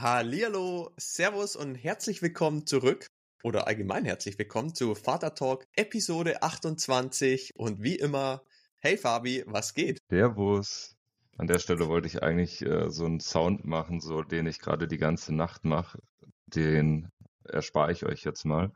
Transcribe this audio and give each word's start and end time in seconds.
Hallihallo, 0.00 0.92
Servus 0.96 1.56
und 1.56 1.74
herzlich 1.74 2.22
willkommen 2.22 2.66
zurück 2.66 3.08
oder 3.42 3.66
allgemein 3.66 4.04
herzlich 4.04 4.38
willkommen 4.38 4.72
zu 4.72 4.94
Vater 4.94 5.34
Talk 5.34 5.66
Episode 5.74 6.40
28 6.40 7.56
und 7.56 7.82
wie 7.82 7.96
immer, 7.96 8.44
hey 8.78 8.96
Fabi, 8.96 9.42
was 9.48 9.74
geht? 9.74 9.98
Servus. 10.08 10.94
An 11.36 11.48
der 11.48 11.58
Stelle 11.58 11.88
wollte 11.88 12.06
ich 12.06 12.22
eigentlich 12.22 12.64
äh, 12.64 12.90
so 12.90 13.06
einen 13.06 13.18
Sound 13.18 13.64
machen, 13.64 14.00
so 14.00 14.22
den 14.22 14.46
ich 14.46 14.60
gerade 14.60 14.86
die 14.86 14.98
ganze 14.98 15.34
Nacht 15.34 15.64
mache. 15.64 15.98
Den 16.46 17.10
erspare 17.42 17.90
ich 17.90 18.06
euch 18.06 18.22
jetzt 18.22 18.44
mal, 18.44 18.70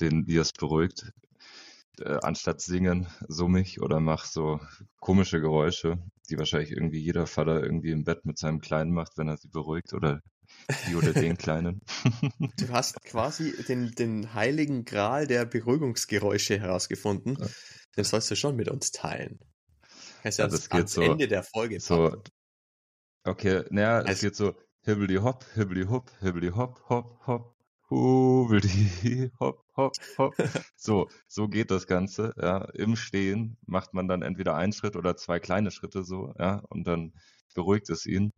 den 0.00 0.26
wie 0.26 0.36
es 0.36 0.52
beruhigt. 0.52 1.14
Äh, 1.98 2.18
anstatt 2.20 2.60
singen, 2.60 3.06
summig 3.26 3.80
oder 3.80 4.00
mach 4.00 4.26
so 4.26 4.60
komische 5.00 5.40
Geräusche, 5.40 5.96
die 6.28 6.36
wahrscheinlich 6.36 6.72
irgendwie 6.72 7.00
jeder 7.00 7.26
Vater 7.26 7.62
irgendwie 7.62 7.92
im 7.92 8.04
Bett 8.04 8.26
mit 8.26 8.36
seinem 8.36 8.60
Kleinen 8.60 8.92
macht, 8.92 9.16
wenn 9.16 9.28
er 9.28 9.38
sie 9.38 9.48
beruhigt 9.48 9.94
oder 9.94 10.20
die 10.88 10.96
oder 10.96 11.12
den 11.12 11.36
Kleinen. 11.36 11.80
Du 12.58 12.68
hast 12.70 13.02
quasi 13.04 13.54
den, 13.64 13.92
den 13.92 14.34
heiligen 14.34 14.84
Gral 14.84 15.26
der 15.26 15.44
Beruhigungsgeräusche 15.44 16.58
herausgefunden. 16.58 17.36
Ja. 17.40 17.46
Den 17.96 18.04
sollst 18.04 18.30
du 18.30 18.36
schon 18.36 18.56
mit 18.56 18.68
uns 18.68 18.90
teilen. 18.90 19.38
Kannst 20.22 20.38
ja, 20.38 20.46
ja 20.46 20.50
das 20.50 20.68
geht 20.68 20.88
so, 20.88 21.02
Ende 21.02 21.28
der 21.28 21.42
Folge 21.42 21.80
so, 21.80 22.22
Okay, 23.24 23.64
naja, 23.70 23.98
also, 23.98 24.10
es 24.10 24.20
geht 24.20 24.36
so 24.36 24.54
hibbly 24.82 25.16
hopp, 25.16 25.44
hibbly 25.54 25.84
hopp, 25.84 26.10
hibbly 26.20 26.50
hopp, 26.50 26.80
hopp, 26.88 27.26
hopp, 27.26 27.54
hibbly 27.90 29.30
hopp, 29.38 29.64
hopp, 29.76 29.92
hopp. 30.18 30.34
so, 30.76 31.08
so 31.26 31.48
geht 31.48 31.70
das 31.70 31.86
Ganze. 31.86 32.32
Ja, 32.40 32.64
im 32.72 32.96
Stehen 32.96 33.58
macht 33.66 33.92
man 33.92 34.08
dann 34.08 34.22
entweder 34.22 34.54
einen 34.54 34.72
Schritt 34.72 34.96
oder 34.96 35.16
zwei 35.16 35.40
kleine 35.40 35.70
Schritte 35.70 36.04
so, 36.04 36.32
ja, 36.38 36.62
und 36.70 36.86
dann 36.86 37.12
beruhigt 37.54 37.90
es 37.90 38.06
ihn. 38.06 38.32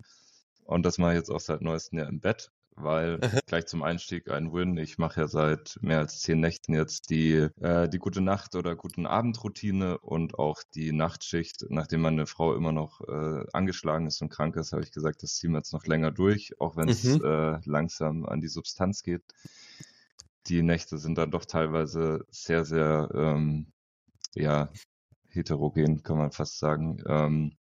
Und 0.70 0.84
das 0.84 0.98
mache 0.98 1.12
ich 1.12 1.18
jetzt 1.18 1.30
auch 1.30 1.40
seit 1.40 1.62
neuestem 1.62 1.98
Jahr 1.98 2.08
im 2.08 2.20
Bett 2.20 2.50
weil 2.82 3.18
gleich 3.46 3.66
zum 3.66 3.82
Einstieg 3.82 4.30
ein 4.30 4.52
Win. 4.52 4.76
Ich 4.76 4.98
mache 4.98 5.20
ja 5.20 5.26
seit 5.26 5.78
mehr 5.80 5.98
als 5.98 6.20
zehn 6.20 6.40
Nächten 6.40 6.74
jetzt 6.74 7.10
die, 7.10 7.48
äh, 7.60 7.88
die 7.88 7.98
gute 7.98 8.20
Nacht- 8.20 8.54
oder 8.54 8.76
guten 8.76 9.06
Abendroutine 9.06 9.98
und 9.98 10.38
auch 10.38 10.62
die 10.74 10.92
Nachtschicht. 10.92 11.66
Nachdem 11.68 12.02
meine 12.02 12.26
Frau 12.26 12.54
immer 12.54 12.72
noch 12.72 13.00
äh, 13.02 13.44
angeschlagen 13.52 14.06
ist 14.06 14.22
und 14.22 14.30
krank 14.30 14.56
ist, 14.56 14.72
habe 14.72 14.82
ich 14.82 14.92
gesagt, 14.92 15.22
das 15.22 15.34
ziehen 15.34 15.52
wir 15.52 15.58
jetzt 15.58 15.72
noch 15.72 15.86
länger 15.86 16.10
durch, 16.10 16.60
auch 16.60 16.76
wenn 16.76 16.88
es 16.88 17.04
mhm. 17.04 17.24
äh, 17.24 17.58
langsam 17.64 18.26
an 18.26 18.40
die 18.40 18.48
Substanz 18.48 19.02
geht. 19.02 19.24
Die 20.46 20.62
Nächte 20.62 20.98
sind 20.98 21.18
dann 21.18 21.30
doch 21.30 21.44
teilweise 21.44 22.24
sehr, 22.30 22.64
sehr 22.64 23.10
ähm, 23.14 23.66
ja, 24.34 24.70
heterogen, 25.28 26.02
kann 26.02 26.16
man 26.16 26.32
fast 26.32 26.58
sagen. 26.58 27.02
Ähm, 27.06 27.56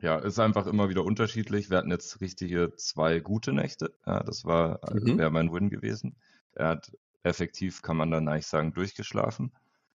ja, 0.00 0.18
ist 0.18 0.38
einfach 0.38 0.66
immer 0.66 0.88
wieder 0.88 1.04
unterschiedlich. 1.04 1.70
Wir 1.70 1.78
hatten 1.78 1.90
jetzt 1.90 2.20
richtige 2.20 2.74
zwei 2.76 3.20
gute 3.20 3.52
Nächte. 3.52 3.94
Ja, 4.06 4.22
das 4.22 4.44
war, 4.44 4.80
mhm. 4.92 5.18
wäre 5.18 5.30
mein 5.30 5.52
Win 5.52 5.70
gewesen. 5.70 6.16
Er 6.52 6.68
hat 6.68 6.92
effektiv, 7.22 7.82
kann 7.82 7.96
man 7.96 8.10
dann 8.10 8.28
eigentlich 8.28 8.46
sagen, 8.46 8.72
durchgeschlafen. 8.72 9.52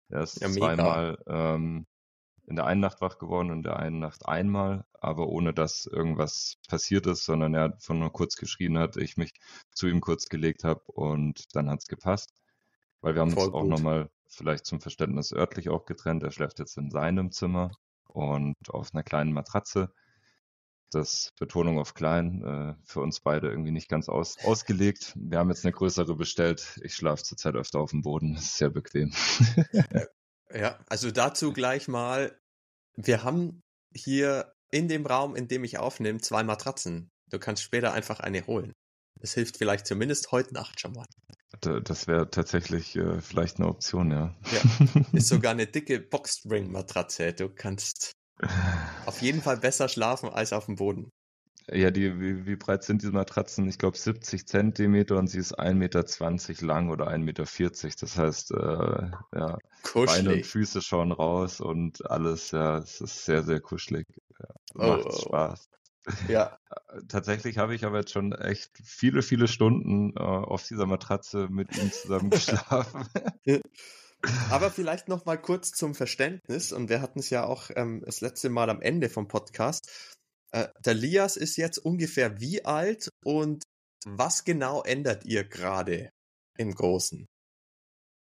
Er 0.08 0.22
ist 0.22 0.40
ja, 0.40 0.48
zweimal 0.48 1.18
ähm, 1.26 1.86
in 2.46 2.56
der 2.56 2.66
einen 2.66 2.80
Nacht 2.80 3.02
wach 3.02 3.18
geworden 3.18 3.50
und 3.50 3.58
in 3.58 3.62
der 3.64 3.78
einen 3.78 3.98
Nacht 3.98 4.26
einmal, 4.26 4.86
aber 4.94 5.28
ohne 5.28 5.52
dass 5.52 5.84
irgendwas 5.84 6.56
passiert 6.66 7.06
ist, 7.06 7.24
sondern 7.24 7.54
er 7.54 7.64
hat 7.64 7.82
von 7.82 7.98
nur 7.98 8.10
kurz 8.10 8.36
geschrien 8.36 8.78
hat, 8.78 8.96
ich 8.96 9.18
mich 9.18 9.34
zu 9.72 9.86
ihm 9.86 10.00
kurz 10.00 10.28
gelegt 10.28 10.64
habe 10.64 10.80
und 10.86 11.54
dann 11.54 11.68
hat's 11.68 11.86
gepasst. 11.86 12.32
Weil 13.02 13.14
wir 13.14 13.20
haben 13.20 13.32
Voll 13.32 13.48
uns 13.48 13.54
auch 13.54 13.64
nochmal 13.64 14.10
vielleicht 14.26 14.64
zum 14.64 14.80
Verständnis 14.80 15.32
örtlich 15.32 15.68
auch 15.68 15.84
getrennt. 15.84 16.22
Er 16.22 16.30
schläft 16.30 16.58
jetzt 16.58 16.78
in 16.78 16.90
seinem 16.90 17.30
Zimmer 17.30 17.72
und 18.08 18.56
auf 18.68 18.90
einer 18.92 19.02
kleinen 19.02 19.32
Matratze. 19.32 19.92
Das 20.90 21.32
Betonung 21.38 21.78
auf 21.78 21.92
klein, 21.92 22.42
äh, 22.42 22.74
für 22.84 23.00
uns 23.00 23.20
beide 23.20 23.48
irgendwie 23.50 23.72
nicht 23.72 23.88
ganz 23.88 24.08
aus, 24.08 24.38
ausgelegt. 24.44 25.14
Wir 25.16 25.38
haben 25.38 25.50
jetzt 25.50 25.64
eine 25.64 25.72
größere 25.72 26.16
bestellt. 26.16 26.80
Ich 26.82 26.94
schlafe 26.94 27.22
zurzeit 27.22 27.54
öfter 27.54 27.78
auf 27.80 27.90
dem 27.90 28.00
Boden. 28.00 28.34
Das 28.34 28.44
ist 28.44 28.56
sehr 28.56 28.70
bequem. 28.70 29.12
ja, 30.54 30.78
also 30.88 31.10
dazu 31.10 31.52
gleich 31.52 31.88
mal. 31.88 32.38
Wir 32.96 33.22
haben 33.22 33.60
hier 33.94 34.54
in 34.70 34.88
dem 34.88 35.04
Raum, 35.04 35.36
in 35.36 35.46
dem 35.46 35.62
ich 35.64 35.78
aufnehme, 35.78 36.20
zwei 36.20 36.42
Matratzen. 36.42 37.10
Du 37.30 37.38
kannst 37.38 37.62
später 37.62 37.92
einfach 37.92 38.20
eine 38.20 38.46
holen. 38.46 38.72
Das 39.20 39.34
hilft 39.34 39.58
vielleicht 39.58 39.86
zumindest 39.86 40.32
heute 40.32 40.54
Nacht 40.54 40.80
schon 40.80 40.92
mal. 40.92 41.06
Das 41.60 42.06
wäre 42.06 42.30
tatsächlich 42.30 42.94
äh, 42.96 43.20
vielleicht 43.20 43.58
eine 43.58 43.68
Option, 43.68 44.10
ja. 44.10 44.34
Ja, 44.52 45.02
ist 45.12 45.28
sogar 45.28 45.52
eine 45.52 45.66
dicke 45.66 45.98
Boxspring-Matratze. 45.98 47.32
Du 47.32 47.48
kannst 47.48 48.12
auf 49.06 49.22
jeden 49.22 49.42
Fall 49.42 49.56
besser 49.56 49.88
schlafen 49.88 50.28
als 50.28 50.52
auf 50.52 50.66
dem 50.66 50.76
Boden. 50.76 51.10
Ja, 51.70 51.90
die, 51.90 52.18
wie, 52.18 52.46
wie 52.46 52.56
breit 52.56 52.82
sind 52.82 53.02
diese 53.02 53.12
Matratzen? 53.12 53.68
Ich 53.68 53.78
glaube 53.78 53.96
70 53.96 54.46
Zentimeter 54.46 55.18
und 55.18 55.26
sie 55.26 55.38
ist 55.38 55.58
1,20 55.58 55.74
Meter 55.74 56.66
lang 56.66 56.88
oder 56.88 57.08
1,40 57.08 57.18
Meter. 57.18 57.44
Das 58.00 58.16
heißt, 58.16 58.50
äh, 58.52 59.10
ja, 59.38 59.58
kuschelig. 59.82 60.06
Beine 60.06 60.34
und 60.34 60.46
Füße 60.46 60.80
schauen 60.80 61.12
raus 61.12 61.60
und 61.60 62.10
alles, 62.10 62.52
ja, 62.52 62.78
es 62.78 63.00
ist 63.00 63.24
sehr, 63.24 63.42
sehr 63.42 63.60
kuschelig. 63.60 64.06
Ja, 64.38 64.46
macht 64.74 65.06
oh, 65.06 65.26
Spaß. 65.26 65.68
Ja. 66.28 66.58
Tatsächlich 67.08 67.58
habe 67.58 67.74
ich 67.74 67.84
aber 67.84 67.98
jetzt 67.98 68.12
schon 68.12 68.32
echt 68.32 68.70
viele, 68.82 69.22
viele 69.22 69.48
Stunden 69.48 70.14
äh, 70.16 70.20
auf 70.20 70.66
dieser 70.66 70.86
Matratze 70.86 71.48
mit 71.50 71.76
ihm 71.76 71.92
zusammen 71.92 72.30
geschlafen. 72.30 73.06
aber 74.50 74.70
vielleicht 74.70 75.08
noch 75.08 75.24
mal 75.24 75.36
kurz 75.36 75.70
zum 75.70 75.94
Verständnis, 75.94 76.72
und 76.72 76.88
wir 76.88 77.00
hatten 77.00 77.20
es 77.20 77.30
ja 77.30 77.44
auch 77.44 77.70
ähm, 77.76 78.02
das 78.04 78.20
letzte 78.20 78.50
Mal 78.50 78.70
am 78.70 78.80
Ende 78.80 79.08
vom 79.08 79.28
Podcast. 79.28 80.16
Äh, 80.50 80.68
der 80.84 80.94
Lias 80.94 81.36
ist 81.36 81.56
jetzt 81.56 81.78
ungefähr 81.78 82.40
wie 82.40 82.64
alt 82.64 83.10
und 83.24 83.62
was 84.06 84.44
genau 84.44 84.82
ändert 84.82 85.24
ihr 85.24 85.44
gerade 85.44 86.10
im 86.56 86.74
Großen? 86.74 87.26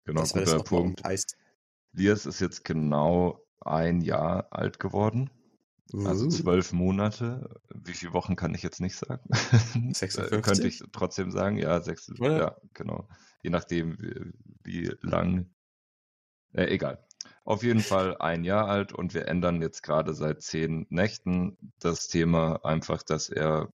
Genau, 0.06 0.20
das 0.20 0.32
guter 0.32 0.62
Punkt. 0.62 1.04
Heißt. 1.04 1.36
Lias 1.92 2.26
ist 2.26 2.40
jetzt 2.40 2.64
genau 2.64 3.44
ein 3.60 4.00
Jahr 4.00 4.52
alt 4.52 4.78
geworden. 4.78 5.30
Also 5.92 6.28
zwölf 6.28 6.72
Monate. 6.72 7.60
Wie 7.72 7.92
viele 7.92 8.12
Wochen 8.12 8.34
kann 8.34 8.54
ich 8.54 8.62
jetzt 8.62 8.80
nicht 8.80 8.96
sagen? 8.96 9.22
56? 9.92 10.42
Könnte 10.42 10.66
ich 10.66 10.82
trotzdem 10.92 11.30
sagen, 11.30 11.58
ja, 11.58 11.80
sechs, 11.80 12.10
ja, 12.18 12.56
genau. 12.74 13.08
Je 13.42 13.50
nachdem, 13.50 13.96
wie, 13.98 14.32
wie 14.64 14.96
lang. 15.00 15.48
Äh, 16.52 16.66
egal. 16.66 17.06
Auf 17.44 17.62
jeden 17.62 17.80
Fall 17.80 18.16
ein 18.16 18.42
Jahr 18.42 18.66
alt 18.66 18.92
und 18.92 19.14
wir 19.14 19.28
ändern 19.28 19.62
jetzt 19.62 19.82
gerade 19.82 20.14
seit 20.14 20.42
zehn 20.42 20.86
Nächten 20.90 21.56
das 21.78 22.08
Thema 22.08 22.64
einfach, 22.64 23.04
dass 23.04 23.28
er 23.28 23.72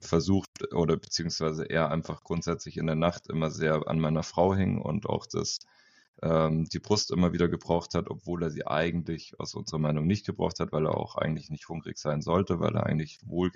versucht 0.00 0.72
oder 0.74 0.96
beziehungsweise 0.96 1.64
er 1.64 1.90
einfach 1.90 2.24
grundsätzlich 2.24 2.76
in 2.76 2.86
der 2.86 2.96
Nacht 2.96 3.28
immer 3.28 3.50
sehr 3.50 3.86
an 3.86 4.00
meiner 4.00 4.24
Frau 4.24 4.54
hing 4.54 4.80
und 4.80 5.06
auch 5.06 5.26
das 5.26 5.60
ähm, 6.22 6.66
die 6.66 6.78
Brust 6.78 7.10
immer 7.10 7.32
wieder 7.32 7.48
gebraucht 7.48 7.94
hat, 7.94 8.10
obwohl 8.10 8.42
er 8.42 8.50
sie 8.50 8.66
eigentlich 8.66 9.38
aus 9.38 9.54
unserer 9.54 9.78
Meinung 9.78 10.06
nicht 10.06 10.26
gebraucht 10.26 10.60
hat, 10.60 10.72
weil 10.72 10.86
er 10.86 10.96
auch 10.96 11.16
eigentlich 11.16 11.50
nicht 11.50 11.68
hungrig 11.68 11.98
sein 11.98 12.22
sollte, 12.22 12.60
weil 12.60 12.76
er 12.76 12.86
eigentlich 12.86 13.18
wohl 13.26 13.50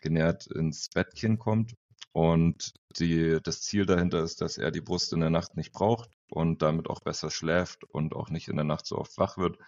genährt 0.00 0.46
ins 0.46 0.88
Bettchen 0.88 1.38
kommt. 1.38 1.74
Und 2.12 2.74
die, 2.98 3.38
das 3.42 3.60
Ziel 3.60 3.84
dahinter 3.84 4.22
ist, 4.22 4.40
dass 4.40 4.56
er 4.56 4.70
die 4.70 4.80
Brust 4.80 5.12
in 5.12 5.20
der 5.20 5.30
Nacht 5.30 5.56
nicht 5.56 5.72
braucht 5.72 6.10
und 6.30 6.62
damit 6.62 6.88
auch 6.88 7.00
besser 7.00 7.30
schläft 7.30 7.84
und 7.84 8.14
auch 8.14 8.30
nicht 8.30 8.48
in 8.48 8.56
der 8.56 8.64
Nacht 8.64 8.86
so 8.86 8.96
oft 8.96 9.18
wach 9.18 9.36
wird, 9.36 9.58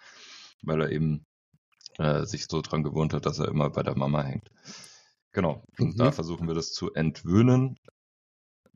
weil 0.62 0.80
er 0.80 0.90
eben 0.90 1.26
äh, 1.98 2.25
sich 2.25 2.46
so 2.46 2.62
dran 2.62 2.82
gewohnt 2.82 3.12
hat, 3.12 3.26
dass 3.26 3.38
er 3.38 3.48
immer 3.48 3.70
bei 3.70 3.82
der 3.82 3.98
Mama 3.98 4.22
hängt. 4.22 4.50
Genau. 5.32 5.62
Und 5.78 5.94
mhm. 5.94 5.98
da 5.98 6.10
versuchen 6.10 6.48
wir 6.48 6.54
das 6.54 6.72
zu 6.72 6.92
entwöhnen 6.94 7.78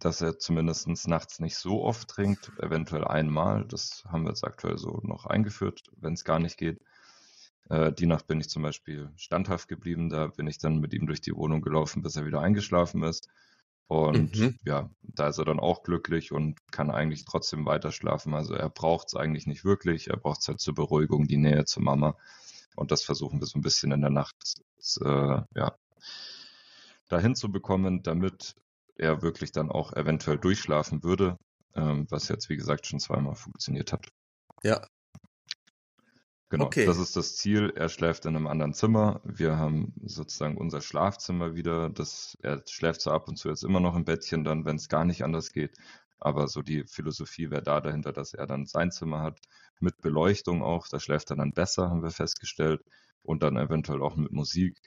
dass 0.04 0.20
er 0.20 0.38
zumindest 0.38 0.88
nachts 1.06 1.38
nicht 1.38 1.56
so 1.56 1.82
oft 1.82 2.08
trinkt, 2.08 2.50
eventuell 2.58 3.04
einmal. 3.04 3.64
Das 3.66 4.04
haben 4.08 4.24
wir 4.24 4.30
jetzt 4.30 4.44
aktuell 4.44 4.76
so 4.76 5.00
noch 5.02 5.26
eingeführt, 5.26 5.84
wenn 5.96 6.14
es 6.14 6.24
gar 6.24 6.40
nicht 6.40 6.56
geht. 6.56 6.80
Äh, 7.68 7.92
die 7.92 8.06
Nacht 8.06 8.26
bin 8.26 8.40
ich 8.40 8.48
zum 8.48 8.62
Beispiel 8.62 9.12
standhaft 9.16 9.68
geblieben. 9.68 10.10
Da 10.10 10.26
bin 10.26 10.48
ich 10.48 10.58
dann 10.58 10.78
mit 10.78 10.92
ihm 10.92 11.06
durch 11.06 11.20
die 11.20 11.34
Wohnung 11.34 11.62
gelaufen, 11.62 12.02
bis 12.02 12.16
er 12.16 12.26
wieder 12.26 12.40
eingeschlafen 12.40 13.04
ist. 13.04 13.28
Und 13.86 14.36
mhm. 14.36 14.58
ja, 14.64 14.90
da 15.02 15.28
ist 15.28 15.38
er 15.38 15.44
dann 15.44 15.60
auch 15.60 15.82
glücklich 15.82 16.32
und 16.32 16.58
kann 16.72 16.90
eigentlich 16.90 17.24
trotzdem 17.24 17.64
weiter 17.66 17.92
schlafen. 17.92 18.34
Also 18.34 18.54
er 18.54 18.70
braucht 18.70 19.08
es 19.08 19.14
eigentlich 19.14 19.46
nicht 19.46 19.64
wirklich. 19.64 20.08
Er 20.08 20.16
braucht 20.16 20.40
es 20.40 20.48
halt 20.48 20.60
zur 20.60 20.74
Beruhigung, 20.74 21.28
die 21.28 21.36
Nähe 21.36 21.64
zur 21.64 21.82
Mama. 21.82 22.16
Und 22.74 22.90
das 22.90 23.04
versuchen 23.04 23.38
wir 23.38 23.46
so 23.46 23.58
ein 23.58 23.62
bisschen 23.62 23.92
in 23.92 24.00
der 24.00 24.10
Nacht 24.10 24.62
äh, 25.00 25.42
ja, 25.54 25.76
dahin 27.08 27.36
zu 27.36 27.52
bekommen, 27.52 28.02
damit 28.02 28.56
er 29.02 29.20
wirklich 29.20 29.52
dann 29.52 29.70
auch 29.70 29.92
eventuell 29.92 30.38
durchschlafen 30.38 31.02
würde, 31.02 31.36
ähm, 31.74 32.06
was 32.08 32.28
jetzt 32.28 32.48
wie 32.48 32.56
gesagt 32.56 32.86
schon 32.86 33.00
zweimal 33.00 33.34
funktioniert 33.34 33.92
hat. 33.92 34.08
Ja. 34.62 34.80
Genau, 36.48 36.66
okay. 36.66 36.84
das 36.84 36.98
ist 36.98 37.16
das 37.16 37.36
Ziel. 37.36 37.72
Er 37.74 37.88
schläft 37.88 38.26
in 38.26 38.36
einem 38.36 38.46
anderen 38.46 38.74
Zimmer. 38.74 39.20
Wir 39.24 39.56
haben 39.56 39.94
sozusagen 40.04 40.58
unser 40.58 40.82
Schlafzimmer 40.82 41.54
wieder. 41.54 41.88
Das, 41.88 42.36
er 42.42 42.62
schläft 42.68 43.00
so 43.00 43.10
ab 43.10 43.26
und 43.26 43.36
zu 43.36 43.48
jetzt 43.48 43.64
immer 43.64 43.80
noch 43.80 43.96
im 43.96 44.04
Bettchen, 44.04 44.44
dann, 44.44 44.66
wenn 44.66 44.76
es 44.76 44.88
gar 44.88 45.04
nicht 45.04 45.24
anders 45.24 45.52
geht. 45.52 45.76
Aber 46.20 46.46
so 46.46 46.62
die 46.62 46.84
Philosophie 46.84 47.50
wäre 47.50 47.62
da 47.62 47.80
dahinter, 47.80 48.12
dass 48.12 48.34
er 48.34 48.46
dann 48.46 48.66
sein 48.66 48.92
Zimmer 48.92 49.22
hat, 49.22 49.40
mit 49.80 50.00
Beleuchtung 50.02 50.62
auch. 50.62 50.86
Da 50.88 51.00
schläft 51.00 51.30
er 51.30 51.36
dann 51.36 51.52
besser, 51.52 51.88
haben 51.88 52.02
wir 52.02 52.10
festgestellt. 52.10 52.82
Und 53.22 53.42
dann 53.42 53.56
eventuell 53.56 54.02
auch 54.02 54.16
mit 54.16 54.30
Musik 54.30 54.78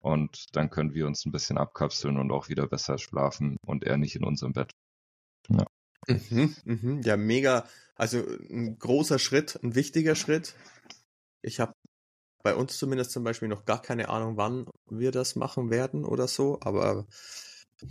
Und 0.00 0.56
dann 0.56 0.70
können 0.70 0.94
wir 0.94 1.06
uns 1.06 1.26
ein 1.26 1.32
bisschen 1.32 1.58
abkapseln 1.58 2.18
und 2.18 2.30
auch 2.30 2.48
wieder 2.48 2.66
besser 2.66 2.98
schlafen 2.98 3.56
und 3.66 3.84
er 3.84 3.96
nicht 3.98 4.16
in 4.16 4.24
unserem 4.24 4.52
Bett. 4.52 4.72
Ja. 5.48 5.66
Mhm, 6.08 6.56
mhm. 6.64 7.02
Ja, 7.02 7.16
mega. 7.16 7.68
Also 7.94 8.24
ein 8.48 8.78
großer 8.78 9.18
Schritt, 9.18 9.58
ein 9.62 9.74
wichtiger 9.74 10.14
Schritt. 10.14 10.54
Ich 11.42 11.60
habe 11.60 11.74
bei 12.42 12.54
uns 12.54 12.78
zumindest 12.78 13.10
zum 13.10 13.24
Beispiel 13.24 13.48
noch 13.48 13.66
gar 13.66 13.82
keine 13.82 14.08
Ahnung, 14.08 14.36
wann 14.36 14.66
wir 14.88 15.10
das 15.10 15.36
machen 15.36 15.70
werden 15.70 16.04
oder 16.04 16.26
so, 16.26 16.58
aber 16.62 17.06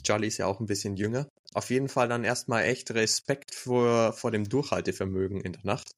Charlie 0.04 0.28
ist 0.28 0.38
ja 0.38 0.48
auch 0.48 0.60
ein 0.60 0.66
bisschen 0.66 0.96
jünger. 0.96 1.28
Auf 1.54 1.70
jeden 1.70 1.90
Fall 1.90 2.08
dann 2.08 2.24
erstmal 2.24 2.64
echt 2.64 2.92
Respekt 2.92 3.54
vor, 3.54 4.14
vor 4.14 4.32
dem 4.32 4.50
Durchhaltevermögen 4.50 5.42
in 5.42 5.54
der 5.54 5.66
Nacht. 5.66 5.92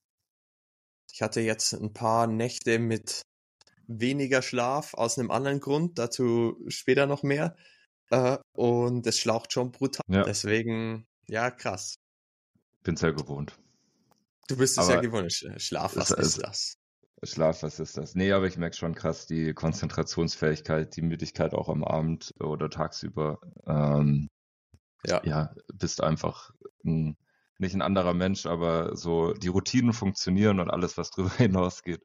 Ich 1.13 1.21
hatte 1.21 1.41
jetzt 1.41 1.73
ein 1.73 1.93
paar 1.93 2.27
Nächte 2.27 2.79
mit 2.79 3.21
weniger 3.99 4.41
Schlaf 4.41 4.93
aus 4.93 5.17
einem 5.17 5.31
anderen 5.31 5.59
Grund, 5.59 5.99
dazu 5.99 6.57
später 6.67 7.05
noch 7.05 7.23
mehr. 7.23 7.55
Äh, 8.09 8.37
und 8.53 9.07
es 9.07 9.19
schlaucht 9.19 9.53
schon 9.53 9.71
brutal. 9.71 10.03
Ja. 10.07 10.23
Deswegen, 10.23 11.07
ja, 11.27 11.49
krass. 11.49 11.95
Bin 12.83 12.95
sehr 12.95 13.13
gewohnt. 13.13 13.57
Du 14.47 14.57
bist 14.57 14.77
es 14.77 14.85
aber 14.85 14.95
ja 14.95 15.01
gewohnt. 15.01 15.33
Schlaf, 15.57 15.95
was 15.95 16.11
ist, 16.11 16.37
ist 16.37 16.43
das? 16.43 16.77
Schlaf, 17.23 17.63
was 17.63 17.79
ist 17.79 17.97
das? 17.97 18.15
Nee, 18.15 18.31
aber 18.31 18.47
ich 18.47 18.57
merke 18.57 18.75
schon 18.75 18.95
krass 18.95 19.27
die 19.27 19.53
Konzentrationsfähigkeit, 19.53 20.95
die 20.95 21.03
Müdigkeit 21.03 21.53
auch 21.53 21.69
am 21.69 21.83
Abend 21.83 22.33
oder 22.39 22.69
tagsüber. 22.69 23.39
Ähm, 23.67 24.29
ja. 25.05 25.21
ja, 25.23 25.55
bist 25.73 26.01
einfach 26.01 26.51
ein, 26.83 27.15
nicht 27.61 27.75
ein 27.75 27.81
anderer 27.81 28.13
Mensch, 28.13 28.45
aber 28.45 28.95
so 28.95 29.33
die 29.33 29.47
Routinen 29.47 29.93
funktionieren 29.93 30.59
und 30.59 30.69
alles, 30.69 30.97
was 30.97 31.11
drüber 31.11 31.31
hinausgeht, 31.37 32.01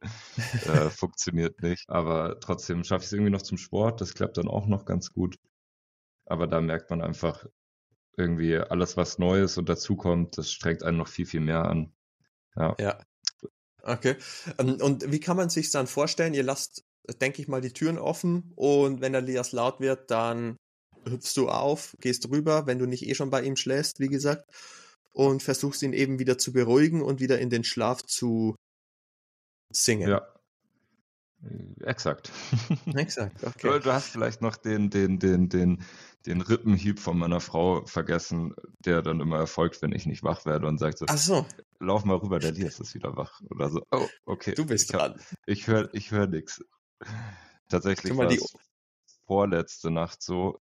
äh, 0.66 0.90
funktioniert 0.90 1.62
nicht. 1.62 1.88
Aber 1.88 2.38
trotzdem 2.40 2.84
schaffe 2.84 3.02
ich 3.02 3.06
es 3.06 3.12
irgendwie 3.12 3.32
noch 3.32 3.42
zum 3.42 3.58
Sport. 3.58 4.00
Das 4.00 4.14
klappt 4.14 4.38
dann 4.38 4.48
auch 4.48 4.66
noch 4.66 4.84
ganz 4.84 5.12
gut. 5.12 5.36
Aber 6.26 6.46
da 6.46 6.60
merkt 6.60 6.90
man 6.90 7.02
einfach 7.02 7.46
irgendwie 8.16 8.56
alles, 8.56 8.96
was 8.96 9.18
Neues 9.18 9.58
und 9.58 9.68
dazukommt, 9.68 10.38
das 10.38 10.50
strengt 10.50 10.82
einen 10.82 10.96
noch 10.96 11.08
viel, 11.08 11.26
viel 11.26 11.40
mehr 11.40 11.64
an. 11.64 11.92
Ja. 12.56 12.74
ja. 12.80 12.98
Okay. 13.82 14.16
Ähm, 14.58 14.78
und 14.80 15.10
wie 15.12 15.20
kann 15.20 15.36
man 15.36 15.48
sich 15.48 15.70
dann 15.70 15.86
vorstellen? 15.86 16.34
Ihr 16.34 16.42
lasst, 16.42 16.84
denke 17.20 17.42
ich 17.42 17.48
mal, 17.48 17.60
die 17.60 17.72
Türen 17.72 17.98
offen 17.98 18.52
und 18.56 19.00
wenn 19.00 19.12
der 19.12 19.20
Lias 19.22 19.52
laut 19.52 19.80
wird, 19.80 20.10
dann 20.10 20.56
hüpfst 21.08 21.36
du 21.36 21.48
auf, 21.48 21.94
gehst 22.00 22.28
rüber, 22.28 22.66
wenn 22.66 22.78
du 22.78 22.86
nicht 22.86 23.06
eh 23.06 23.14
schon 23.14 23.30
bei 23.30 23.42
ihm 23.42 23.56
schläfst, 23.56 24.00
wie 24.00 24.08
gesagt, 24.08 24.50
und 25.16 25.42
versuchst 25.42 25.82
ihn 25.82 25.94
eben 25.94 26.18
wieder 26.18 26.36
zu 26.36 26.52
beruhigen 26.52 27.00
und 27.00 27.20
wieder 27.20 27.38
in 27.38 27.48
den 27.48 27.64
Schlaf 27.64 28.02
zu 28.02 28.54
singen. 29.72 30.10
Ja. 30.10 30.28
Exakt. 31.80 32.30
Exakt, 32.94 33.42
okay. 33.44 33.80
Du 33.80 33.92
hast 33.92 34.08
vielleicht 34.08 34.42
noch 34.42 34.56
den, 34.56 34.90
den, 34.90 35.18
den, 35.18 35.48
den, 35.48 35.82
den 36.26 36.40
Rippenhieb 36.42 36.98
von 36.98 37.16
meiner 37.16 37.40
Frau 37.40 37.84
vergessen, 37.86 38.54
der 38.84 39.00
dann 39.00 39.20
immer 39.20 39.38
erfolgt, 39.38 39.80
wenn 39.80 39.92
ich 39.92 40.06
nicht 40.06 40.22
wach 40.22 40.44
werde 40.44 40.66
und 40.66 40.78
sagt 40.78 40.98
so, 40.98 41.06
Ach 41.08 41.16
so. 41.16 41.46
lauf 41.78 42.04
mal 42.04 42.16
rüber, 42.16 42.38
der 42.38 42.52
Lias 42.52 42.78
ist 42.80 42.94
wieder 42.94 43.16
wach. 43.16 43.40
Oder 43.50 43.70
so, 43.70 43.82
oh, 43.92 44.06
okay. 44.26 44.54
Du 44.54 44.66
bist 44.66 44.90
ich 44.90 44.96
dran. 44.96 45.12
Hab, 45.12 45.20
ich 45.46 45.66
höre 45.66 45.88
ich 45.94 46.10
hör 46.10 46.26
nix. 46.26 46.62
Tatsächlich 47.70 48.14
war 48.16 48.30
es 48.30 48.52
vorletzte 49.26 49.90
Nacht 49.90 50.22
so, 50.22 50.58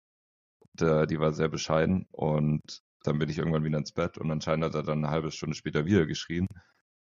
der, 0.74 1.08
die 1.08 1.20
war 1.20 1.34
sehr 1.34 1.50
bescheiden 1.50 2.06
und 2.12 2.62
dann 3.04 3.20
bin 3.20 3.30
ich 3.30 3.38
irgendwann 3.38 3.64
wieder 3.64 3.78
ins 3.78 3.92
Bett 3.92 4.18
und 4.18 4.32
anscheinend 4.32 4.66
hat 4.66 4.76
er 4.76 4.84
dann 4.84 5.04
eine 5.04 5.10
halbe 5.10 5.32
Stunde 5.32 5.56
später 5.56 5.86
wieder 5.86 6.06
geschrien 6.06 6.48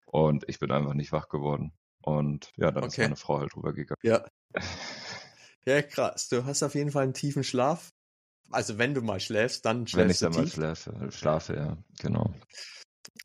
und 0.06 0.44
ich 0.48 0.58
bin 0.58 0.70
einfach 0.70 0.94
nicht 0.94 1.12
wach 1.12 1.28
geworden. 1.28 1.72
Und 2.02 2.52
ja, 2.56 2.70
dann 2.72 2.84
okay. 2.84 2.92
ist 2.92 2.98
meine 2.98 3.16
Frau 3.16 3.38
halt 3.38 3.56
rübergegangen. 3.56 4.00
Ja. 4.02 4.24
Ja, 5.64 5.80
krass. 5.80 6.28
Du 6.28 6.44
hast 6.44 6.64
auf 6.64 6.74
jeden 6.74 6.90
Fall 6.90 7.04
einen 7.04 7.14
tiefen 7.14 7.44
Schlaf. 7.44 7.92
Also 8.50 8.78
wenn 8.78 8.94
du 8.94 9.00
mal 9.00 9.20
schläfst, 9.20 9.64
dann 9.64 9.86
schläfst 9.86 10.22
Wenn 10.22 10.30
ich 10.30 10.36
dann 10.36 10.44
mal 10.44 10.50
schlafe, 10.50 11.12
schlafe, 11.12 11.54
ja, 11.54 11.76
genau. 12.00 12.34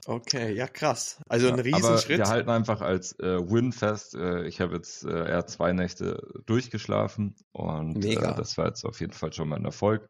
Okay, 0.06 0.54
ja 0.54 0.68
krass. 0.68 1.20
Also 1.28 1.52
ein 1.52 1.60
Riesenschritt. 1.60 2.22
Aber 2.22 2.30
wir 2.30 2.34
halten 2.34 2.50
einfach 2.50 2.82
als 2.82 3.20
äh, 3.20 3.40
Win 3.40 3.74
fest. 3.74 4.16
Äh, 4.16 4.48
ich 4.48 4.62
habe 4.62 4.76
jetzt 4.76 5.04
äh, 5.04 5.30
eher 5.30 5.48
zwei 5.48 5.74
Nächte 5.74 6.26
durchgeschlafen 6.46 7.36
und 7.52 8.06
äh, 8.06 8.16
das 8.16 8.58
war 8.58 8.68
jetzt 8.68 8.86
auf 8.86 9.02
jeden 9.02 9.14
Fall 9.14 9.34
schon 9.34 9.50
mal 9.50 9.58
ein 9.58 9.66
Erfolg. 9.66 10.08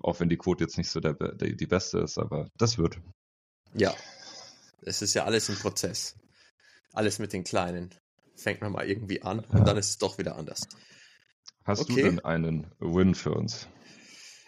Auch 0.00 0.20
wenn 0.20 0.28
die 0.28 0.36
Quote 0.36 0.64
jetzt 0.64 0.78
nicht 0.78 0.90
so 0.90 1.00
der, 1.00 1.14
der, 1.14 1.52
die 1.52 1.66
beste 1.66 1.98
ist, 1.98 2.18
aber 2.18 2.48
das 2.56 2.78
wird. 2.78 2.98
Ja, 3.74 3.94
es 4.82 5.02
ist 5.02 5.14
ja 5.14 5.24
alles 5.24 5.48
ein 5.50 5.56
Prozess. 5.56 6.16
Alles 6.92 7.18
mit 7.18 7.32
den 7.32 7.44
Kleinen. 7.44 7.94
Fängt 8.34 8.62
man 8.62 8.72
mal 8.72 8.88
irgendwie 8.88 9.22
an 9.22 9.40
und 9.40 9.66
dann 9.66 9.76
ist 9.76 9.90
es 9.90 9.98
doch 9.98 10.18
wieder 10.18 10.36
anders. 10.36 10.66
Hast 11.64 11.82
okay. 11.82 11.96
du 11.96 12.02
denn 12.02 12.20
einen 12.20 12.66
Win 12.78 13.14
für 13.14 13.32
uns? 13.32 13.68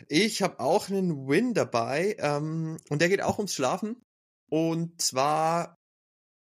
Ich 0.08 0.42
habe 0.42 0.60
auch 0.60 0.88
einen 0.88 1.28
Win 1.28 1.54
dabei 1.54 2.16
ähm, 2.18 2.78
und 2.88 3.00
der 3.00 3.08
geht 3.08 3.22
auch 3.22 3.38
ums 3.38 3.54
Schlafen. 3.54 4.02
Und 4.48 5.00
zwar, 5.00 5.78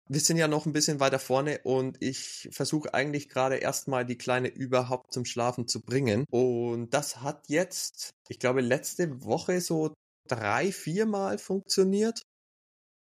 wir 0.10 0.20
sind 0.20 0.38
ja 0.38 0.48
noch 0.48 0.66
ein 0.66 0.74
bisschen 0.74 1.00
weiter 1.00 1.20
vorne 1.20 1.60
und 1.64 2.02
ich 2.02 2.50
versuche 2.52 2.94
eigentlich 2.96 3.30
gerade 3.30 3.58
erstmal 3.58 4.06
die 4.06 4.18
Kleine 4.18 4.48
überhaupt 4.48 5.14
zum 5.14 5.24
Schlafen 5.24 5.68
zu 5.68 5.82
bringen. 5.82 6.26
Und 6.32 6.96
das 6.96 7.22
hat 7.22 7.48
jetzt, 7.48 8.10
ich 8.28 8.40
glaube, 8.40 8.62
letzte 8.62 9.24
Woche 9.24 9.62
so 9.62 9.94
drei, 10.28 10.72
viermal 10.72 11.38
funktioniert. 11.38 12.24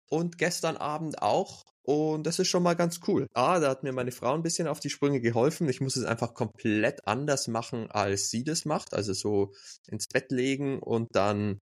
Und 0.10 0.38
gestern 0.38 0.78
Abend 0.78 1.22
auch. 1.22 1.64
Und 1.84 2.26
das 2.26 2.40
ist 2.40 2.48
schon 2.48 2.64
mal 2.64 2.76
ganz 2.76 3.00
cool. 3.08 3.28
Ah, 3.34 3.60
da 3.60 3.70
hat 3.70 3.84
mir 3.84 3.92
meine 3.92 4.12
Frau 4.12 4.34
ein 4.34 4.44
bisschen 4.44 4.68
auf 4.68 4.80
die 4.80 4.90
Sprünge 4.90 5.22
geholfen. 5.22 5.70
Ich 5.70 5.82
muss 5.82 5.96
es 5.96 6.06
einfach 6.06 6.34
komplett 6.34 7.08
anders 7.08 7.48
machen, 7.48 7.92
als 7.92 8.30
sie 8.30 8.44
das 8.44 8.66
macht. 8.66 8.94
Also 8.96 9.14
so 9.14 9.54
ins 9.88 10.08
Bett 10.08 10.32
legen 10.32 10.80
und 10.80 11.16
dann 11.16 11.60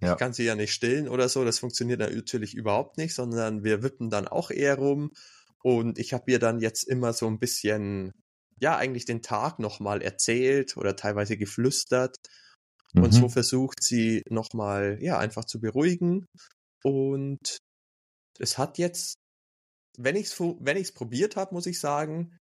ja. 0.00 0.12
Ich 0.12 0.18
kann 0.18 0.32
sie 0.32 0.44
ja 0.44 0.54
nicht 0.54 0.72
stillen 0.72 1.08
oder 1.08 1.28
so. 1.28 1.44
Das 1.44 1.58
funktioniert 1.58 2.00
natürlich 2.00 2.54
überhaupt 2.54 2.98
nicht, 2.98 3.14
sondern 3.14 3.64
wir 3.64 3.82
wippen 3.82 4.10
dann 4.10 4.28
auch 4.28 4.50
eher 4.50 4.76
rum. 4.76 5.10
Und 5.62 5.98
ich 5.98 6.12
habe 6.12 6.30
ihr 6.30 6.38
dann 6.38 6.60
jetzt 6.60 6.84
immer 6.84 7.12
so 7.12 7.26
ein 7.26 7.40
bisschen, 7.40 8.12
ja, 8.60 8.76
eigentlich 8.76 9.06
den 9.06 9.22
Tag 9.22 9.58
nochmal 9.58 10.02
erzählt 10.02 10.76
oder 10.76 10.94
teilweise 10.94 11.36
geflüstert. 11.36 12.16
Mhm. 12.94 13.02
Und 13.02 13.12
so 13.12 13.24
mhm. 13.24 13.30
versucht 13.30 13.82
sie 13.82 14.22
nochmal, 14.30 14.98
ja, 15.00 15.18
einfach 15.18 15.44
zu 15.44 15.60
beruhigen. 15.60 16.26
Und 16.84 17.58
es 18.38 18.56
hat 18.56 18.78
jetzt, 18.78 19.16
wenn 19.98 20.14
ich 20.14 20.26
es 20.26 20.40
wenn 20.40 20.76
ich's 20.76 20.92
probiert 20.92 21.34
habe, 21.34 21.54
muss 21.54 21.66
ich 21.66 21.80
sagen, 21.80 22.36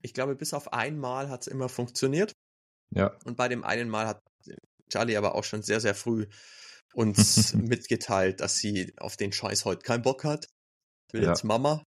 ich 0.00 0.14
glaube, 0.14 0.34
bis 0.34 0.54
auf 0.54 0.72
einmal 0.72 1.28
hat 1.28 1.42
es 1.42 1.46
immer 1.46 1.68
funktioniert. 1.68 2.32
Ja. 2.94 3.18
Und 3.24 3.36
bei 3.36 3.48
dem 3.48 3.64
einen 3.64 3.90
Mal 3.90 4.06
hat 4.06 4.20
Charlie 4.90 5.16
aber 5.16 5.34
auch 5.34 5.44
schon 5.44 5.62
sehr, 5.62 5.80
sehr 5.80 5.94
früh 5.94 6.26
uns 6.94 7.54
mitgeteilt, 7.54 8.40
dass 8.40 8.58
sie 8.58 8.92
auf 8.98 9.16
den 9.16 9.32
Scheiß 9.32 9.64
heute 9.64 9.82
keinen 9.82 10.02
Bock 10.02 10.24
hat. 10.24 10.48
Will 11.12 11.22
ja. 11.22 11.30
jetzt 11.30 11.44
Mama, 11.44 11.84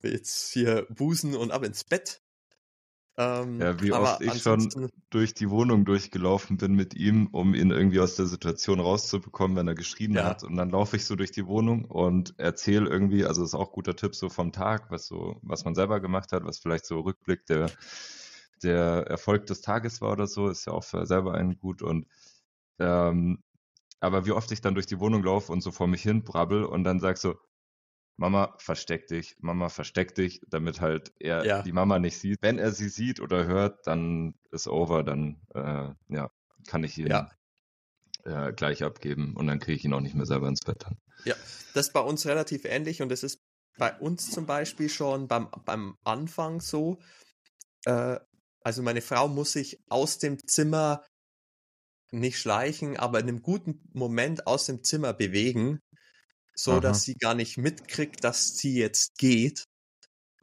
will 0.00 0.12
jetzt 0.12 0.52
hier 0.52 0.86
busen 0.90 1.34
und 1.34 1.50
ab 1.50 1.64
ins 1.64 1.84
Bett. 1.84 2.20
Ähm, 3.16 3.60
ja, 3.60 3.80
wie 3.80 3.92
oft 3.92 4.20
ich 4.22 4.42
schon 4.42 4.90
durch 5.10 5.34
die 5.34 5.48
Wohnung 5.48 5.84
durchgelaufen 5.84 6.56
bin 6.56 6.74
mit 6.74 6.94
ihm, 6.94 7.28
um 7.28 7.54
ihn 7.54 7.70
irgendwie 7.70 8.00
aus 8.00 8.16
der 8.16 8.26
Situation 8.26 8.80
rauszubekommen, 8.80 9.56
wenn 9.56 9.68
er 9.68 9.76
geschrien 9.76 10.14
ja. 10.14 10.24
hat. 10.24 10.42
Und 10.42 10.56
dann 10.56 10.70
laufe 10.70 10.96
ich 10.96 11.06
so 11.06 11.14
durch 11.14 11.30
die 11.30 11.46
Wohnung 11.46 11.84
und 11.84 12.34
erzähle 12.38 12.90
irgendwie, 12.90 13.24
also 13.24 13.44
ist 13.44 13.54
auch 13.54 13.70
guter 13.70 13.94
Tipp 13.94 14.16
so 14.16 14.28
vom 14.30 14.50
Tag, 14.50 14.90
was 14.90 15.06
so, 15.06 15.38
was 15.42 15.64
man 15.64 15.76
selber 15.76 16.00
gemacht 16.00 16.32
hat, 16.32 16.44
was 16.44 16.58
vielleicht 16.58 16.86
so 16.86 17.00
Rückblick 17.00 17.46
der, 17.46 17.70
der 18.64 19.06
Erfolg 19.06 19.46
des 19.46 19.60
Tages 19.60 20.00
war 20.00 20.10
oder 20.10 20.26
so, 20.26 20.48
ist 20.48 20.66
ja 20.66 20.72
auch 20.72 20.84
für 20.84 21.06
selber 21.06 21.34
einen 21.34 21.56
gut. 21.56 21.82
Und 21.82 22.08
ähm, 22.80 23.44
aber 24.04 24.26
wie 24.26 24.32
oft 24.32 24.50
ich 24.52 24.60
dann 24.60 24.74
durch 24.74 24.86
die 24.86 25.00
Wohnung 25.00 25.22
laufe 25.22 25.50
und 25.50 25.62
so 25.62 25.72
vor 25.72 25.86
mich 25.86 26.02
hin 26.02 26.24
brabbel 26.24 26.64
und 26.64 26.84
dann 26.84 27.00
sag 27.00 27.18
so, 27.18 27.36
Mama, 28.16 28.54
versteck 28.58 29.08
dich, 29.08 29.36
Mama, 29.40 29.68
versteck 29.68 30.14
dich, 30.14 30.40
damit 30.48 30.80
halt 30.80 31.12
er 31.18 31.44
ja. 31.44 31.62
die 31.62 31.72
Mama 31.72 31.98
nicht 31.98 32.18
sieht. 32.18 32.38
Wenn 32.42 32.58
er 32.58 32.70
sie 32.70 32.88
sieht 32.88 33.18
oder 33.20 33.46
hört, 33.46 33.86
dann 33.86 34.34
ist 34.52 34.68
over, 34.68 35.02
dann 35.02 35.40
äh, 35.54 35.88
ja, 36.14 36.30
kann 36.68 36.84
ich 36.84 36.96
ihn 36.96 37.08
ja. 37.08 37.28
äh, 38.24 38.52
gleich 38.52 38.84
abgeben 38.84 39.34
und 39.34 39.48
dann 39.48 39.58
kriege 39.58 39.76
ich 39.76 39.84
ihn 39.84 39.92
auch 39.94 40.00
nicht 40.00 40.14
mehr 40.14 40.26
selber 40.26 40.48
ins 40.48 40.60
Bett. 40.60 40.84
Dann. 40.84 40.98
Ja, 41.24 41.34
das 41.74 41.88
ist 41.88 41.92
bei 41.92 42.00
uns 42.00 42.26
relativ 42.26 42.64
ähnlich 42.64 43.02
und 43.02 43.08
das 43.08 43.24
ist 43.24 43.42
bei 43.78 43.92
uns 43.98 44.30
zum 44.30 44.46
Beispiel 44.46 44.88
schon 44.88 45.26
beim, 45.26 45.48
beim 45.64 45.96
Anfang 46.04 46.60
so. 46.60 46.98
Äh, 47.84 48.20
also 48.60 48.82
meine 48.82 49.02
Frau 49.02 49.28
muss 49.28 49.52
sich 49.52 49.82
aus 49.88 50.18
dem 50.18 50.38
Zimmer 50.46 51.02
nicht 52.10 52.38
schleichen, 52.38 52.96
aber 52.96 53.20
in 53.20 53.28
einem 53.28 53.42
guten 53.42 53.80
Moment 53.92 54.46
aus 54.46 54.66
dem 54.66 54.82
Zimmer 54.84 55.12
bewegen, 55.12 55.80
so 56.54 56.72
Aha. 56.72 56.80
dass 56.80 57.02
sie 57.02 57.14
gar 57.14 57.34
nicht 57.34 57.58
mitkriegt, 57.58 58.22
dass 58.24 58.56
sie 58.56 58.78
jetzt 58.78 59.18
geht. 59.18 59.64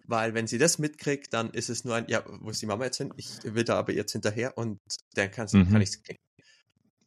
Weil 0.06 0.34
wenn 0.34 0.48
sie 0.48 0.58
das 0.58 0.78
mitkriegt, 0.78 1.34
dann 1.34 1.52
ist 1.52 1.70
es 1.70 1.86
nur 1.86 1.96
ein, 1.96 2.06
ja, 2.08 2.24
wo 2.42 2.50
ist 2.50 2.62
die 2.62 2.66
Mama 2.66 2.84
jetzt 2.86 2.98
hin? 2.98 3.14
Ich 3.16 3.30
will 3.44 3.64
da 3.64 3.78
aber 3.78 3.94
jetzt 3.94 4.12
hinterher 4.12 4.58
und 4.58 4.80
dann 5.14 5.32
kann, 5.32 5.48
mhm. 5.54 5.70
kann 5.72 5.82
ich 5.82 5.90
es 5.90 6.02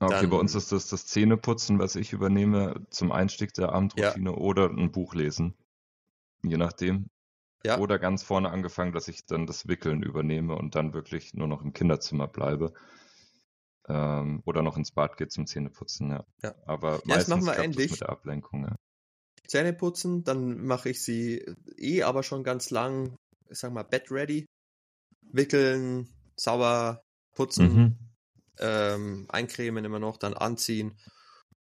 Okay, 0.01 0.23
dann, 0.23 0.31
bei 0.31 0.37
uns 0.37 0.55
ist 0.55 0.73
das 0.73 0.89
das 0.89 1.07
Zähneputzen, 1.07 1.79
was 1.79 1.97
ich 1.97 2.13
übernehme 2.13 2.87
zum 2.91 3.13
Einstieg 3.13 3.55
der 3.55 3.71
Abendroutine 3.73 4.31
ja. 4.31 4.37
oder 4.37 4.69
ein 4.71 4.91
Buch 4.91 5.15
lesen. 5.15 5.55
Je 6.43 6.57
nachdem. 6.57 7.09
Ja. 7.65 7.79
Oder 7.79 7.99
ganz 7.99 8.23
vorne 8.23 8.51
angefangen, 8.51 8.93
dass 8.93 9.09
ich 9.09 9.25
dann 9.25 9.47
das 9.47 9.67
Wickeln 9.67 10.03
übernehme 10.03 10.55
und 10.57 10.75
dann 10.75 10.93
wirklich 10.93 11.33
nur 11.33 11.49
noch 11.49 11.63
im 11.63 11.73
Kinderzimmer 11.73 12.29
bleibe. 12.29 12.75
Ähm, 13.89 14.43
oder 14.47 14.63
noch 14.63 14.77
ins 14.77 14.93
Bad 14.93 15.17
geht 15.17 15.31
zum 15.31 15.47
Zähneputzen, 15.47 16.11
ja. 16.11 16.25
ja. 16.43 16.55
Aber 16.65 16.97
ja, 16.97 17.17
meistens 17.17 17.29
machen 17.29 17.47
wir 17.47 17.59
endlich. 17.59 17.91
mit 17.91 18.01
der 18.01 18.09
Ablenkung, 18.09 18.65
ja. 18.65 18.75
Zähneputzen, 19.47 20.25
dann 20.25 20.65
mache 20.65 20.89
ich 20.89 21.03
sie 21.03 21.45
eh 21.77 22.03
aber 22.03 22.23
schon 22.23 22.45
ganz 22.45 22.71
lang, 22.71 23.15
ich 23.51 23.59
sag 23.59 23.73
mal, 23.73 23.83
bed 23.83 24.11
ready. 24.11 24.47
Wickeln, 25.33 26.09
sauber 26.37 27.03
putzen, 27.35 27.75
mhm. 27.75 27.99
ähm, 28.59 29.27
eincremen 29.29 29.85
immer 29.85 29.99
noch, 29.99 30.17
dann 30.17 30.35
anziehen. 30.35 30.97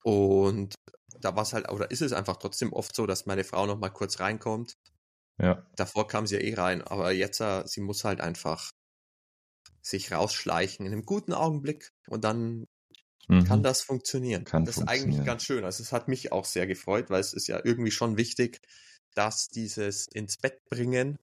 Und 0.03 0.75
da 1.21 1.35
war 1.37 1.43
es 1.43 1.53
halt, 1.53 1.71
oder 1.71 1.91
ist 1.91 2.03
es 2.03 2.13
einfach 2.13 2.37
trotzdem 2.37 2.73
oft 2.73 2.95
so, 2.95 3.07
dass 3.07 3.27
meine 3.27 3.45
Frau 3.45 3.67
noch 3.67 3.79
mal 3.79 3.91
kurz 3.91 4.21
reinkommt. 4.21 4.75
Ja. 5.41 5.67
Davor 5.77 6.09
kam 6.09 6.27
sie 6.27 6.37
ja 6.37 6.41
eh 6.41 6.55
rein, 6.55 6.83
aber 6.83 7.13
jetzt, 7.13 7.41
äh, 7.41 7.67
sie 7.67 7.81
muss 7.81 8.05
halt 8.05 8.21
einfach 8.21 8.71
sich 9.83 10.13
rausschleichen 10.13 10.87
in 10.87 10.93
einem 10.93 11.05
guten 11.05 11.33
Augenblick 11.33 11.93
und 12.09 12.25
dann 12.25 12.67
mhm. 13.29 13.45
kann 13.45 13.63
das 13.63 13.83
funktionieren. 13.83 14.45
Kann 14.45 14.65
das 14.65 14.77
funktionieren. 14.77 15.09
ist 15.09 15.15
eigentlich 15.15 15.27
ganz 15.27 15.43
schön. 15.45 15.65
Also 15.65 15.83
es 15.83 15.93
hat 15.93 16.09
mich 16.09 16.33
auch 16.33 16.45
sehr 16.45 16.67
gefreut, 16.67 17.11
weil 17.11 17.21
es 17.21 17.33
ist 17.33 17.47
ja 17.47 17.61
irgendwie 17.63 17.91
schon 17.91 18.17
wichtig, 18.17 18.61
dass 19.15 19.49
dieses 19.49 20.07
ins 20.09 20.37
Bett 20.37 20.65
bringen, 20.69 21.19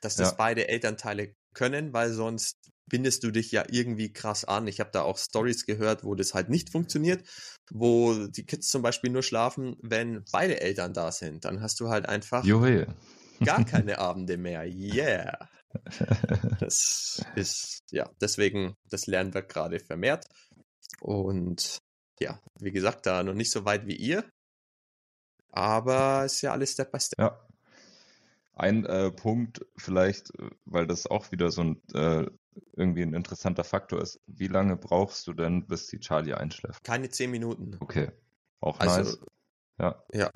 dass 0.00 0.16
das 0.16 0.30
ja. 0.30 0.34
beide 0.36 0.68
Elternteile 0.68 1.34
können, 1.54 1.92
weil 1.92 2.12
sonst 2.12 2.70
bindest 2.88 3.24
du 3.24 3.30
dich 3.30 3.50
ja 3.50 3.64
irgendwie 3.68 4.12
krass 4.12 4.44
an. 4.44 4.66
Ich 4.66 4.80
habe 4.80 4.90
da 4.92 5.02
auch 5.02 5.18
Stories 5.18 5.66
gehört, 5.66 6.04
wo 6.04 6.14
das 6.14 6.34
halt 6.34 6.48
nicht 6.48 6.70
funktioniert, 6.70 7.26
wo 7.70 8.14
die 8.28 8.46
Kids 8.46 8.68
zum 8.68 8.82
Beispiel 8.82 9.10
nur 9.10 9.22
schlafen, 9.22 9.76
wenn 9.82 10.24
beide 10.30 10.60
Eltern 10.60 10.92
da 10.94 11.10
sind. 11.10 11.44
Dann 11.44 11.60
hast 11.60 11.80
du 11.80 11.88
halt 11.88 12.08
einfach 12.08 12.44
Johe. 12.44 12.86
gar 13.44 13.64
keine 13.64 13.98
Abende 13.98 14.36
mehr. 14.36 14.64
Yeah. 14.64 15.48
Das 16.60 17.22
ist, 17.34 17.82
ja, 17.90 18.10
deswegen, 18.20 18.74
das 18.88 19.06
lernen 19.06 19.34
wir 19.34 19.42
gerade 19.42 19.78
vermehrt. 19.80 20.24
Und 21.00 21.78
ja, 22.18 22.40
wie 22.58 22.72
gesagt, 22.72 23.06
da 23.06 23.22
noch 23.22 23.34
nicht 23.34 23.50
so 23.50 23.64
weit 23.64 23.86
wie 23.86 23.96
ihr. 23.96 24.24
Aber 25.50 26.24
ist 26.24 26.42
ja 26.42 26.52
alles 26.52 26.72
Step 26.72 26.92
by 26.92 27.00
Step. 27.00 27.18
Ja. 27.18 27.40
Ein 28.54 28.86
äh, 28.86 29.10
Punkt 29.10 29.66
vielleicht, 29.76 30.30
äh, 30.38 30.50
weil 30.64 30.86
das 30.86 31.06
auch 31.06 31.30
wieder 31.30 31.50
so 31.50 31.62
ein 31.62 31.82
äh, 31.92 32.26
irgendwie 32.72 33.02
ein 33.02 33.14
interessanter 33.14 33.64
Faktor 33.64 34.00
ist. 34.00 34.20
Wie 34.26 34.48
lange 34.48 34.76
brauchst 34.76 35.26
du 35.26 35.34
denn, 35.34 35.66
bis 35.66 35.88
die 35.88 36.00
Charlie 36.00 36.34
einschläft? 36.34 36.82
Keine 36.84 37.10
zehn 37.10 37.30
Minuten. 37.30 37.76
Okay. 37.80 38.12
Auch 38.60 38.80
also, 38.80 38.96
nice. 38.96 39.18
Ja. 39.78 40.02
Ja. 40.12 40.30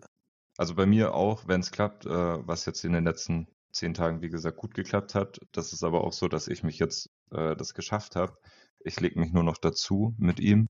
Also 0.59 0.75
bei 0.75 0.85
mir 0.85 1.15
auch, 1.15 1.49
wenn 1.49 1.61
es 1.61 1.71
klappt, 1.71 2.05
äh, 2.05 2.11
was 2.47 2.67
jetzt 2.67 2.85
in 2.85 2.93
den 2.93 3.05
letzten 3.05 3.49
zehn 3.73 3.95
Tagen, 3.95 4.23
wie 4.23 4.31
gesagt, 4.31 4.57
gut 4.57 4.75
geklappt 4.75 5.15
hat. 5.15 5.41
Das 5.53 5.73
ist 5.73 5.83
aber 5.85 6.05
auch 6.05 6.13
so, 6.13 6.29
dass 6.29 6.49
ich 6.49 6.63
mich 6.63 6.79
jetzt 6.79 7.11
äh, 7.31 7.57
das 7.57 7.75
geschafft 7.75 8.17
habe. 8.17 8.37
Ich 8.81 9.01
lege 9.01 9.19
mich 9.21 9.33
nur 9.33 9.43
noch 9.43 9.59
dazu 9.59 10.15
mit 10.19 10.41
ihm 10.41 10.69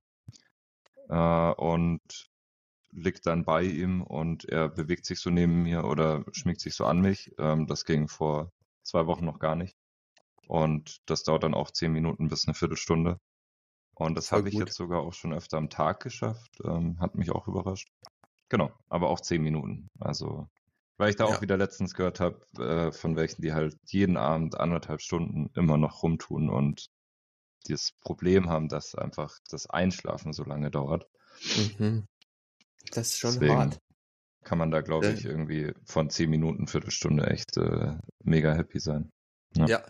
äh, 1.09 1.53
und 1.53 2.01
liegt 2.93 3.27
dann 3.27 3.45
bei 3.45 3.63
ihm 3.63 4.03
und 4.03 4.45
er 4.47 4.69
bewegt 4.69 5.07
sich 5.07 5.21
so 5.21 5.31
neben 5.31 5.63
mir 5.63 5.85
oder 5.85 6.25
schmiegt 6.33 6.61
sich 6.61 6.75
so 6.75 6.85
an 6.85 7.01
mich. 7.01 7.33
Ähm, 7.39 7.67
das 7.67 7.85
ging 7.85 8.09
vor 8.09 8.51
zwei 8.83 9.07
Wochen 9.07 9.25
noch 9.25 9.39
gar 9.39 9.55
nicht. 9.55 9.77
Und 10.49 10.99
das 11.07 11.23
dauert 11.23 11.45
dann 11.45 11.55
auch 11.55 11.71
zehn 11.71 11.93
Minuten 11.93 12.29
bis 12.29 12.47
eine 12.47 12.55
Viertelstunde. 12.55 13.19
Und 13.95 14.17
das 14.17 14.33
habe 14.33 14.49
ich 14.49 14.55
jetzt 14.55 14.75
sogar 14.75 15.03
auch 15.03 15.13
schon 15.13 15.33
öfter 15.33 15.59
am 15.59 15.71
Tag 15.71 16.01
geschafft. 16.01 16.59
Ähm, 16.65 16.99
hat 17.01 17.15
mich 17.15 17.31
auch 17.31 17.47
überrascht. 17.47 17.89
Genau, 18.49 18.73
aber 18.89 19.11
auch 19.11 19.21
zehn 19.21 19.43
Minuten. 19.43 19.89
Also, 20.01 20.49
weil 21.01 21.11
ich 21.11 21.17
da 21.17 21.29
ja. 21.29 21.35
auch 21.35 21.41
wieder 21.41 21.57
letztens 21.57 21.95
gehört 21.95 22.21
habe, 22.21 22.41
äh, 22.59 22.93
von 22.93 23.17
welchen, 23.17 23.41
die 23.41 23.55
halt 23.55 23.75
jeden 23.87 24.19
Abend 24.19 24.61
anderthalb 24.61 25.01
Stunden 25.01 25.51
immer 25.55 25.79
noch 25.79 26.03
rumtun 26.03 26.51
und 26.51 26.91
das 27.67 27.93
Problem 28.03 28.51
haben, 28.51 28.69
dass 28.69 28.95
einfach 28.95 29.39
das 29.49 29.69
Einschlafen 29.69 30.35
so 30.35 30.45
lange 30.45 30.71
dauert. 30.71 31.07
Mhm. 31.79 32.07
Das 32.93 33.09
ist 33.09 33.19
schon 33.19 33.33
Deswegen 33.33 33.57
hart. 33.57 33.79
Kann 34.45 34.59
man 34.59 34.71
da, 34.71 34.83
glaube 34.83 35.09
ich, 35.09 35.25
irgendwie 35.25 35.73
von 35.85 36.11
zehn 36.11 36.31
Minuten, 36.31 36.67
Viertelstunde 36.67 37.27
echt 37.27 37.57
äh, 37.57 37.97
mega 38.23 38.55
happy 38.55 38.79
sein. 38.79 39.11
Ja, 39.57 39.67
ja. 39.67 39.85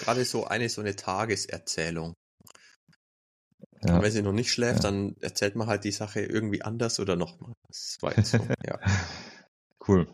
gerade 0.00 0.24
so 0.24 0.46
eine 0.46 0.68
so 0.68 0.80
eine 0.80 0.96
Tageserzählung. 0.96 2.14
Ja. 3.82 4.02
Wenn 4.02 4.10
sie 4.10 4.22
noch 4.22 4.32
nicht 4.32 4.52
schläft, 4.52 4.84
ja. 4.84 4.90
dann 4.90 5.16
erzählt 5.20 5.56
man 5.56 5.66
halt 5.66 5.84
die 5.84 5.92
Sache 5.92 6.20
irgendwie 6.20 6.62
anders 6.62 6.98
oder 6.98 7.16
nochmal. 7.16 7.54
Das 7.68 7.98
war 8.00 8.16
jetzt 8.16 8.32
so, 8.32 8.38
ja. 8.66 8.78
Cool. 9.86 10.12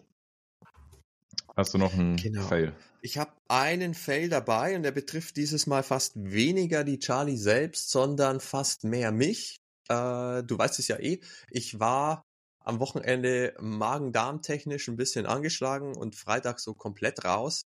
Hast 1.56 1.72
du 1.74 1.78
noch 1.78 1.94
einen 1.94 2.16
genau. 2.16 2.42
Fail? 2.42 2.74
Ich 3.00 3.18
habe 3.18 3.32
einen 3.48 3.94
Fail 3.94 4.28
dabei 4.28 4.74
und 4.76 4.82
der 4.82 4.90
betrifft 4.90 5.36
dieses 5.36 5.66
Mal 5.66 5.82
fast 5.82 6.12
weniger 6.16 6.84
die 6.84 6.98
Charlie 6.98 7.36
selbst, 7.36 7.90
sondern 7.90 8.40
fast 8.40 8.84
mehr 8.84 9.12
mich. 9.12 9.56
Äh, 9.88 10.42
du 10.42 10.58
weißt 10.58 10.78
es 10.78 10.88
ja 10.88 10.98
eh. 10.98 11.20
Ich 11.50 11.78
war 11.78 12.24
am 12.60 12.80
Wochenende 12.80 13.54
magen-darm-technisch 13.60 14.88
ein 14.88 14.96
bisschen 14.96 15.26
angeschlagen 15.26 15.96
und 15.96 16.16
Freitag 16.16 16.60
so 16.60 16.74
komplett 16.74 17.24
raus. 17.24 17.62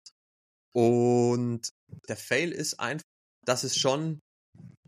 Und 0.73 1.69
der 2.07 2.17
Fail 2.17 2.51
ist 2.51 2.79
einfach, 2.79 3.03
dass 3.45 3.63
es 3.63 3.77
schon 3.77 4.19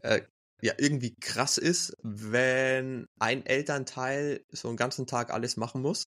äh, 0.01 0.22
ja 0.62 0.74
irgendwie 0.77 1.16
krass 1.22 1.58
ist, 1.58 1.94
wenn 2.01 3.06
ein 3.20 3.46
Elternteil 3.46 4.44
so 4.50 4.70
einen 4.70 4.77
ganzen 4.77 5.06
Tag 5.06 5.32
alles 5.32 5.58
machen 5.58 5.82
muss. 5.82 6.06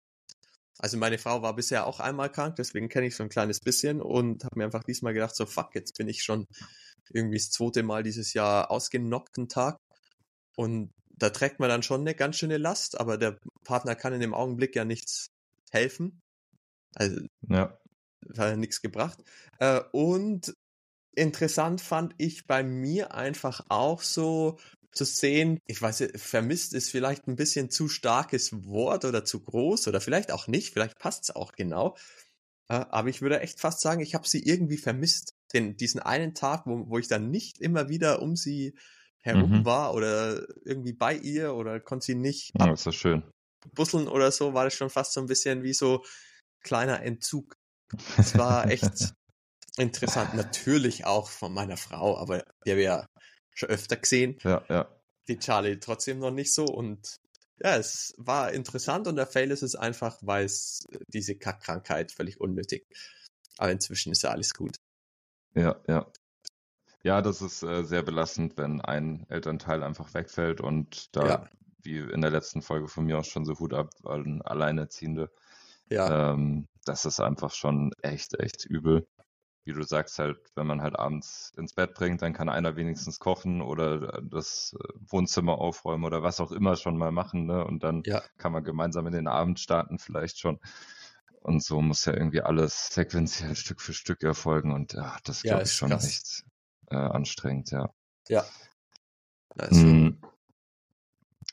Also 0.78 0.98
meine 0.98 1.18
Frau 1.18 1.42
war 1.42 1.56
bisher 1.56 1.86
auch 1.86 2.00
einmal 2.00 2.30
krank, 2.30 2.56
deswegen 2.56 2.88
kenne 2.88 3.06
ich 3.06 3.16
so 3.16 3.22
ein 3.22 3.28
kleines 3.28 3.60
bisschen 3.60 4.02
und 4.02 4.44
habe 4.44 4.58
mir 4.58 4.64
einfach 4.64 4.84
diesmal 4.84 5.14
gedacht, 5.14 5.34
so 5.34 5.46
fuck, 5.46 5.74
jetzt 5.74 5.96
bin 5.96 6.08
ich 6.08 6.22
schon 6.22 6.46
irgendwie 7.10 7.38
das 7.38 7.50
zweite 7.50 7.82
Mal 7.82 8.02
dieses 8.02 8.34
Jahr 8.34 8.70
ausgenockten 8.70 9.48
Tag. 9.48 9.78
Und 10.56 10.92
da 11.08 11.30
trägt 11.30 11.60
man 11.60 11.68
dann 11.68 11.82
schon 11.82 12.02
eine 12.02 12.14
ganz 12.14 12.36
schöne 12.36 12.58
Last, 12.58 13.00
aber 13.00 13.16
der 13.16 13.38
Partner 13.64 13.94
kann 13.94 14.12
in 14.12 14.20
dem 14.20 14.34
Augenblick 14.34 14.76
ja 14.76 14.84
nichts 14.84 15.28
helfen. 15.70 16.20
Also 16.94 17.20
ja 17.48 17.78
hat 18.30 18.50
ja 18.50 18.56
nichts 18.56 18.82
gebracht. 18.82 19.18
Äh, 19.58 19.80
und 19.92 20.54
interessant 21.14 21.80
fand 21.80 22.14
ich 22.18 22.46
bei 22.46 22.62
mir 22.62 23.14
einfach 23.14 23.64
auch 23.68 24.02
so 24.02 24.58
zu 24.96 25.04
sehen, 25.04 25.58
ich 25.66 25.80
weiß, 25.80 26.08
vermisst 26.16 26.74
ist 26.74 26.90
vielleicht 26.90 27.28
ein 27.28 27.36
bisschen 27.36 27.70
zu 27.70 27.88
starkes 27.88 28.64
Wort 28.64 29.04
oder 29.04 29.24
zu 29.24 29.44
groß 29.44 29.88
oder 29.88 30.00
vielleicht 30.00 30.32
auch 30.32 30.46
nicht, 30.46 30.72
vielleicht 30.72 30.98
passt 30.98 31.24
es 31.24 31.36
auch 31.36 31.52
genau. 31.52 31.96
Äh, 32.68 32.84
aber 32.90 33.08
ich 33.08 33.22
würde 33.22 33.40
echt 33.40 33.60
fast 33.60 33.80
sagen, 33.80 34.00
ich 34.00 34.14
habe 34.14 34.26
sie 34.28 34.42
irgendwie 34.42 34.78
vermisst. 34.78 35.32
Den, 35.52 35.76
diesen 35.76 36.00
einen 36.00 36.34
Tag, 36.34 36.66
wo, 36.66 36.88
wo 36.88 36.98
ich 36.98 37.06
dann 37.06 37.30
nicht 37.30 37.60
immer 37.60 37.88
wieder 37.88 38.20
um 38.20 38.34
sie 38.34 38.76
herum 39.20 39.60
mhm. 39.60 39.64
war 39.64 39.94
oder 39.94 40.44
irgendwie 40.64 40.92
bei 40.92 41.14
ihr 41.14 41.54
oder 41.54 41.78
konnte 41.78 42.06
sie 42.06 42.14
nicht 42.16 42.50
ja, 42.58 42.66
das 42.66 42.84
ist 42.84 42.96
schön. 42.96 43.22
busseln 43.72 44.08
oder 44.08 44.32
so, 44.32 44.54
war 44.54 44.64
das 44.64 44.74
schon 44.74 44.90
fast 44.90 45.12
so 45.12 45.20
ein 45.20 45.26
bisschen 45.26 45.62
wie 45.62 45.72
so 45.72 46.04
kleiner 46.62 47.00
Entzug 47.02 47.56
es 48.18 48.36
war 48.36 48.70
echt 48.70 49.14
interessant. 49.76 50.34
Natürlich 50.34 51.04
auch 51.04 51.28
von 51.28 51.52
meiner 51.52 51.76
Frau, 51.76 52.18
aber 52.18 52.44
die 52.64 52.70
habe 52.70 52.80
ich 52.80 52.86
ja 52.86 53.06
schon 53.56 53.68
öfter 53.68 53.96
gesehen. 53.96 54.38
Ja, 54.42 54.64
ja. 54.68 54.88
Die 55.28 55.38
Charlie 55.38 55.80
trotzdem 55.80 56.20
noch 56.20 56.30
nicht 56.30 56.54
so 56.54 56.64
und 56.64 57.18
ja, 57.58 57.76
es 57.76 58.14
war 58.18 58.52
interessant 58.52 59.08
und 59.08 59.16
der 59.16 59.26
Fail 59.26 59.50
ist 59.50 59.62
es 59.62 59.74
einfach, 59.74 60.18
weil 60.20 60.44
es 60.44 60.86
diese 61.08 61.36
Kackkrankheit 61.36 62.12
völlig 62.12 62.38
unnötig. 62.40 62.86
Aber 63.56 63.72
inzwischen 63.72 64.12
ist 64.12 64.22
ja 64.22 64.30
alles 64.30 64.52
gut. 64.52 64.76
Ja, 65.54 65.80
ja. 65.88 66.06
Ja, 67.02 67.22
das 67.22 67.40
ist 67.40 67.62
äh, 67.62 67.84
sehr 67.84 68.02
belastend, 68.02 68.58
wenn 68.58 68.80
ein 68.80 69.26
Elternteil 69.30 69.82
einfach 69.82 70.12
wegfällt 70.12 70.60
und 70.60 71.16
da, 71.16 71.26
ja. 71.26 71.50
wie 71.82 71.98
in 71.98 72.20
der 72.20 72.30
letzten 72.30 72.62
Folge 72.62 72.88
von 72.88 73.06
mir 73.06 73.18
auch 73.18 73.24
schon 73.24 73.46
so 73.46 73.58
Hut 73.58 73.72
ab, 73.72 73.90
ein 74.04 74.42
Alleinerziehende 74.42 75.30
ja. 75.88 76.32
Ähm, 76.32 76.68
das 76.84 77.04
ist 77.04 77.20
einfach 77.20 77.52
schon 77.52 77.92
echt, 78.02 78.38
echt 78.38 78.64
übel. 78.64 79.06
Wie 79.66 79.72
du 79.72 79.82
sagst, 79.82 80.18
halt, 80.18 80.38
wenn 80.54 80.66
man 80.66 80.80
halt 80.80 80.98
abends 80.98 81.52
ins 81.56 81.74
Bett 81.74 81.94
bringt, 81.94 82.22
dann 82.22 82.32
kann 82.32 82.48
einer 82.48 82.76
wenigstens 82.76 83.18
kochen 83.18 83.60
oder 83.60 84.22
das 84.22 84.76
äh, 84.78 84.88
Wohnzimmer 85.08 85.58
aufräumen 85.58 86.04
oder 86.04 86.22
was 86.22 86.40
auch 86.40 86.52
immer 86.52 86.76
schon 86.76 86.96
mal 86.96 87.12
machen, 87.12 87.46
ne? 87.46 87.64
Und 87.64 87.82
dann 87.82 88.02
ja. 88.06 88.22
kann 88.38 88.52
man 88.52 88.64
gemeinsam 88.64 89.06
in 89.06 89.12
den 89.12 89.26
Abend 89.26 89.60
starten, 89.60 89.98
vielleicht 89.98 90.38
schon. 90.38 90.60
Und 91.40 91.62
so 91.62 91.82
muss 91.82 92.04
ja 92.04 92.12
irgendwie 92.12 92.42
alles 92.42 92.88
sequenziell 92.88 93.54
Stück 93.56 93.80
für 93.80 93.92
Stück 93.92 94.22
erfolgen 94.22 94.72
und 94.72 94.92
ja, 94.94 95.16
das 95.24 95.42
ja, 95.42 95.52
glaube 95.52 95.64
ich 95.64 95.72
schon 95.72 95.90
krass. 95.90 96.06
echt 96.06 96.44
äh, 96.90 96.96
anstrengend, 96.96 97.70
ja. 97.70 97.90
Ja. 98.28 98.44
Mm. 99.70 100.18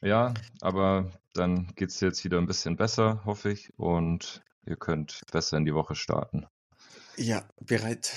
Ja, 0.02 0.34
aber 0.62 1.12
dann 1.34 1.74
geht 1.76 1.90
es 1.90 2.00
jetzt 2.00 2.24
wieder 2.24 2.38
ein 2.38 2.46
bisschen 2.46 2.76
besser, 2.76 3.24
hoffe 3.26 3.52
ich. 3.52 3.78
Und 3.78 4.44
ihr 4.66 4.76
könnt 4.76 5.22
besser 5.32 5.58
in 5.58 5.66
die 5.66 5.74
Woche 5.74 5.96
starten. 5.96 6.46
Ja, 7.18 7.48
bereit, 7.62 8.12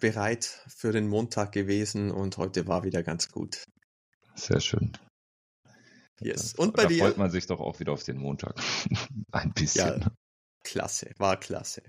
bereit 0.00 0.44
für 0.68 0.92
den 0.92 1.08
Montag 1.08 1.52
gewesen 1.52 2.10
und 2.10 2.36
heute 2.36 2.66
war 2.66 2.84
wieder 2.84 3.02
ganz 3.02 3.30
gut. 3.30 3.64
Sehr 4.34 4.60
schön. 4.60 4.92
Yes. 6.20 6.54
Und 6.54 6.76
bei 6.76 6.82
da 6.82 6.88
dir? 6.88 7.04
freut 7.04 7.16
man 7.16 7.30
sich 7.30 7.46
doch 7.46 7.60
auch 7.60 7.80
wieder 7.80 7.92
auf 7.92 8.04
den 8.04 8.18
Montag. 8.18 8.54
Ein 9.32 9.52
bisschen. 9.52 10.00
Ja, 10.00 10.12
klasse, 10.62 11.10
war 11.18 11.38
klasse. 11.38 11.82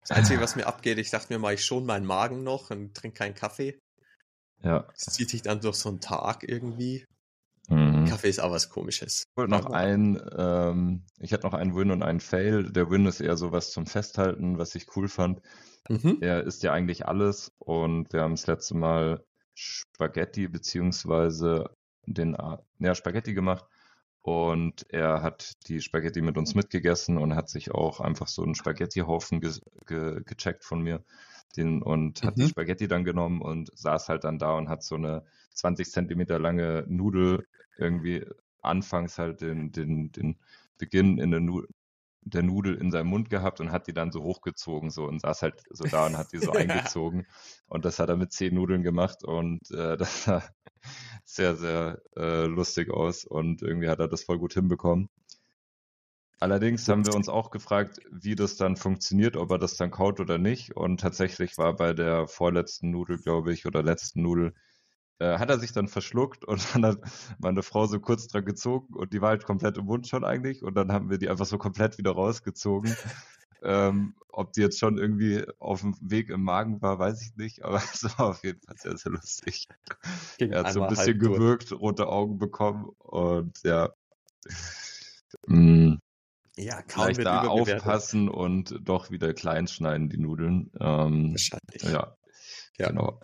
Das 0.00 0.12
Einzige, 0.12 0.40
was 0.40 0.56
mir 0.56 0.66
abgeht, 0.66 0.98
ich 0.98 1.10
dachte 1.10 1.32
mir 1.32 1.38
mal, 1.38 1.54
ich 1.54 1.64
schon 1.64 1.84
meinen 1.84 2.06
Magen 2.06 2.42
noch 2.42 2.70
und 2.70 2.94
trinke 2.94 3.18
keinen 3.18 3.34
Kaffee. 3.34 3.78
Ja. 4.62 4.88
Das 4.94 5.14
zieht 5.14 5.30
sich 5.30 5.42
dann 5.42 5.60
durch 5.60 5.76
so 5.76 5.88
einen 5.88 6.00
Tag 6.00 6.42
irgendwie. 6.42 7.04
Mhm. 7.70 8.04
Kaffee 8.06 8.28
ist 8.28 8.40
auch 8.40 8.50
was 8.50 8.68
komisches. 8.68 9.24
Ich 9.36 9.46
noch 9.48 9.66
ein, 9.66 10.20
ähm, 10.36 11.04
ich 11.20 11.32
hatte 11.32 11.46
noch 11.46 11.54
einen 11.54 11.74
Win 11.74 11.92
und 11.92 12.02
einen 12.02 12.20
Fail. 12.20 12.70
Der 12.70 12.90
Win 12.90 13.06
ist 13.06 13.20
eher 13.20 13.36
so 13.36 13.52
was 13.52 13.70
zum 13.70 13.86
Festhalten, 13.86 14.58
was 14.58 14.74
ich 14.74 14.86
cool 14.96 15.08
fand. 15.08 15.40
Mhm. 15.88 16.18
Er 16.20 16.44
isst 16.44 16.62
ja 16.64 16.72
eigentlich 16.72 17.06
alles 17.06 17.52
und 17.58 18.12
wir 18.12 18.22
haben 18.22 18.34
das 18.34 18.46
letzte 18.48 18.76
Mal 18.76 19.24
Spaghetti 19.54 20.48
beziehungsweise 20.48 21.70
den, 22.06 22.36
ja, 22.78 22.94
Spaghetti 22.94 23.34
gemacht 23.34 23.64
und 24.22 24.84
er 24.90 25.22
hat 25.22 25.52
die 25.68 25.80
Spaghetti 25.80 26.22
mit 26.22 26.36
uns 26.36 26.54
mitgegessen 26.54 27.18
und 27.18 27.36
hat 27.36 27.48
sich 27.48 27.70
auch 27.70 28.00
einfach 28.00 28.28
so 28.28 28.42
einen 28.42 28.54
Spaghetti-Haufen 28.54 29.40
ge 29.40 29.52
ge 29.86 30.20
gecheckt 30.24 30.64
von 30.64 30.82
mir 30.82 31.04
den, 31.56 31.82
und 31.82 32.22
mhm. 32.22 32.26
hat 32.26 32.36
die 32.36 32.44
mhm. 32.44 32.48
Spaghetti 32.48 32.88
dann 32.88 33.04
genommen 33.04 33.42
und 33.42 33.70
saß 33.76 34.08
halt 34.08 34.24
dann 34.24 34.38
da 34.38 34.56
und 34.56 34.68
hat 34.68 34.82
so 34.82 34.96
eine 34.96 35.24
20 35.54 35.90
Zentimeter 35.90 36.38
lange 36.38 36.84
Nudel 36.88 37.46
irgendwie 37.78 38.24
anfangs 38.62 39.18
halt 39.18 39.40
den, 39.40 39.72
den, 39.72 40.12
den 40.12 40.38
Beginn 40.78 41.18
in 41.18 41.30
der, 41.30 41.40
nu 41.40 41.64
der 42.22 42.42
Nudel 42.42 42.74
in 42.76 42.90
seinem 42.90 43.08
Mund 43.08 43.30
gehabt 43.30 43.60
und 43.60 43.72
hat 43.72 43.86
die 43.86 43.94
dann 43.94 44.12
so 44.12 44.22
hochgezogen 44.22 44.90
so 44.90 45.04
und 45.06 45.20
saß 45.20 45.42
halt 45.42 45.62
so 45.70 45.84
da 45.84 46.06
und 46.06 46.18
hat 46.18 46.32
die 46.32 46.38
so 46.38 46.52
eingezogen. 46.52 47.26
Und 47.66 47.84
das 47.84 47.98
hat 47.98 48.08
er 48.08 48.16
mit 48.16 48.32
zehn 48.32 48.54
Nudeln 48.54 48.82
gemacht 48.82 49.24
und 49.24 49.70
äh, 49.70 49.96
das 49.96 50.24
sah 50.24 50.42
sehr, 51.24 51.56
sehr 51.56 52.00
äh, 52.16 52.46
lustig 52.46 52.90
aus 52.90 53.24
und 53.24 53.62
irgendwie 53.62 53.88
hat 53.88 54.00
er 54.00 54.08
das 54.08 54.24
voll 54.24 54.38
gut 54.38 54.54
hinbekommen. 54.54 55.08
Allerdings 56.40 56.88
haben 56.88 57.06
wir 57.06 57.14
uns 57.14 57.28
auch 57.28 57.50
gefragt, 57.50 58.00
wie 58.10 58.34
das 58.34 58.56
dann 58.56 58.76
funktioniert, 58.76 59.36
ob 59.36 59.50
er 59.50 59.58
das 59.58 59.76
dann 59.76 59.90
kaut 59.90 60.20
oder 60.20 60.38
nicht. 60.38 60.74
Und 60.74 60.98
tatsächlich 60.98 61.58
war 61.58 61.76
bei 61.76 61.92
der 61.92 62.26
vorletzten 62.28 62.90
Nudel, 62.90 63.18
glaube 63.18 63.52
ich, 63.52 63.66
oder 63.66 63.82
letzten 63.82 64.22
Nudel, 64.22 64.54
äh, 65.18 65.38
hat 65.38 65.50
er 65.50 65.58
sich 65.58 65.72
dann 65.72 65.86
verschluckt 65.86 66.46
und 66.46 66.62
dann 66.74 66.86
hat 66.86 66.98
meine 67.38 67.62
Frau 67.62 67.86
so 67.86 68.00
kurz 68.00 68.26
dran 68.26 68.46
gezogen 68.46 68.94
und 68.94 69.12
die 69.12 69.20
war 69.20 69.28
halt 69.28 69.44
komplett 69.44 69.76
im 69.76 69.84
Mund 69.84 70.08
schon 70.08 70.24
eigentlich. 70.24 70.62
Und 70.62 70.74
dann 70.76 70.90
haben 70.90 71.10
wir 71.10 71.18
die 71.18 71.28
einfach 71.28 71.44
so 71.44 71.58
komplett 71.58 71.98
wieder 71.98 72.12
rausgezogen. 72.12 72.96
ähm, 73.62 74.14
ob 74.30 74.54
die 74.54 74.62
jetzt 74.62 74.78
schon 74.78 74.96
irgendwie 74.96 75.44
auf 75.58 75.82
dem 75.82 75.94
Weg 76.00 76.30
im 76.30 76.42
Magen 76.42 76.80
war, 76.80 76.98
weiß 76.98 77.20
ich 77.20 77.36
nicht, 77.36 77.66
aber 77.66 77.76
es 77.92 78.02
war 78.18 78.30
auf 78.30 78.44
jeden 78.44 78.62
Fall 78.62 78.76
sehr, 78.78 78.96
sehr 78.96 79.12
lustig. 79.12 79.68
Ging 80.38 80.52
er 80.52 80.64
hat 80.64 80.72
so 80.72 80.82
ein 80.82 80.88
bisschen 80.88 81.18
gewürgt, 81.18 81.70
rote 81.72 82.08
Augen 82.08 82.38
bekommen 82.38 82.88
und 82.98 83.60
ja. 83.62 83.90
Mm. 85.46 85.96
Ja, 86.60 86.82
kaum 86.82 87.14
Vielleicht 87.14 87.24
da 87.24 87.48
aufpassen 87.48 88.28
und 88.28 88.78
doch 88.82 89.10
wieder 89.10 89.32
klein 89.32 89.66
schneiden, 89.66 90.10
die 90.10 90.18
Nudeln. 90.18 90.70
Ähm, 90.78 91.30
Wahrscheinlich. 91.32 91.82
Ja, 91.82 92.16
ja, 92.76 92.88
genau. 92.88 93.18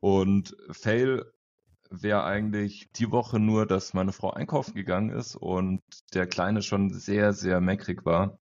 Und 0.00 0.56
Fail 0.72 1.24
wäre 1.88 2.24
eigentlich 2.24 2.90
die 2.96 3.12
Woche 3.12 3.38
nur, 3.38 3.64
dass 3.66 3.94
meine 3.94 4.12
Frau 4.12 4.32
einkaufen 4.32 4.74
gegangen 4.74 5.10
ist 5.10 5.36
und 5.36 5.82
der 6.14 6.26
Kleine 6.26 6.62
schon 6.62 6.92
sehr, 6.92 7.32
sehr 7.32 7.60
meckrig 7.60 8.04
war. 8.04 8.38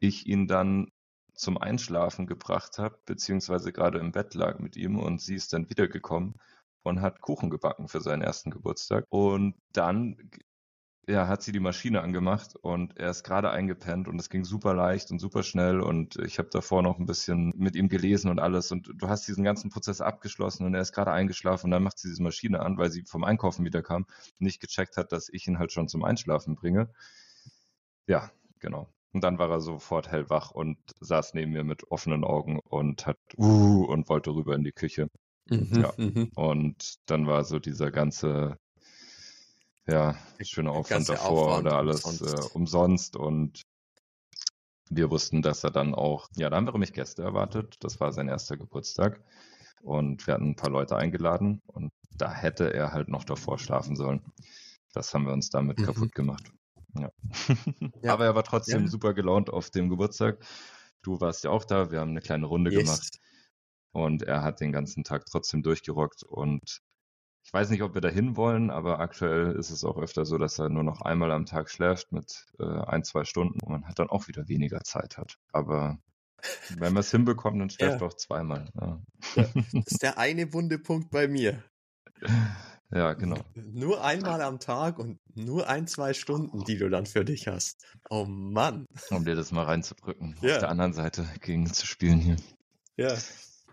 Ich 0.00 0.26
ihn 0.26 0.48
dann 0.48 0.90
zum 1.34 1.58
Einschlafen 1.58 2.26
gebracht 2.26 2.78
habe, 2.78 2.98
beziehungsweise 3.06 3.72
gerade 3.72 4.00
im 4.00 4.10
Bett 4.10 4.34
lag 4.34 4.58
mit 4.58 4.76
ihm 4.76 4.98
und 4.98 5.20
sie 5.20 5.36
ist 5.36 5.52
dann 5.52 5.70
wiedergekommen 5.70 6.34
und 6.82 7.00
hat 7.00 7.20
Kuchen 7.20 7.50
gebacken 7.50 7.86
für 7.86 8.00
seinen 8.00 8.22
ersten 8.22 8.50
Geburtstag. 8.50 9.04
Und 9.10 9.54
dann 9.72 10.16
ja, 11.08 11.28
hat 11.28 11.42
sie 11.42 11.52
die 11.52 11.60
Maschine 11.60 12.00
angemacht 12.00 12.56
und 12.56 12.96
er 12.98 13.10
ist 13.10 13.22
gerade 13.22 13.50
eingepennt 13.50 14.08
und 14.08 14.18
es 14.20 14.28
ging 14.28 14.44
super 14.44 14.74
leicht 14.74 15.12
und 15.12 15.20
super 15.20 15.44
schnell 15.44 15.80
und 15.80 16.16
ich 16.16 16.38
habe 16.38 16.48
davor 16.50 16.82
noch 16.82 16.98
ein 16.98 17.06
bisschen 17.06 17.52
mit 17.56 17.76
ihm 17.76 17.88
gelesen 17.88 18.28
und 18.28 18.40
alles 18.40 18.72
und 18.72 18.90
du 18.92 19.08
hast 19.08 19.28
diesen 19.28 19.44
ganzen 19.44 19.70
Prozess 19.70 20.00
abgeschlossen 20.00 20.66
und 20.66 20.74
er 20.74 20.80
ist 20.80 20.92
gerade 20.92 21.12
eingeschlafen 21.12 21.66
und 21.66 21.70
dann 21.70 21.84
macht 21.84 21.98
sie 21.98 22.08
diese 22.08 22.22
Maschine 22.22 22.60
an, 22.60 22.76
weil 22.76 22.90
sie 22.90 23.04
vom 23.04 23.22
Einkaufen 23.22 23.64
wieder 23.64 23.82
kam, 23.82 24.06
nicht 24.38 24.60
gecheckt 24.60 24.96
hat, 24.96 25.12
dass 25.12 25.28
ich 25.28 25.46
ihn 25.46 25.60
halt 25.60 25.70
schon 25.70 25.86
zum 25.86 26.04
Einschlafen 26.04 26.56
bringe. 26.56 26.90
Ja, 28.08 28.30
genau. 28.58 28.92
Und 29.12 29.22
dann 29.22 29.38
war 29.38 29.48
er 29.48 29.60
sofort 29.60 30.10
hellwach 30.10 30.50
und 30.50 30.76
saß 31.00 31.34
neben 31.34 31.52
mir 31.52 31.62
mit 31.64 31.90
offenen 31.90 32.24
Augen 32.24 32.58
und 32.58 33.06
hat 33.06 33.18
uh 33.38 33.84
und 33.84 34.08
wollte 34.08 34.34
rüber 34.34 34.56
in 34.56 34.64
die 34.64 34.72
Küche. 34.72 35.08
Mhm, 35.48 35.68
ja. 35.80 35.92
Mhm. 35.96 36.32
Und 36.34 36.96
dann 37.06 37.28
war 37.28 37.44
so 37.44 37.60
dieser 37.60 37.92
ganze 37.92 38.58
ja, 39.86 40.16
schöner 40.40 40.72
Aufwand 40.72 41.08
davor 41.08 41.48
Aufwand 41.48 41.66
oder 41.66 41.76
alles 41.76 42.04
umsonst. 42.04 42.34
Äh, 42.34 42.48
umsonst 42.54 43.16
und 43.16 43.62
wir 44.88 45.10
wussten, 45.10 45.42
dass 45.42 45.64
er 45.64 45.70
dann 45.70 45.94
auch, 45.94 46.28
ja, 46.36 46.48
da 46.50 46.56
haben 46.56 46.66
wir 46.66 46.72
nämlich 46.72 46.92
Gäste 46.92 47.22
erwartet. 47.22 47.76
Das 47.80 47.98
war 48.00 48.12
sein 48.12 48.28
erster 48.28 48.56
Geburtstag 48.56 49.20
und 49.82 50.26
wir 50.26 50.34
hatten 50.34 50.50
ein 50.50 50.56
paar 50.56 50.70
Leute 50.70 50.96
eingeladen 50.96 51.60
und 51.66 51.92
da 52.10 52.32
hätte 52.32 52.72
er 52.72 52.92
halt 52.92 53.08
noch 53.08 53.24
davor 53.24 53.58
schlafen 53.58 53.96
sollen. 53.96 54.22
Das 54.92 55.12
haben 55.12 55.26
wir 55.26 55.32
uns 55.32 55.50
damit 55.50 55.78
mhm. 55.78 55.84
kaputt 55.84 56.14
gemacht. 56.14 56.52
Ja. 56.98 57.10
ja. 58.02 58.12
Aber 58.12 58.24
er 58.24 58.34
war 58.34 58.44
trotzdem 58.44 58.82
ja. 58.82 58.88
super 58.88 59.12
gelaunt 59.12 59.50
auf 59.50 59.70
dem 59.70 59.90
Geburtstag. 59.90 60.38
Du 61.02 61.20
warst 61.20 61.44
ja 61.44 61.50
auch 61.50 61.64
da. 61.64 61.90
Wir 61.90 62.00
haben 62.00 62.10
eine 62.10 62.20
kleine 62.20 62.46
Runde 62.46 62.72
yes. 62.72 62.84
gemacht. 62.84 63.18
Und 63.92 64.22
er 64.22 64.42
hat 64.42 64.60
den 64.60 64.72
ganzen 64.72 65.04
Tag 65.04 65.26
trotzdem 65.26 65.62
durchgerockt 65.62 66.22
und 66.22 66.82
ich 67.46 67.52
weiß 67.52 67.70
nicht, 67.70 67.82
ob 67.82 67.94
wir 67.94 68.00
dahin 68.00 68.36
wollen, 68.36 68.70
aber 68.70 68.98
aktuell 68.98 69.52
ist 69.52 69.70
es 69.70 69.84
auch 69.84 69.98
öfter 69.98 70.24
so, 70.24 70.36
dass 70.36 70.58
er 70.58 70.68
nur 70.68 70.82
noch 70.82 71.02
einmal 71.02 71.30
am 71.30 71.46
Tag 71.46 71.70
schläft 71.70 72.10
mit 72.10 72.44
äh, 72.58 72.64
ein, 72.64 73.04
zwei 73.04 73.24
Stunden 73.24 73.60
und 73.60 73.70
man 73.70 73.86
hat 73.86 74.00
dann 74.00 74.10
auch 74.10 74.26
wieder 74.26 74.48
weniger 74.48 74.80
Zeit 74.80 75.16
hat. 75.16 75.38
Aber 75.52 75.96
wenn 76.76 76.92
wir 76.92 77.00
es 77.00 77.12
hinbekommen, 77.12 77.60
dann 77.60 77.70
schläft 77.70 78.00
ja. 78.00 78.06
auch 78.08 78.14
zweimal. 78.14 78.68
Ja. 78.74 79.00
Ja, 79.36 79.44
das 79.54 79.74
ist 79.86 80.02
der 80.02 80.18
eine 80.18 80.52
Wundepunkt 80.52 81.12
bei 81.12 81.28
mir. 81.28 81.62
Ja, 82.90 83.12
genau. 83.12 83.38
Nur 83.54 84.02
einmal 84.02 84.42
am 84.42 84.58
Tag 84.58 84.98
und 84.98 85.20
nur 85.36 85.68
ein, 85.68 85.86
zwei 85.86 86.14
Stunden, 86.14 86.64
die 86.64 86.78
du 86.78 86.90
dann 86.90 87.06
für 87.06 87.24
dich 87.24 87.46
hast. 87.46 87.86
Oh 88.10 88.24
Mann. 88.24 88.86
Um 89.10 89.24
dir 89.24 89.36
das 89.36 89.52
mal 89.52 89.66
reinzudrücken, 89.66 90.34
ja. 90.40 90.54
auf 90.54 90.58
der 90.58 90.68
anderen 90.68 90.94
Seite 90.94 91.24
gegen 91.42 91.72
zu 91.72 91.86
spielen 91.86 92.18
hier. 92.18 92.36
Ja. 92.96 93.16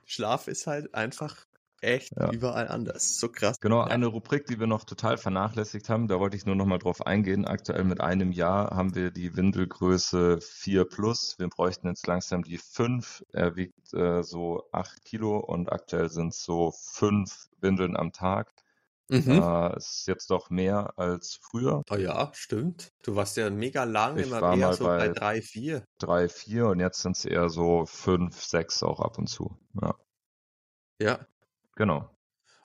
Schlaf 0.06 0.48
ist 0.48 0.68
halt 0.68 0.94
einfach 0.94 1.48
echt 1.84 2.12
ja. 2.18 2.32
überall 2.32 2.68
anders. 2.68 3.20
So 3.20 3.30
krass. 3.30 3.60
Genau, 3.60 3.82
eine 3.82 4.08
Rubrik, 4.08 4.46
die 4.46 4.60
wir 4.60 4.68
noch 4.68 4.84
total 4.84 5.18
vernachlässigt 5.18 5.90
haben, 5.90 6.08
da 6.08 6.20
wollte 6.20 6.38
ich 6.38 6.46
nur 6.46 6.56
noch 6.56 6.66
mal 6.66 6.80
drauf 6.80 7.06
eingehen. 7.06 7.46
Aktuell 7.46 7.84
mit 7.84 8.02
einem 8.02 8.32
Jahr 8.32 8.76
haben 8.76 8.96
wir 8.96 9.12
die 9.12 9.36
Windelgröße 9.36 10.40
4 10.42 10.86
plus. 10.86 11.38
Wir 11.40 11.50
bräuchten 11.50 11.88
jetzt 11.88 12.08
langsam 12.08 12.44
die 12.44 12.58
5. 12.58 13.26
Er 13.32 13.56
wiegt 13.56 13.94
äh, 13.94 14.24
so 14.24 14.64
8 14.72 15.04
Kilo 15.04 15.38
und 15.38 15.72
aktuell 15.72 16.10
sind 16.10 16.30
es 16.30 16.44
so 16.44 16.72
5 16.72 17.50
Windeln 17.60 17.96
am 17.96 18.12
Tag. 18.12 18.54
Mhm. 19.10 19.42
Äh, 19.44 19.78
ist 19.78 20.08
jetzt 20.08 20.32
doch 20.32 20.50
mehr 20.50 20.94
als 20.98 21.38
früher. 21.42 21.84
Oh 21.92 21.96
ja, 21.96 22.32
stimmt. 22.34 22.94
Du 23.04 23.16
warst 23.16 23.38
ja 23.38 23.50
mega 23.50 23.84
lang 23.84 24.18
ich 24.18 24.28
immer 24.28 24.56
mehr 24.56 24.74
so 24.74 24.86
bei 24.86 25.10
3, 25.10 25.42
4. 25.42 25.86
3, 26.00 26.30
4 26.30 26.68
und 26.68 26.80
jetzt 26.80 27.02
sind 27.02 27.18
es 27.18 27.26
eher 27.26 27.50
so 27.50 27.86
5, 27.86 28.42
6 28.42 28.84
auch 28.84 29.02
ab 29.02 29.18
und 29.18 29.28
zu. 29.28 29.58
Ja. 29.82 29.96
Ja, 31.02 31.20
Genau. 31.76 32.10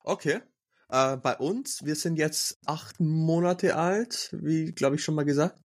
Okay. 0.03 0.41
Äh, 0.89 1.17
bei 1.19 1.37
uns, 1.37 1.85
wir 1.85 1.97
sind 1.97 2.17
jetzt 2.17 2.59
acht 2.67 3.01
Monate 3.01 3.77
alt, 3.77 4.31
wie 4.41 4.73
glaube 4.73 4.97
ich 4.97 5.05
schon 5.05 5.15
mal 5.15 5.25
gesagt. 5.25 5.61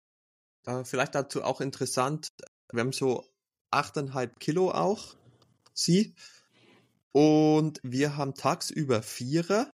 Äh, 0.65 0.84
vielleicht 0.84 1.15
dazu 1.15 1.43
auch 1.43 1.62
interessant, 1.62 2.30
wir 2.71 2.82
haben 2.82 2.93
so 2.93 3.25
achteinhalb 3.71 4.39
Kilo 4.39 4.71
auch, 4.71 5.15
sie. 5.73 6.15
Und 7.13 7.80
wir 7.84 8.15
haben 8.15 8.36
tagsüber 8.36 9.01
Vierer 9.04 9.69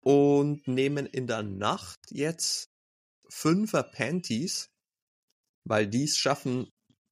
und 0.00 0.68
nehmen 0.68 1.06
in 1.06 1.26
der 1.26 1.42
Nacht 1.42 1.98
jetzt 2.10 2.68
Fünfer 3.28 3.82
Panties, 3.82 4.68
weil 5.64 5.88
die 5.88 6.04
es 6.04 6.16
schaffen, 6.16 6.68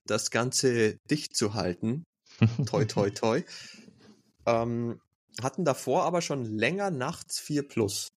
das 0.07 0.31
Ganze 0.31 0.99
dicht 1.11 1.35
zu 1.37 1.55
halten. 1.55 2.05
toi, 2.67 2.85
toi, 2.85 3.11
toi. 3.11 3.43
Ähm, 4.47 5.01
hatten 5.41 5.65
davor 5.65 6.05
aber 6.05 6.21
schon 6.21 6.45
länger 6.45 6.91
nachts 6.91 7.39
4 7.39 7.67
Plus. 7.69 8.09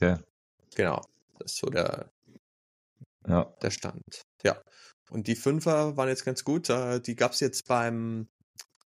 Ja. 0.00 0.20
Genau. 0.74 1.04
Das 1.38 1.52
ist 1.52 1.58
so 1.58 1.68
der, 1.68 2.10
ja. 3.26 3.44
der 3.62 3.70
Stand. 3.70 4.22
Ja. 4.42 4.60
Und 5.10 5.26
die 5.26 5.36
Fünfer 5.36 5.96
waren 5.96 6.08
jetzt 6.08 6.24
ganz 6.24 6.44
gut. 6.44 6.68
Die 6.68 7.16
gab 7.16 7.32
es 7.32 7.40
jetzt 7.40 7.66
beim 7.66 8.28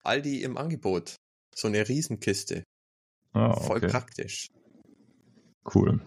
Aldi 0.03 0.43
im 0.43 0.57
Angebot. 0.57 1.17
So 1.55 1.69
eine 1.69 1.89
Riesenkiste. 1.89 2.65
Oh, 3.35 3.41
okay. 3.41 3.67
Voll 3.67 3.81
praktisch. 3.81 4.49
Cool. 5.75 6.01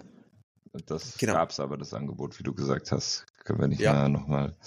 Das 0.86 1.18
genau. 1.18 1.34
gab 1.34 1.52
es 1.52 1.60
aber, 1.60 1.78
das 1.78 1.94
Angebot, 1.94 2.40
wie 2.40 2.44
du 2.44 2.54
gesagt 2.54 2.92
hast. 2.92 3.26
Können 3.44 3.60
wir 3.60 3.68
nicht 3.68 3.82
ja. 3.82 3.94
mehr 3.94 4.10
nochmal 4.10 4.58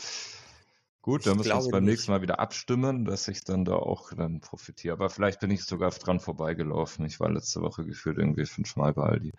Gut, 1.05 1.27
dann 1.27 1.37
müssen 1.37 1.51
wir 1.51 1.57
uns 1.57 1.69
beim 1.69 1.85
nicht. 1.85 1.93
nächsten 1.93 2.13
Mal 2.13 2.23
wieder 2.23 2.41
abstimmen, 2.41 3.05
dass 3.05 3.29
ich 3.29 3.45
dann 3.45 3.67
da 3.67 3.75
auch 3.75 4.15
dann 4.15 4.41
profitiere. 4.41 4.95
Aber 4.95 5.11
vielleicht 5.11 5.39
bin 5.39 5.51
ich 5.51 5.63
sogar 5.63 5.91
dran 5.91 6.19
vorbeigelaufen. 6.19 7.05
Ich 7.05 7.21
war 7.21 7.31
letzte 7.31 7.61
Woche 7.61 7.85
gefühlt 7.85 8.17
irgendwie 8.17 8.47
fünfmal 8.47 8.95
bei 8.95 9.03
Aldi. 9.03 9.35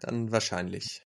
Dann 0.00 0.32
wahrscheinlich. 0.32 1.06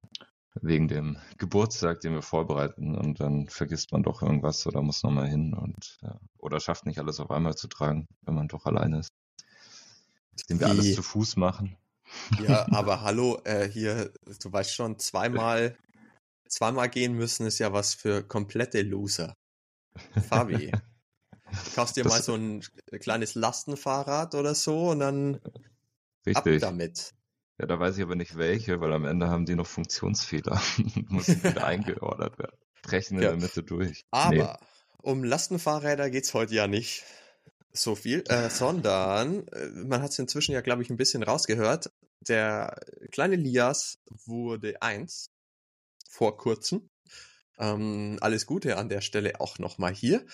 wegen 0.62 0.90
dem 0.90 1.16
Geburtstag, 1.38 2.02
den 2.02 2.12
wir 2.12 2.22
vorbereiten 2.22 2.98
und 2.98 3.22
dann 3.22 3.48
vergisst 3.48 3.94
man 3.94 4.04
doch 4.04 4.22
irgendwas 4.22 4.68
oder 4.68 4.82
muss 4.82 5.04
nochmal 5.04 5.30
hin 5.30 5.54
und 5.54 6.00
ja, 6.02 6.20
oder 6.38 6.60
schafft 6.60 6.86
nicht 6.86 7.00
alles 7.00 7.22
auf 7.22 7.32
einmal 7.32 7.56
zu 7.56 7.70
tragen, 7.70 8.10
wenn 8.24 8.36
man 8.36 8.50
doch 8.50 8.66
alleine 8.66 9.00
ist. 9.00 9.12
Den 10.50 10.60
wir 10.60 10.68
alles 10.68 10.96
zu 10.96 11.02
Fuß 11.02 11.38
machen. 11.38 11.78
Ja, 12.42 12.68
aber 12.74 13.04
hallo, 13.04 13.40
äh, 13.46 13.70
hier, 13.70 14.12
du 14.42 14.52
weißt 14.52 14.76
schon, 14.76 15.00
zweimal, 15.00 15.78
zweimal 16.50 16.90
gehen 16.90 17.14
müssen 17.14 17.46
ist 17.46 17.60
ja 17.60 17.72
was 17.72 17.94
für 17.94 18.22
komplette 18.22 18.82
Loser. 18.82 19.38
Fabi. 20.28 20.72
Du 20.72 21.58
kaufst 21.76 21.98
dir 21.98 22.04
das, 22.04 22.14
mal 22.14 22.22
so 22.22 22.36
ein 22.36 22.64
kleines 23.00 23.36
Lastenfahrrad 23.36 24.36
oder 24.36 24.56
so 24.56 24.90
und 24.90 25.00
dann 25.00 25.40
richtig. 26.26 26.64
ab 26.64 26.70
damit. 26.70 27.14
Ja, 27.60 27.66
da 27.66 27.80
weiß 27.80 27.98
ich 27.98 28.04
aber 28.04 28.16
nicht 28.16 28.38
welche, 28.38 28.80
weil 28.82 28.94
am 28.94 29.06
Ende 29.06 29.30
haben 29.30 29.46
die 29.46 29.56
noch 29.56 29.66
Funktionsfehler 29.66 30.62
und 30.78 31.12
müssen 31.12 31.44
wieder 31.44 31.66
eingeordert 31.66 32.38
werden. 32.38 32.58
Brechen 32.84 33.18
in 33.18 33.24
ja. 33.24 33.30
der 33.32 33.40
Mitte 33.40 33.64
durch. 33.64 34.06
Aber 34.12 34.60
nee. 34.60 34.68
um 35.02 35.24
Lastenfahrräder 35.24 36.10
geht's 36.10 36.34
heute 36.34 36.54
ja 36.54 36.68
nicht 36.68 37.04
so 37.74 37.96
viel, 37.96 38.24
äh, 38.28 38.50
sondern 38.50 39.48
äh, 39.48 39.68
man 39.68 40.02
hat 40.02 40.12
es 40.12 40.20
inzwischen 40.20 40.54
ja, 40.54 40.62
glaube 40.62 40.84
ich, 40.84 40.90
ein 40.90 40.98
bisschen 40.98 41.24
rausgehört. 41.24 41.92
Der 42.28 42.80
kleine 43.12 43.36
Lias 43.36 44.00
wurde 44.26 44.82
eins 44.82 45.32
vor 46.10 46.38
kurzem. 46.38 46.90
Ähm, 47.60 48.18
alles 48.22 48.46
Gute 48.46 48.78
an 48.78 48.90
der 48.90 49.02
Stelle 49.02 49.40
auch 49.40 49.60
nochmal 49.60 49.94
hier. 49.94 50.26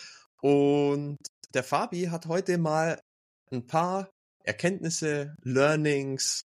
Und 0.42 1.18
der 1.54 1.64
Fabi 1.64 2.06
hat 2.06 2.26
heute 2.28 2.58
mal 2.58 3.00
ein 3.52 3.66
paar 3.66 4.10
Erkenntnisse, 4.44 5.36
Learnings, 5.42 6.44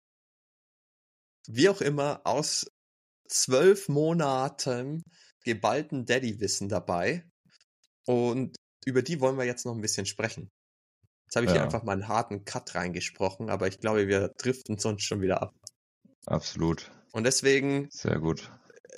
wie 1.48 1.68
auch 1.68 1.80
immer, 1.80 2.20
aus 2.24 2.66
zwölf 3.26 3.88
Monaten 3.88 5.02
geballten 5.44 6.04
Daddy-Wissen 6.04 6.68
dabei. 6.68 7.24
Und 8.06 8.56
über 8.84 9.02
die 9.02 9.20
wollen 9.20 9.36
wir 9.36 9.44
jetzt 9.44 9.66
noch 9.66 9.74
ein 9.74 9.80
bisschen 9.80 10.06
sprechen. 10.06 10.50
Jetzt 11.26 11.36
habe 11.36 11.44
ich 11.44 11.50
ja. 11.50 11.56
hier 11.56 11.64
einfach 11.64 11.82
mal 11.82 11.92
einen 11.92 12.08
harten 12.08 12.44
Cut 12.44 12.74
reingesprochen, 12.74 13.50
aber 13.50 13.68
ich 13.68 13.80
glaube, 13.80 14.08
wir 14.08 14.28
driften 14.38 14.78
sonst 14.78 15.02
schon 15.02 15.20
wieder 15.20 15.42
ab. 15.42 15.54
Absolut. 16.26 16.90
Und 17.12 17.24
deswegen. 17.24 17.88
Sehr 17.90 18.18
gut. 18.18 18.50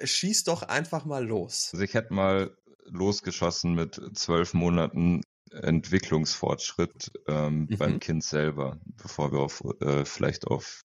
Schieß 0.02 0.44
doch 0.44 0.62
einfach 0.62 1.04
mal 1.04 1.24
los. 1.24 1.70
Also 1.72 1.84
ich 1.84 1.94
hätte 1.94 2.12
mal 2.14 2.56
losgeschossen 2.84 3.74
mit 3.74 4.00
zwölf 4.14 4.54
Monaten 4.54 5.22
Entwicklungsfortschritt 5.52 7.12
ähm, 7.26 7.66
mhm. 7.68 7.78
beim 7.78 8.00
Kind 8.00 8.24
selber, 8.24 8.78
bevor 8.96 9.32
wir 9.32 9.40
auf, 9.40 9.62
äh, 9.80 10.04
vielleicht 10.04 10.46
auf 10.46 10.84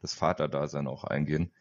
das 0.00 0.14
Vaterdasein 0.14 0.86
auch 0.86 1.04
eingehen. 1.04 1.52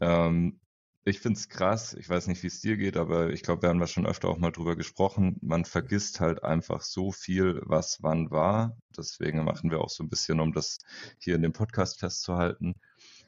Ähm, 0.00 0.60
ich 1.04 1.18
finde 1.18 1.38
es 1.38 1.48
krass, 1.48 1.94
ich 1.94 2.08
weiß 2.08 2.28
nicht, 2.28 2.42
wie 2.44 2.48
es 2.48 2.60
dir 2.60 2.76
geht, 2.76 2.96
aber 2.96 3.30
ich 3.30 3.42
glaube, 3.42 3.62
wir 3.62 3.70
haben 3.70 3.80
da 3.80 3.88
schon 3.88 4.06
öfter 4.06 4.28
auch 4.28 4.38
mal 4.38 4.52
drüber 4.52 4.76
gesprochen. 4.76 5.36
Man 5.40 5.64
vergisst 5.64 6.20
halt 6.20 6.44
einfach 6.44 6.82
so 6.82 7.10
viel, 7.10 7.60
was 7.64 7.98
wann 8.02 8.30
war. 8.30 8.76
Deswegen 8.96 9.42
machen 9.42 9.70
wir 9.70 9.80
auch 9.80 9.90
so 9.90 10.04
ein 10.04 10.08
bisschen, 10.08 10.38
um 10.38 10.52
das 10.52 10.78
hier 11.18 11.34
in 11.34 11.42
dem 11.42 11.52
Podcast 11.52 11.98
festzuhalten. 11.98 12.76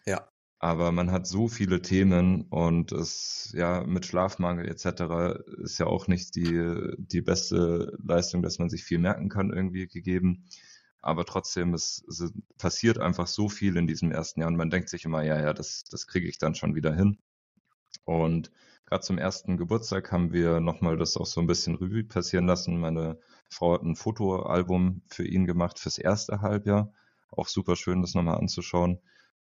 Ja. 0.07 0.29
Aber 0.65 0.93
man 0.93 1.13
hat 1.13 1.27
so 1.27 1.47
viele 1.47 1.83
Themen 1.83 2.47
und 2.49 2.91
es, 2.91 3.53
ja, 3.55 3.85
mit 3.85 4.07
Schlafmangel 4.07 4.67
etc. 4.67 5.43
ist 5.63 5.77
ja 5.79 5.85
auch 5.85 6.09
nicht 6.09 6.35
die, 6.37 6.95
die 6.97 7.21
beste 7.21 7.99
Leistung, 8.03 8.41
dass 8.41 8.59
man 8.59 8.71
sich 8.71 8.83
viel 8.83 8.99
merken 8.99 9.29
kann, 9.29 9.53
irgendwie 9.53 9.87
gegeben 9.87 10.47
aber 11.03 11.27
trotzdem, 11.27 11.75
es, 11.75 12.03
es, 12.09 12.33
passiert 12.57 12.97
einfach 12.97 13.27
so 13.27 13.51
viel 13.51 13.77
in 13.77 13.87
diesem 13.87 14.11
ersten 14.11 14.41
Jahr 14.41 14.49
und 14.49 14.57
man 14.57 14.71
denkt 14.71 14.89
sich 14.89 15.05
immer, 15.05 15.23
ja, 15.23 15.39
ja, 15.39 15.53
das, 15.53 15.85
das 15.85 16.07
kriege 16.07 16.27
ich 16.27 16.39
dann 16.39 16.55
schon 16.55 16.75
wieder 16.75 16.95
hin. 16.95 17.19
Und 18.05 18.51
gerade 18.87 19.03
zum 19.03 19.19
ersten 19.19 19.59
Geburtstag 19.59 20.11
haben 20.13 20.33
wir 20.33 20.61
nochmal 20.61 20.97
das 20.97 21.19
auch 21.19 21.27
so 21.27 21.43
ein 21.43 21.47
bisschen 21.47 21.75
Revue 21.75 22.05
passieren 22.05 22.47
lassen. 22.47 22.81
Meine 22.81 23.19
Frau 23.51 23.75
hat 23.75 23.83
ein 23.83 23.97
Fotoalbum 23.97 25.03
für 25.09 25.27
ihn 25.27 25.45
gemacht 25.45 25.79
fürs 25.79 25.99
erste 25.99 26.41
Halbjahr. 26.41 26.91
Auch 27.29 27.49
super 27.49 27.77
schön, 27.77 28.01
das 28.01 28.15
nochmal 28.15 28.39
anzuschauen. 28.39 28.99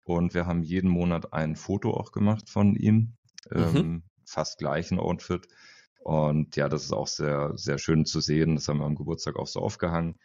Und 0.05 0.35
wir 0.35 0.47
haben 0.47 0.63
jeden 0.63 0.91
Monat 0.91 1.33
ein 1.33 1.57
Foto 1.57 1.93
auch 1.93 2.13
gemacht 2.13 2.49
von 2.49 2.77
ihm. 2.77 3.17
Mhm. 3.51 3.77
Ähm, 3.77 4.03
fast 4.27 4.59
gleichen 4.59 4.99
Outfit. 4.99 5.49
Und 6.01 6.57
ja, 6.57 6.69
das 6.69 6.85
ist 6.85 6.93
auch 6.93 7.09
sehr, 7.09 7.53
sehr 7.57 7.79
schön 7.79 8.05
zu 8.05 8.21
sehen. 8.21 8.57
Das 8.57 8.69
haben 8.69 8.79
wir 8.79 8.85
am 8.85 8.95
Geburtstag 8.95 9.37
auch 9.37 9.47
so 9.47 9.61
aufgehangen 9.61 10.17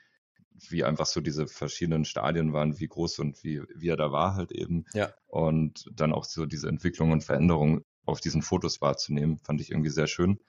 wie 0.67 0.83
einfach 0.83 1.05
so 1.05 1.21
diese 1.21 1.47
verschiedenen 1.47 2.05
Stadien 2.05 2.53
waren, 2.53 2.79
wie 2.79 2.87
groß 2.87 3.19
und 3.19 3.43
wie, 3.43 3.61
wie 3.75 3.89
er 3.89 3.97
da 3.97 4.11
war 4.11 4.35
halt 4.35 4.51
eben. 4.51 4.85
Ja. 4.93 5.13
Und 5.27 5.85
dann 5.93 6.13
auch 6.13 6.25
so 6.25 6.45
diese 6.45 6.67
Entwicklung 6.67 7.11
und 7.11 7.23
Veränderung 7.23 7.81
auf 8.05 8.19
diesen 8.19 8.41
Fotos 8.41 8.81
wahrzunehmen, 8.81 9.37
fand 9.39 9.61
ich 9.61 9.71
irgendwie 9.71 9.89
sehr 9.89 10.07
schön. 10.07 10.39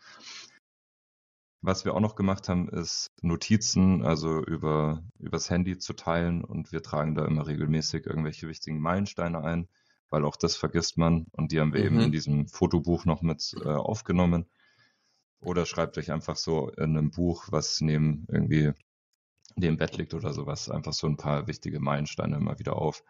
Was 1.62 1.85
wir 1.85 1.94
auch 1.94 2.01
noch 2.01 2.16
gemacht 2.16 2.49
haben, 2.49 2.70
ist 2.70 3.11
Notizen, 3.20 4.03
also 4.03 4.42
über 4.42 5.03
übers 5.18 5.51
Handy 5.51 5.77
zu 5.77 5.92
teilen 5.92 6.42
und 6.42 6.73
wir 6.73 6.83
tragen 6.83 7.14
da 7.14 7.27
immer 7.27 7.46
regelmäßig 7.46 8.07
irgendwelche 8.07 8.49
wichtigen 8.49 8.81
Meilensteine 8.81 9.44
ein, 9.44 9.68
weil 10.09 10.25
auch 10.25 10.37
das 10.37 10.57
vergisst 10.57 10.96
man 10.96 11.27
und 11.33 11.53
die 11.53 11.61
haben 11.61 11.75
wir 11.75 11.81
mhm. 11.81 11.87
eben 11.87 12.01
in 12.01 12.12
diesem 12.12 12.49
Fotobuch 12.49 13.05
noch 13.05 13.20
mit 13.20 13.55
äh, 13.62 13.68
aufgenommen. 13.68 14.46
Oder 15.40 15.66
schreibt 15.66 15.99
euch 15.99 16.12
einfach 16.12 16.37
so 16.37 16.70
in 16.70 16.96
einem 16.96 17.11
Buch, 17.11 17.49
was 17.51 17.81
neben 17.81 18.27
irgendwie 18.29 18.73
die 19.57 19.66
im 19.66 19.77
Bett 19.77 19.96
liegt 19.99 20.14
oder 20.14 20.33
sowas, 20.33 20.70
einfach 20.70 20.92
so 20.92 21.07
ein 21.07 21.16
paar 21.16 21.46
wichtige 21.46 21.81
Meilensteine 21.81 22.37
immer 22.37 22.59
wieder 22.59 22.77
auf. 22.77 23.05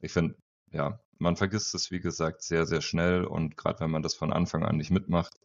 Ich 0.00 0.12
finde, 0.12 0.36
ja, 0.70 1.00
man 1.18 1.36
vergisst 1.36 1.74
es, 1.74 1.90
wie 1.90 2.00
gesagt, 2.00 2.42
sehr, 2.42 2.66
sehr 2.66 2.82
schnell 2.82 3.24
und 3.24 3.56
gerade 3.56 3.80
wenn 3.80 3.90
man 3.90 4.02
das 4.02 4.14
von 4.14 4.32
Anfang 4.32 4.62
an 4.62 4.76
nicht 4.76 4.90
mitmacht, 4.90 5.40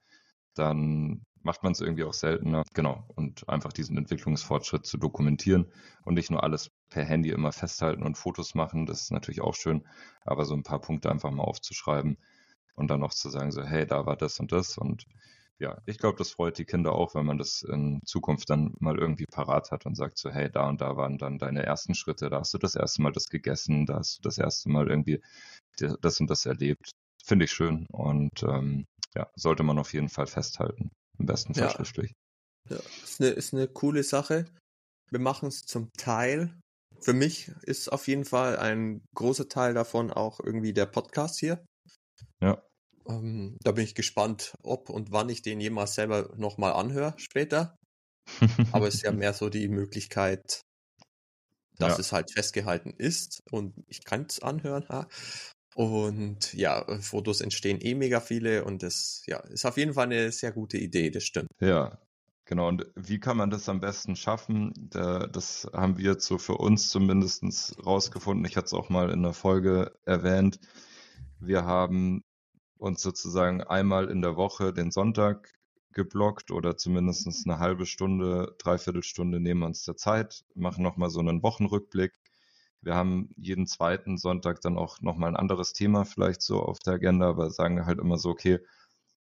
dann 0.53 1.25
macht 1.43 1.63
man 1.63 1.73
es 1.73 1.81
irgendwie 1.81 2.03
auch 2.03 2.13
seltener. 2.13 2.63
Genau. 2.73 3.03
Und 3.15 3.47
einfach 3.49 3.73
diesen 3.73 3.97
Entwicklungsfortschritt 3.97 4.85
zu 4.85 4.97
dokumentieren 4.97 5.71
und 6.03 6.15
nicht 6.15 6.31
nur 6.31 6.43
alles 6.43 6.69
per 6.89 7.03
Handy 7.03 7.29
immer 7.29 7.51
festhalten 7.51 8.03
und 8.03 8.17
Fotos 8.17 8.55
machen, 8.55 8.85
das 8.85 9.01
ist 9.01 9.11
natürlich 9.11 9.41
auch 9.41 9.55
schön, 9.55 9.87
aber 10.25 10.45
so 10.45 10.53
ein 10.53 10.63
paar 10.63 10.81
Punkte 10.81 11.09
einfach 11.11 11.31
mal 11.31 11.43
aufzuschreiben 11.43 12.17
und 12.75 12.89
dann 12.89 12.99
noch 12.99 13.13
zu 13.13 13.29
sagen, 13.29 13.51
so, 13.51 13.63
hey, 13.63 13.85
da 13.85 14.05
war 14.05 14.15
das 14.17 14.39
und 14.39 14.51
das 14.51 14.77
und 14.77 15.05
ja, 15.59 15.77
ich 15.85 15.99
glaube, 15.99 16.17
das 16.17 16.31
freut 16.31 16.57
die 16.57 16.65
Kinder 16.65 16.93
auch, 16.93 17.13
wenn 17.13 17.25
man 17.25 17.37
das 17.37 17.61
in 17.61 18.01
Zukunft 18.03 18.49
dann 18.49 18.73
mal 18.79 18.97
irgendwie 18.97 19.27
parat 19.27 19.69
hat 19.71 19.85
und 19.85 19.95
sagt 19.95 20.17
so, 20.17 20.31
hey, 20.31 20.49
da 20.51 20.67
und 20.67 20.81
da 20.81 20.97
waren 20.97 21.19
dann 21.19 21.37
deine 21.37 21.63
ersten 21.63 21.93
Schritte, 21.93 22.31
da 22.31 22.39
hast 22.39 22.53
du 22.55 22.57
das 22.57 22.73
erste 22.75 23.03
Mal 23.03 23.11
das 23.11 23.27
gegessen, 23.29 23.85
da 23.85 23.97
hast 23.97 24.17
du 24.17 24.21
das 24.23 24.39
erste 24.39 24.69
Mal 24.69 24.89
irgendwie 24.89 25.21
das 26.01 26.19
und 26.19 26.29
das 26.29 26.47
erlebt. 26.47 26.91
Finde 27.23 27.45
ich 27.45 27.51
schön 27.51 27.85
und 27.91 28.41
ähm, 28.41 28.85
ja, 29.15 29.27
sollte 29.35 29.61
man 29.61 29.77
auf 29.77 29.93
jeden 29.93 30.09
Fall 30.09 30.25
festhalten. 30.25 30.89
Im 31.21 31.27
besten 31.27 31.53
Fall 31.53 31.65
ja. 31.65 31.69
schriftlich. 31.69 32.13
Ja, 32.69 32.77
ist 33.03 33.21
eine, 33.21 33.29
ist 33.29 33.53
eine 33.53 33.67
coole 33.67 34.03
Sache. 34.03 34.45
Wir 35.11 35.19
machen 35.19 35.49
es 35.49 35.61
zum 35.61 35.91
Teil. 35.97 36.59
Für 36.99 37.13
mich 37.13 37.49
ist 37.61 37.91
auf 37.91 38.07
jeden 38.07 38.25
Fall 38.25 38.57
ein 38.57 39.03
großer 39.15 39.47
Teil 39.47 39.75
davon 39.75 40.11
auch 40.11 40.39
irgendwie 40.39 40.73
der 40.73 40.87
Podcast 40.87 41.39
hier. 41.39 41.63
Ja. 42.41 42.63
Ähm, 43.07 43.57
da 43.61 43.71
bin 43.71 43.83
ich 43.83 43.93
gespannt, 43.93 44.55
ob 44.63 44.89
und 44.89 45.11
wann 45.11 45.29
ich 45.29 45.43
den 45.43 45.61
jemals 45.61 45.93
selber 45.93 46.33
nochmal 46.37 46.73
anhöre 46.73 47.13
später. 47.17 47.75
Aber 48.71 48.87
es 48.87 48.95
ist 48.95 49.03
ja 49.03 49.11
mehr 49.11 49.33
so 49.33 49.49
die 49.49 49.67
Möglichkeit, 49.67 50.61
dass 51.77 51.93
ja. 51.93 51.99
es 51.99 52.11
halt 52.11 52.31
festgehalten 52.31 52.95
ist 52.97 53.41
und 53.51 53.75
ich 53.87 54.03
kann 54.03 54.25
es 54.27 54.39
anhören. 54.39 54.87
Und 55.75 56.53
ja, 56.53 56.85
Fotos 56.99 57.41
entstehen 57.41 57.79
eh 57.81 57.95
mega 57.95 58.19
viele 58.19 58.65
und 58.65 58.83
das 58.83 59.23
ja, 59.25 59.37
ist 59.37 59.65
auf 59.65 59.77
jeden 59.77 59.93
Fall 59.93 60.05
eine 60.05 60.31
sehr 60.31 60.51
gute 60.51 60.77
Idee, 60.77 61.09
das 61.09 61.23
stimmt. 61.23 61.49
Ja, 61.59 61.97
Genau, 62.51 62.67
und 62.67 62.85
wie 62.95 63.17
kann 63.17 63.37
man 63.37 63.49
das 63.49 63.69
am 63.69 63.79
besten 63.79 64.17
schaffen? 64.17 64.73
Das 64.89 65.69
haben 65.71 65.97
wir 65.97 66.11
jetzt 66.11 66.25
so 66.25 66.37
für 66.37 66.55
uns 66.57 66.89
zumindest 66.89 67.77
rausgefunden. 67.85 68.43
Ich 68.43 68.57
hatte 68.57 68.65
es 68.65 68.73
auch 68.73 68.89
mal 68.89 69.09
in 69.09 69.23
der 69.23 69.31
Folge 69.31 69.93
erwähnt. 70.03 70.59
Wir 71.39 71.63
haben 71.63 72.25
uns 72.77 73.01
sozusagen 73.01 73.61
einmal 73.63 74.09
in 74.09 74.21
der 74.21 74.35
Woche 74.35 74.73
den 74.73 74.91
Sonntag 74.91 75.53
geblockt 75.93 76.51
oder 76.51 76.75
zumindest 76.75 77.47
eine 77.47 77.59
halbe 77.59 77.85
Stunde, 77.85 78.53
dreiviertel 78.57 79.03
Stunde 79.03 79.39
nehmen 79.39 79.61
wir 79.61 79.67
uns 79.67 79.85
der 79.85 79.95
Zeit, 79.95 80.43
machen 80.53 80.83
nochmal 80.83 81.09
so 81.09 81.21
einen 81.21 81.43
Wochenrückblick. 81.43 82.11
Wir 82.81 82.95
haben 82.95 83.29
jeden 83.37 83.67
zweiten 83.67 84.17
Sonntag 84.17 84.61
dann 84.61 84.77
auch 84.77 85.01
nochmal 85.01 85.29
ein 85.29 85.35
anderes 85.35 85.73
Thema 85.73 86.05
vielleicht 86.05 86.41
so 86.41 86.61
auf 86.61 86.79
der 86.79 86.93
Agenda, 86.93 87.29
aber 87.29 87.49
sagen 87.51 87.85
halt 87.85 87.99
immer 87.99 88.17
so, 88.17 88.29
okay, 88.29 88.59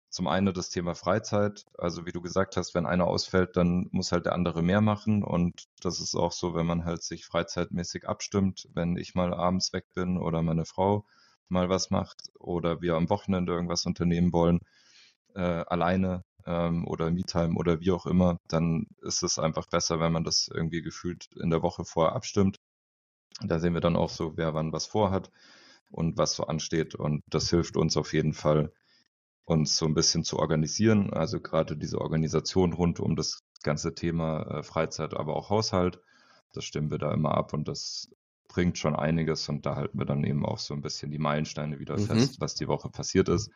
zum 0.09 0.27
einen 0.27 0.53
das 0.53 0.69
Thema 0.69 0.95
Freizeit. 0.95 1.65
Also 1.77 2.05
wie 2.05 2.11
du 2.13 2.21
gesagt 2.21 2.57
hast, 2.57 2.73
wenn 2.73 2.85
einer 2.85 3.07
ausfällt, 3.07 3.57
dann 3.57 3.87
muss 3.91 4.11
halt 4.13 4.25
der 4.25 4.33
andere 4.33 4.61
mehr 4.63 4.81
machen. 4.81 5.23
Und 5.23 5.65
das 5.81 5.99
ist 5.99 6.15
auch 6.15 6.31
so, 6.31 6.55
wenn 6.55 6.65
man 6.65 6.85
halt 6.85 7.03
sich 7.03 7.25
freizeitmäßig 7.25 8.07
abstimmt, 8.07 8.67
wenn 8.73 8.97
ich 8.97 9.15
mal 9.15 9.33
abends 9.33 9.73
weg 9.73 9.85
bin 9.93 10.17
oder 10.17 10.41
meine 10.41 10.65
Frau, 10.65 11.05
mal 11.49 11.69
was 11.69 11.91
macht 11.91 12.29
oder 12.39 12.81
wir 12.81 12.95
am 12.95 13.09
Wochenende 13.09 13.53
irgendwas 13.53 13.85
unternehmen 13.85 14.31
wollen, 14.33 14.59
äh, 15.35 15.41
alleine 15.41 16.23
ähm, 16.45 16.87
oder 16.87 17.11
MeTime 17.11 17.55
oder 17.55 17.79
wie 17.81 17.91
auch 17.91 18.05
immer, 18.05 18.39
dann 18.47 18.87
ist 19.01 19.23
es 19.23 19.39
einfach 19.39 19.67
besser, 19.67 19.99
wenn 19.99 20.13
man 20.13 20.23
das 20.23 20.49
irgendwie 20.53 20.81
gefühlt 20.81 21.27
in 21.35 21.49
der 21.49 21.61
Woche 21.61 21.85
vorher 21.85 22.15
abstimmt. 22.15 22.57
Da 23.41 23.59
sehen 23.59 23.73
wir 23.73 23.81
dann 23.81 23.95
auch 23.95 24.09
so, 24.09 24.37
wer 24.37 24.53
wann 24.53 24.71
was 24.71 24.85
vorhat 24.85 25.31
und 25.91 26.17
was 26.17 26.35
so 26.35 26.45
ansteht. 26.45 26.95
Und 26.95 27.21
das 27.27 27.49
hilft 27.49 27.77
uns 27.77 27.97
auf 27.97 28.13
jeden 28.13 28.33
Fall, 28.33 28.71
uns 29.45 29.77
so 29.77 29.85
ein 29.85 29.93
bisschen 29.93 30.23
zu 30.23 30.39
organisieren. 30.39 31.13
Also 31.13 31.39
gerade 31.39 31.77
diese 31.77 31.99
Organisation 32.01 32.73
rund 32.73 32.99
um 32.99 33.15
das 33.15 33.39
ganze 33.63 33.93
Thema 33.93 34.41
äh, 34.43 34.63
Freizeit, 34.63 35.15
aber 35.15 35.35
auch 35.35 35.49
Haushalt. 35.49 35.99
Das 36.53 36.63
stimmen 36.63 36.91
wir 36.91 36.97
da 36.97 37.13
immer 37.13 37.35
ab 37.35 37.53
und 37.53 37.67
das 37.67 38.09
bringt 38.47 38.77
schon 38.77 38.95
einiges 38.95 39.49
und 39.49 39.65
da 39.65 39.75
halten 39.75 39.99
wir 39.99 40.05
dann 40.05 40.23
eben 40.23 40.45
auch 40.45 40.59
so 40.59 40.73
ein 40.73 40.81
bisschen 40.81 41.11
die 41.11 41.19
Meilensteine 41.19 41.79
wieder 41.79 41.97
mhm. 41.97 42.05
fest, 42.05 42.39
was 42.39 42.55
die 42.55 42.67
Woche 42.67 42.89
passiert 42.89 43.27
ist. 43.27 43.51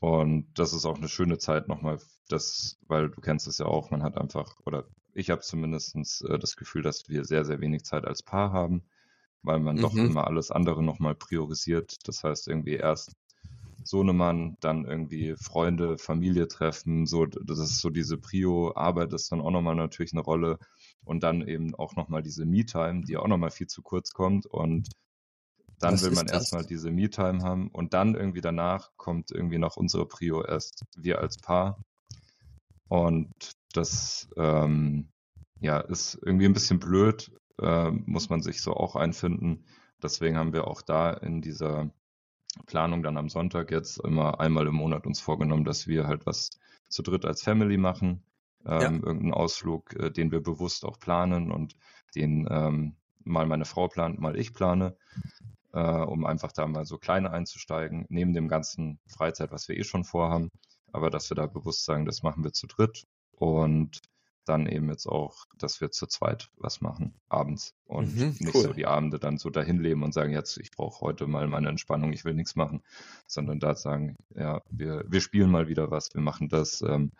Und 0.00 0.48
das 0.54 0.72
ist 0.72 0.84
auch 0.84 0.98
eine 0.98 1.08
schöne 1.08 1.38
Zeit 1.38 1.68
nochmal, 1.68 1.98
das, 2.28 2.76
weil 2.88 3.08
du 3.08 3.20
kennst 3.20 3.46
es 3.46 3.58
ja 3.58 3.66
auch, 3.66 3.90
man 3.90 4.02
hat 4.02 4.18
einfach, 4.18 4.56
oder 4.66 4.84
ich 5.14 5.30
habe 5.30 5.42
zumindest 5.42 5.94
äh, 6.22 6.38
das 6.38 6.56
Gefühl, 6.56 6.82
dass 6.82 7.08
wir 7.08 7.24
sehr, 7.24 7.44
sehr 7.44 7.60
wenig 7.60 7.84
Zeit 7.84 8.04
als 8.06 8.22
Paar 8.22 8.52
haben, 8.52 8.82
weil 9.42 9.60
man 9.60 9.76
mhm. 9.76 9.80
doch 9.80 9.94
immer 9.94 10.26
alles 10.26 10.50
andere 10.50 10.82
nochmal 10.82 11.14
priorisiert. 11.14 12.08
Das 12.08 12.24
heißt, 12.24 12.48
irgendwie 12.48 12.74
erst 12.74 13.14
Sohnemann, 13.84 14.56
dann 14.60 14.84
irgendwie 14.84 15.34
Freunde, 15.36 15.98
Familie 15.98 16.48
treffen, 16.48 17.06
so, 17.06 17.26
das 17.26 17.58
ist 17.58 17.78
so 17.78 17.90
diese 17.90 18.16
Prio-Arbeit 18.16 19.12
ist 19.12 19.32
dann 19.32 19.40
auch 19.40 19.50
nochmal 19.50 19.74
natürlich 19.74 20.12
eine 20.12 20.22
Rolle. 20.22 20.58
Und 21.04 21.24
dann 21.24 21.46
eben 21.46 21.74
auch 21.74 21.96
nochmal 21.96 22.22
diese 22.22 22.46
Me-Time, 22.46 23.02
die 23.02 23.16
auch 23.16 23.26
nochmal 23.26 23.50
viel 23.50 23.66
zu 23.66 23.82
kurz 23.82 24.12
kommt. 24.12 24.46
Und 24.46 24.88
dann 25.80 25.94
Was 25.94 26.04
will 26.04 26.12
man 26.12 26.28
erstmal 26.28 26.64
diese 26.64 26.92
Me-Time 26.92 27.42
haben. 27.42 27.68
Und 27.68 27.92
dann 27.92 28.14
irgendwie 28.14 28.40
danach 28.40 28.90
kommt 28.96 29.32
irgendwie 29.32 29.58
noch 29.58 29.76
unsere 29.76 30.06
Prio 30.06 30.44
erst 30.44 30.84
wir 30.96 31.18
als 31.18 31.38
Paar. 31.38 31.82
Und 32.88 33.32
das 33.72 34.28
ähm, 34.36 35.08
ja 35.60 35.78
ist 35.78 36.18
irgendwie 36.22 36.46
ein 36.46 36.52
bisschen 36.52 36.78
blöd, 36.78 37.30
äh, 37.60 37.90
muss 37.90 38.28
man 38.28 38.42
sich 38.42 38.60
so 38.60 38.74
auch 38.74 38.96
einfinden. 38.96 39.64
Deswegen 40.02 40.36
haben 40.36 40.52
wir 40.52 40.66
auch 40.66 40.82
da 40.82 41.12
in 41.12 41.40
dieser 41.40 41.90
Planung 42.66 43.02
dann 43.02 43.16
am 43.16 43.28
Sonntag 43.28 43.70
jetzt 43.70 43.98
immer 43.98 44.40
einmal 44.40 44.66
im 44.66 44.74
Monat 44.74 45.06
uns 45.06 45.20
vorgenommen, 45.20 45.64
dass 45.64 45.86
wir 45.86 46.06
halt 46.06 46.26
was 46.26 46.50
zu 46.88 47.02
dritt 47.02 47.24
als 47.24 47.42
Family 47.42 47.76
machen. 47.76 48.24
Ähm, 48.64 48.80
ja. 48.80 48.90
Irgendeinen 48.90 49.32
Ausflug, 49.32 49.94
äh, 49.94 50.10
den 50.10 50.30
wir 50.30 50.42
bewusst 50.42 50.84
auch 50.84 50.98
planen 50.98 51.50
und 51.50 51.74
den 52.14 52.46
ähm, 52.50 52.96
mal 53.24 53.46
meine 53.46 53.64
Frau 53.64 53.88
plant, 53.88 54.20
mal 54.20 54.38
ich 54.38 54.52
plane, 54.52 54.96
äh, 55.72 55.80
um 55.80 56.26
einfach 56.26 56.52
da 56.52 56.66
mal 56.66 56.84
so 56.84 56.98
kleine 56.98 57.30
einzusteigen, 57.30 58.06
neben 58.08 58.34
dem 58.34 58.48
ganzen 58.48 59.00
Freizeit, 59.08 59.50
was 59.52 59.68
wir 59.68 59.76
eh 59.76 59.84
schon 59.84 60.04
vorhaben. 60.04 60.50
Aber 60.92 61.10
dass 61.10 61.30
wir 61.30 61.34
da 61.36 61.46
bewusst 61.46 61.84
sagen, 61.84 62.04
das 62.04 62.22
machen 62.22 62.44
wir 62.44 62.52
zu 62.52 62.66
dritt 62.66 63.06
und 63.42 63.98
dann 64.44 64.68
eben 64.68 64.88
jetzt 64.88 65.06
auch, 65.06 65.46
dass 65.58 65.80
wir 65.80 65.90
zu 65.90 66.06
zweit 66.06 66.48
was 66.58 66.80
machen, 66.80 67.14
abends. 67.28 67.74
Und 67.86 68.16
mhm, 68.16 68.36
nicht 68.38 68.54
cool. 68.54 68.62
so 68.62 68.72
die 68.72 68.86
Abende 68.86 69.18
dann 69.18 69.36
so 69.36 69.50
dahin 69.50 69.80
leben 69.80 70.04
und 70.04 70.14
sagen, 70.14 70.32
jetzt, 70.32 70.58
ich 70.58 70.70
brauche 70.70 71.00
heute 71.00 71.26
mal 71.26 71.48
meine 71.48 71.68
Entspannung, 71.68 72.12
ich 72.12 72.24
will 72.24 72.34
nichts 72.34 72.54
machen, 72.54 72.82
sondern 73.26 73.58
da 73.58 73.74
sagen, 73.74 74.14
ja, 74.32 74.62
wir, 74.70 75.04
wir 75.08 75.20
spielen 75.20 75.50
mal 75.50 75.66
wieder 75.66 75.90
was, 75.90 76.14
wir 76.14 76.20
machen 76.20 76.48
das. 76.48 76.82
Ähm, 76.82 77.10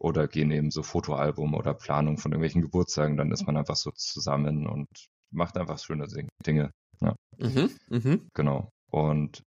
oder 0.00 0.26
gehen 0.26 0.50
eben 0.50 0.72
so 0.72 0.82
Fotoalbum 0.82 1.54
oder 1.54 1.72
Planung 1.72 2.18
von 2.18 2.32
irgendwelchen 2.32 2.62
Geburtstagen, 2.62 3.16
dann 3.16 3.30
ist 3.30 3.46
man 3.46 3.56
einfach 3.56 3.76
so 3.76 3.92
zusammen 3.92 4.66
und 4.66 4.88
macht 5.30 5.56
einfach 5.56 5.78
schöne 5.78 6.08
Dinge. 6.44 6.72
Ja. 7.00 7.14
Mhm, 7.38 7.70
mh. 7.90 8.18
Genau. 8.34 8.70
Und 8.90 9.42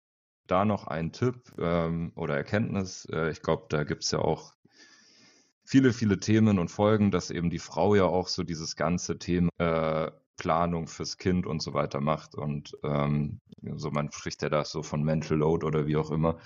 da 0.49 0.65
noch 0.65 0.87
ein 0.87 1.13
Tipp 1.13 1.53
ähm, 1.59 2.13
oder 2.15 2.37
Erkenntnis. 2.37 3.07
Äh, 3.13 3.31
ich 3.31 3.43
glaube, 3.43 3.67
da 3.69 3.85
gibt 3.85 4.05
es 4.05 4.11
ja 4.11 4.19
auch 4.19 4.53
viele, 5.69 5.93
viele 5.93 6.19
Themen 6.19 6.59
und 6.59 6.71
Folgen, 6.71 7.11
dass 7.11 7.31
eben 7.31 7.51
die 7.51 7.59
Frau 7.59 7.95
ja 7.95 8.05
auch 8.05 8.29
so 8.29 8.43
dieses 8.43 8.75
ganze 8.75 9.19
Thema 9.19 9.51
äh, 9.59 10.11
Planung 10.39 10.87
fürs 10.87 11.19
Kind 11.19 11.47
und 11.47 11.61
so 11.61 11.75
weiter 11.75 12.01
macht. 12.01 12.35
Und 12.35 12.73
ähm, 12.83 13.41
so 13.75 13.91
man 13.91 14.11
spricht 14.11 14.41
ja 14.41 14.49
da 14.49 14.65
so 14.65 14.83
von 14.83 15.03
Mental 15.03 15.37
Load 15.37 15.67
oder 15.67 15.87
wie 15.87 15.99
auch 15.99 16.11
immer. 16.11 16.39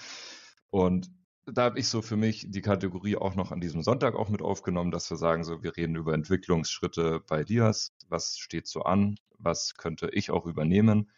Und 0.71 1.09
da 1.47 1.63
habe 1.63 1.79
ich 1.79 1.87
so 1.87 2.03
für 2.03 2.17
mich 2.17 2.47
die 2.51 2.63
Kategorie 2.63 3.15
auch 3.15 3.37
noch 3.37 3.53
an 3.53 3.61
diesem 3.61 3.83
Sonntag 3.83 4.17
auch 4.17 4.29
mit 4.29 4.43
aufgenommen, 4.43 4.91
dass 4.91 5.09
wir 5.09 5.17
sagen, 5.17 5.45
so 5.45 5.63
wir 5.63 5.77
reden 5.77 5.95
über 5.95 6.15
Entwicklungsschritte 6.15 7.21
bei 7.29 7.45
Dias. 7.45 7.93
Was 8.09 8.39
steht 8.39 8.67
so 8.67 8.83
an? 8.83 9.21
Was 9.39 9.75
könnte 9.75 10.11
ich 10.13 10.33
auch 10.33 10.47
übernehmen? 10.47 11.13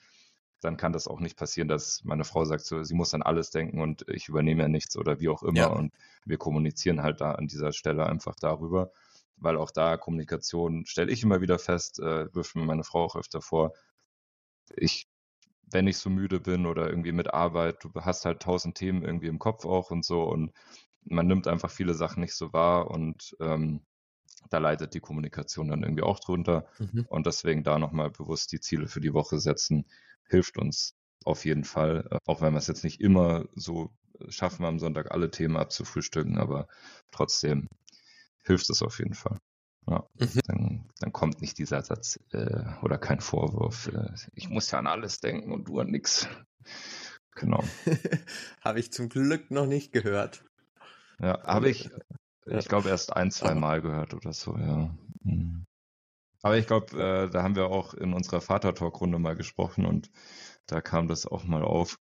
Dann 0.65 0.79
kann 0.79 0.93
das 0.93 1.07
auch 1.07 1.21
nicht 1.21 1.37
passieren, 1.37 1.69
dass 1.69 2.03
meine 2.05 2.25
Frau 2.25 2.45
sagt, 2.45 2.65
so, 2.65 2.83
sie 2.83 2.95
muss 2.95 3.13
an 3.13 3.23
alles 3.23 3.51
denken 3.51 3.81
und 3.81 4.09
ich 4.09 4.29
übernehme 4.29 4.63
ja 4.63 4.69
nichts 4.69 4.97
oder 4.97 5.21
wie 5.21 5.29
auch 5.29 5.43
immer. 5.43 5.59
Ja. 5.59 5.67
Und 5.67 5.93
wir 6.25 6.39
kommunizieren 6.39 7.03
halt 7.03 7.21
da 7.21 7.33
an 7.33 7.47
dieser 7.47 7.73
Stelle 7.73 8.07
einfach 8.07 8.35
darüber, 8.35 8.91
weil 9.37 9.59
auch 9.59 9.71
da 9.71 9.99
Kommunikation 9.99 10.87
stelle 10.87 11.13
ich 11.13 11.23
immer 11.23 11.43
wieder 11.43 11.59
fest, 11.59 12.01
äh, 12.01 12.35
wirft 12.35 12.57
mir 12.57 12.65
meine 12.65 12.83
Frau 12.83 13.05
auch 13.05 13.17
öfter 13.17 13.43
vor. 13.43 13.75
Ich, 14.75 15.07
wenn 15.71 15.87
ich 15.87 15.99
so 15.99 16.09
müde 16.09 16.41
bin 16.41 16.65
oder 16.65 16.89
irgendwie 16.89 17.13
mit 17.13 17.35
Arbeit, 17.35 17.85
du 17.85 17.91
hast 17.95 18.25
halt 18.25 18.41
tausend 18.41 18.77
Themen 18.77 19.03
irgendwie 19.03 19.29
im 19.29 19.39
Kopf 19.39 19.67
auch 19.67 19.91
und 19.91 20.05
so 20.05 20.23
und 20.23 20.53
man 21.05 21.27
nimmt 21.27 21.47
einfach 21.47 21.71
viele 21.71 21.93
Sachen 21.93 22.21
nicht 22.21 22.35
so 22.35 22.55
wahr 22.55 22.91
und 22.91 23.37
ähm, 23.39 23.83
da 24.49 24.59
leidet 24.59 24.95
die 24.95 25.01
Kommunikation 25.01 25.69
dann 25.69 25.83
irgendwie 25.83 26.03
auch 26.03 26.21
drunter. 26.21 26.67
Mhm. 26.79 27.07
Und 27.09 27.27
deswegen 27.27 27.63
da 27.63 27.79
nochmal 27.79 28.11
bewusst 28.11 28.53
die 28.53 28.61
Ziele 28.61 28.89
für 28.89 29.01
die 29.01 29.15
Woche 29.15 29.39
setzen, 29.39 29.87
hilft 30.29 30.59
uns 30.59 30.95
auf 31.25 31.45
jeden 31.45 31.65
Fall, 31.65 32.07
äh, 32.11 32.19
auch 32.27 32.41
wenn 32.41 32.53
wir 32.53 32.59
es 32.59 32.67
jetzt 32.67 32.85
nicht 32.85 33.01
immer 33.01 33.47
so 33.55 33.91
schaffen, 34.29 34.65
am 34.65 34.79
Sonntag 34.79 35.11
alle 35.11 35.31
Themen 35.31 35.57
abzufrühstücken, 35.57 36.39
aber 36.39 36.69
trotzdem 37.11 37.69
hilft 38.45 38.71
es 38.71 38.83
auf 38.83 38.99
jeden 38.99 39.15
Fall. 39.15 39.39
Ja, 39.87 40.05
mhm. 40.15 40.41
dann, 40.47 40.89
dann, 41.01 41.13
kommt 41.13 41.43
nicht 41.43 41.59
dieser 41.59 41.83
Satz 41.83 42.19
äh, 42.33 42.65
oder 42.83 42.97
kein 42.97 43.21
Vorwurf, 43.21 43.89
äh, 43.89 44.15
ich 44.33 44.49
muss 44.49 44.71
ja 44.71 44.79
an 44.79 44.87
alles 44.87 45.21
denken 45.21 45.53
und 45.53 45.69
du 45.69 45.81
an 45.81 45.89
nichts. 45.89 46.27
Genau. 47.35 47.63
habe 48.63 48.81
ich 48.81 48.93
zum 48.93 49.09
Glück 49.09 49.51
noch 49.51 49.67
nicht 49.67 49.93
gehört. 49.93 50.45
Ja, 51.21 51.43
habe 51.45 51.69
ich, 51.69 51.91
ich 52.47 52.69
glaube, 52.69 52.89
erst 52.89 53.15
ein, 53.15 53.31
zwei 53.31 53.55
Mal 53.55 53.83
gehört 53.83 54.15
oder 54.15 54.33
so, 54.33 54.57
ja. 54.57 54.95
Mhm. 55.23 55.67
Aber 56.45 56.59
ich 56.59 56.67
glaube, 56.67 56.95
äh, 57.01 57.31
da 57.31 57.43
haben 57.43 57.57
wir 57.57 57.69
auch 57.69 57.95
in 57.95 58.13
unserer 58.13 58.43
Vater-Talk-Runde 58.43 59.19
mal 59.19 59.35
gesprochen 59.35 59.87
und 59.87 60.11
da 60.67 60.83
kam 60.83 61.09
das 61.09 61.25
auch 61.27 61.45
mal 61.45 61.63
auf. 61.63 61.99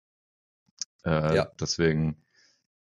Äh, 1.05 1.37
ja. 1.37 1.53
Deswegen, 1.61 2.21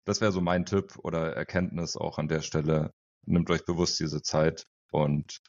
das 0.06 0.22
wäre 0.22 0.32
so 0.32 0.40
mein 0.40 0.64
Tipp 0.64 0.98
oder 1.02 1.36
Erkenntnis 1.36 1.98
auch 1.98 2.18
an 2.18 2.28
der 2.28 2.40
Stelle. 2.40 2.94
Nehmt 3.26 3.50
euch 3.50 3.66
bewusst 3.66 4.00
diese 4.00 4.22
Zeit 4.22 4.66
und 4.92 5.42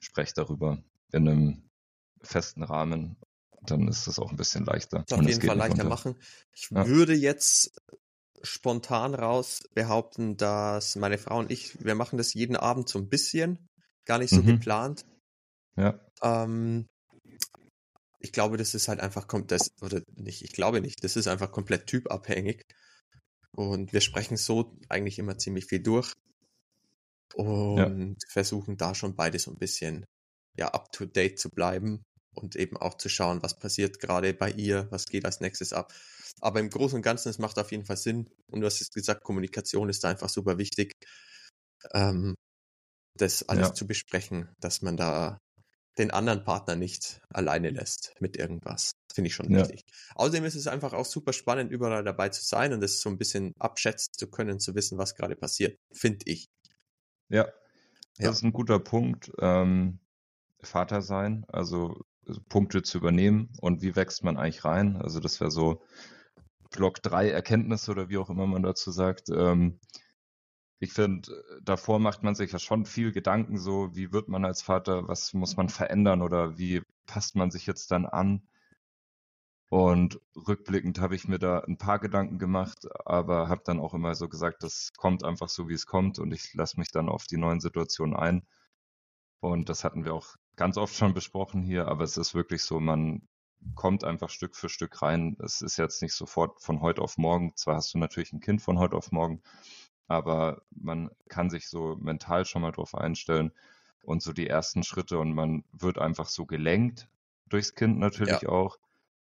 sprecht 0.00 0.38
darüber 0.38 0.82
in 1.12 1.28
einem 1.28 1.70
festen 2.22 2.62
Rahmen. 2.62 3.18
Dann 3.60 3.86
ist 3.86 4.06
das 4.06 4.18
auch 4.18 4.30
ein 4.30 4.38
bisschen 4.38 4.64
leichter. 4.64 5.04
Auf 5.10 5.22
jeden 5.22 5.42
Fall 5.42 5.58
leichter 5.58 5.82
runter. 5.82 5.88
machen. 5.90 6.16
Ich 6.54 6.70
ja. 6.70 6.86
würde 6.86 7.12
jetzt 7.12 7.78
spontan 8.40 9.14
raus 9.14 9.60
behaupten, 9.74 10.38
dass 10.38 10.96
meine 10.96 11.18
Frau 11.18 11.38
und 11.38 11.50
ich, 11.50 11.84
wir 11.84 11.94
machen 11.94 12.16
das 12.16 12.32
jeden 12.32 12.56
Abend 12.56 12.88
so 12.88 12.98
ein 12.98 13.10
bisschen, 13.10 13.68
gar 14.06 14.16
nicht 14.16 14.30
so 14.30 14.40
mhm. 14.40 14.46
geplant. 14.46 15.04
Ja. 15.78 16.00
Ähm, 16.22 16.86
ich 18.20 18.32
glaube, 18.32 18.56
das 18.56 18.74
ist 18.74 18.88
halt 18.88 19.00
einfach 19.00 19.28
kommt 19.28 19.52
das 19.52 19.70
oder 19.80 20.02
nicht, 20.16 20.42
ich 20.42 20.52
glaube 20.52 20.80
nicht, 20.80 21.04
das 21.04 21.16
ist 21.16 21.28
einfach 21.28 21.52
komplett 21.52 21.86
typabhängig. 21.86 22.64
Und 23.52 23.92
wir 23.92 24.00
sprechen 24.00 24.36
so 24.36 24.76
eigentlich 24.88 25.18
immer 25.18 25.38
ziemlich 25.38 25.66
viel 25.66 25.82
durch 25.82 26.12
und 27.34 27.78
ja. 27.78 28.14
versuchen 28.28 28.76
da 28.76 28.94
schon 28.94 29.16
beide 29.16 29.38
so 29.38 29.50
ein 29.50 29.58
bisschen 29.58 30.04
ja 30.56 30.68
up 30.68 30.92
to 30.92 31.06
date 31.06 31.38
zu 31.38 31.50
bleiben 31.50 32.02
und 32.34 32.56
eben 32.56 32.76
auch 32.76 32.94
zu 32.94 33.08
schauen, 33.08 33.42
was 33.42 33.58
passiert 33.58 34.00
gerade 34.00 34.34
bei 34.34 34.50
ihr, 34.50 34.88
was 34.90 35.06
geht 35.06 35.24
als 35.24 35.40
nächstes 35.40 35.72
ab. 35.72 35.92
Aber 36.40 36.60
im 36.60 36.70
Großen 36.70 36.96
und 36.96 37.02
Ganzen, 37.02 37.30
es 37.30 37.38
macht 37.38 37.58
auf 37.58 37.72
jeden 37.72 37.84
Fall 37.84 37.96
Sinn. 37.96 38.28
Und 38.50 38.60
du 38.60 38.66
hast 38.66 38.80
jetzt 38.80 38.94
gesagt, 38.94 39.24
Kommunikation 39.24 39.88
ist 39.88 40.04
da 40.04 40.10
einfach 40.10 40.28
super 40.28 40.58
wichtig, 40.58 40.92
ähm, 41.92 42.34
das 43.14 43.48
alles 43.48 43.68
ja. 43.68 43.74
zu 43.74 43.86
besprechen, 43.86 44.48
dass 44.60 44.82
man 44.82 44.96
da 44.96 45.38
den 45.98 46.10
anderen 46.10 46.44
Partner 46.44 46.76
nicht 46.76 47.20
alleine 47.30 47.70
lässt 47.70 48.14
mit 48.20 48.36
irgendwas. 48.36 48.92
Finde 49.12 49.28
ich 49.28 49.34
schon 49.34 49.50
ja. 49.50 49.60
wichtig. 49.60 49.84
Außerdem 50.14 50.44
ist 50.44 50.54
es 50.54 50.66
einfach 50.66 50.92
auch 50.92 51.04
super 51.04 51.32
spannend, 51.32 51.72
überall 51.72 52.04
dabei 52.04 52.28
zu 52.28 52.44
sein 52.44 52.72
und 52.72 52.80
das 52.80 53.00
so 53.00 53.08
ein 53.08 53.18
bisschen 53.18 53.52
abschätzen 53.58 54.12
zu 54.14 54.30
können, 54.30 54.60
zu 54.60 54.74
wissen, 54.74 54.98
was 54.98 55.14
gerade 55.14 55.36
passiert, 55.36 55.78
finde 55.92 56.24
ich. 56.26 56.48
Ja, 57.28 57.44
das 58.16 58.24
ja. 58.24 58.30
ist 58.30 58.42
ein 58.42 58.52
guter 58.52 58.78
Punkt. 58.78 59.32
Ähm, 59.40 59.98
Vater 60.60 61.02
sein, 61.02 61.44
also, 61.48 62.00
also 62.26 62.40
Punkte 62.48 62.82
zu 62.82 62.98
übernehmen 62.98 63.52
und 63.60 63.82
wie 63.82 63.94
wächst 63.94 64.24
man 64.24 64.36
eigentlich 64.36 64.64
rein? 64.64 64.96
Also 64.96 65.20
das 65.20 65.40
wäre 65.40 65.50
so 65.50 65.82
Block 66.70 67.02
3 67.02 67.30
Erkenntnisse 67.30 67.90
oder 67.90 68.08
wie 68.08 68.18
auch 68.18 68.30
immer 68.30 68.46
man 68.46 68.62
dazu 68.62 68.90
sagt. 68.90 69.30
Ähm, 69.30 69.78
ich 70.80 70.92
finde, 70.92 71.32
äh, 71.32 71.60
davor 71.62 71.98
macht 71.98 72.22
man 72.22 72.34
sich 72.34 72.52
ja 72.52 72.58
schon 72.58 72.86
viel 72.86 73.12
Gedanken, 73.12 73.58
so 73.58 73.94
wie 73.94 74.12
wird 74.12 74.28
man 74.28 74.44
als 74.44 74.62
Vater, 74.62 75.08
was 75.08 75.32
muss 75.34 75.56
man 75.56 75.68
verändern 75.68 76.22
oder 76.22 76.58
wie 76.58 76.82
passt 77.06 77.36
man 77.36 77.50
sich 77.50 77.66
jetzt 77.66 77.90
dann 77.90 78.06
an? 78.06 78.42
Und 79.70 80.20
rückblickend 80.34 80.98
habe 81.00 81.14
ich 81.14 81.28
mir 81.28 81.38
da 81.38 81.60
ein 81.60 81.76
paar 81.76 81.98
Gedanken 81.98 82.38
gemacht, 82.38 82.86
aber 83.04 83.48
habe 83.48 83.62
dann 83.64 83.80
auch 83.80 83.92
immer 83.92 84.14
so 84.14 84.28
gesagt, 84.28 84.62
das 84.62 84.92
kommt 84.96 85.24
einfach 85.24 85.48
so, 85.50 85.68
wie 85.68 85.74
es 85.74 85.86
kommt 85.86 86.18
und 86.18 86.32
ich 86.32 86.54
lasse 86.54 86.78
mich 86.78 86.90
dann 86.90 87.08
auf 87.10 87.26
die 87.26 87.36
neuen 87.36 87.60
Situationen 87.60 88.16
ein. 88.16 88.46
Und 89.40 89.68
das 89.68 89.84
hatten 89.84 90.04
wir 90.04 90.14
auch 90.14 90.36
ganz 90.56 90.78
oft 90.78 90.94
schon 90.94 91.14
besprochen 91.14 91.62
hier, 91.62 91.88
aber 91.88 92.04
es 92.04 92.16
ist 92.16 92.34
wirklich 92.34 92.62
so, 92.62 92.80
man 92.80 93.28
kommt 93.74 94.04
einfach 94.04 94.30
Stück 94.30 94.56
für 94.56 94.68
Stück 94.68 95.02
rein. 95.02 95.36
Es 95.44 95.60
ist 95.60 95.76
jetzt 95.76 96.02
nicht 96.02 96.14
sofort 96.14 96.60
von 96.62 96.80
heute 96.80 97.02
auf 97.02 97.18
morgen. 97.18 97.54
Zwar 97.56 97.76
hast 97.76 97.92
du 97.94 97.98
natürlich 97.98 98.32
ein 98.32 98.40
Kind 98.40 98.62
von 98.62 98.78
heute 98.78 98.96
auf 98.96 99.12
morgen, 99.12 99.42
aber 100.08 100.62
man 100.70 101.10
kann 101.28 101.50
sich 101.50 101.68
so 101.68 101.96
mental 102.00 102.46
schon 102.46 102.62
mal 102.62 102.72
drauf 102.72 102.94
einstellen 102.94 103.52
und 104.02 104.22
so 104.22 104.32
die 104.32 104.48
ersten 104.48 104.82
Schritte 104.82 105.18
und 105.18 105.34
man 105.34 105.64
wird 105.72 105.98
einfach 105.98 106.28
so 106.28 106.46
gelenkt 106.46 107.08
durchs 107.48 107.74
Kind 107.74 107.98
natürlich 107.98 108.42
ja. 108.42 108.48
auch. 108.48 108.78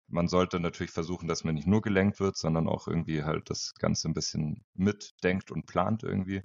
Man 0.07 0.27
sollte 0.27 0.59
natürlich 0.59 0.91
versuchen, 0.91 1.27
dass 1.27 1.43
man 1.43 1.55
nicht 1.55 1.67
nur 1.67 1.81
gelenkt 1.81 2.19
wird, 2.19 2.37
sondern 2.37 2.69
auch 2.69 2.87
irgendwie 2.87 3.23
halt 3.23 3.49
das 3.49 3.73
Ganze 3.75 4.07
ein 4.07 4.13
bisschen 4.13 4.63
mitdenkt 4.73 5.51
und 5.51 5.65
plant 5.65 6.03
irgendwie. 6.03 6.43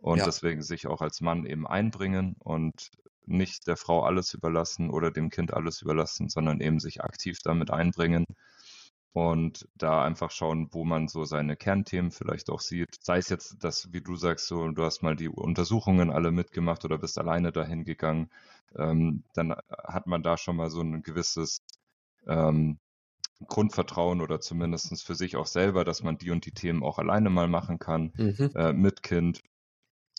Und 0.00 0.18
ja. 0.18 0.24
deswegen 0.24 0.62
sich 0.62 0.86
auch 0.86 1.02
als 1.02 1.20
Mann 1.20 1.46
eben 1.46 1.66
einbringen 1.66 2.34
und 2.40 2.90
nicht 3.26 3.66
der 3.66 3.76
Frau 3.76 4.02
alles 4.04 4.34
überlassen 4.34 4.90
oder 4.90 5.10
dem 5.10 5.30
Kind 5.30 5.52
alles 5.52 5.82
überlassen, 5.82 6.28
sondern 6.28 6.60
eben 6.60 6.80
sich 6.80 7.02
aktiv 7.02 7.38
damit 7.42 7.70
einbringen 7.70 8.26
und 9.16 9.66
da 9.76 10.04
einfach 10.04 10.30
schauen, 10.30 10.68
wo 10.72 10.84
man 10.84 11.08
so 11.08 11.24
seine 11.24 11.56
Kernthemen 11.56 12.10
vielleicht 12.10 12.50
auch 12.50 12.60
sieht. 12.60 12.98
Sei 13.00 13.16
es 13.16 13.30
jetzt, 13.30 13.64
dass, 13.64 13.90
wie 13.94 14.02
du 14.02 14.14
sagst, 14.14 14.46
so, 14.46 14.68
du 14.68 14.82
hast 14.82 15.02
mal 15.02 15.16
die 15.16 15.30
Untersuchungen 15.30 16.10
alle 16.10 16.30
mitgemacht 16.30 16.84
oder 16.84 16.98
bist 16.98 17.16
alleine 17.16 17.50
dahin 17.50 17.84
gegangen, 17.84 18.28
ähm, 18.76 19.22
dann 19.32 19.54
hat 19.70 20.06
man 20.06 20.22
da 20.22 20.36
schon 20.36 20.56
mal 20.56 20.68
so 20.68 20.82
ein 20.82 21.02
gewisses 21.02 21.62
ähm, 22.26 22.78
Grundvertrauen 23.46 24.20
oder 24.20 24.38
zumindest 24.42 25.02
für 25.02 25.14
sich 25.14 25.36
auch 25.36 25.46
selber, 25.46 25.86
dass 25.86 26.02
man 26.02 26.18
die 26.18 26.30
und 26.30 26.44
die 26.44 26.52
Themen 26.52 26.82
auch 26.82 26.98
alleine 26.98 27.30
mal 27.30 27.48
machen 27.48 27.78
kann, 27.78 28.12
mhm. 28.18 28.50
äh, 28.54 28.74
mit 28.74 29.02
Kind 29.02 29.40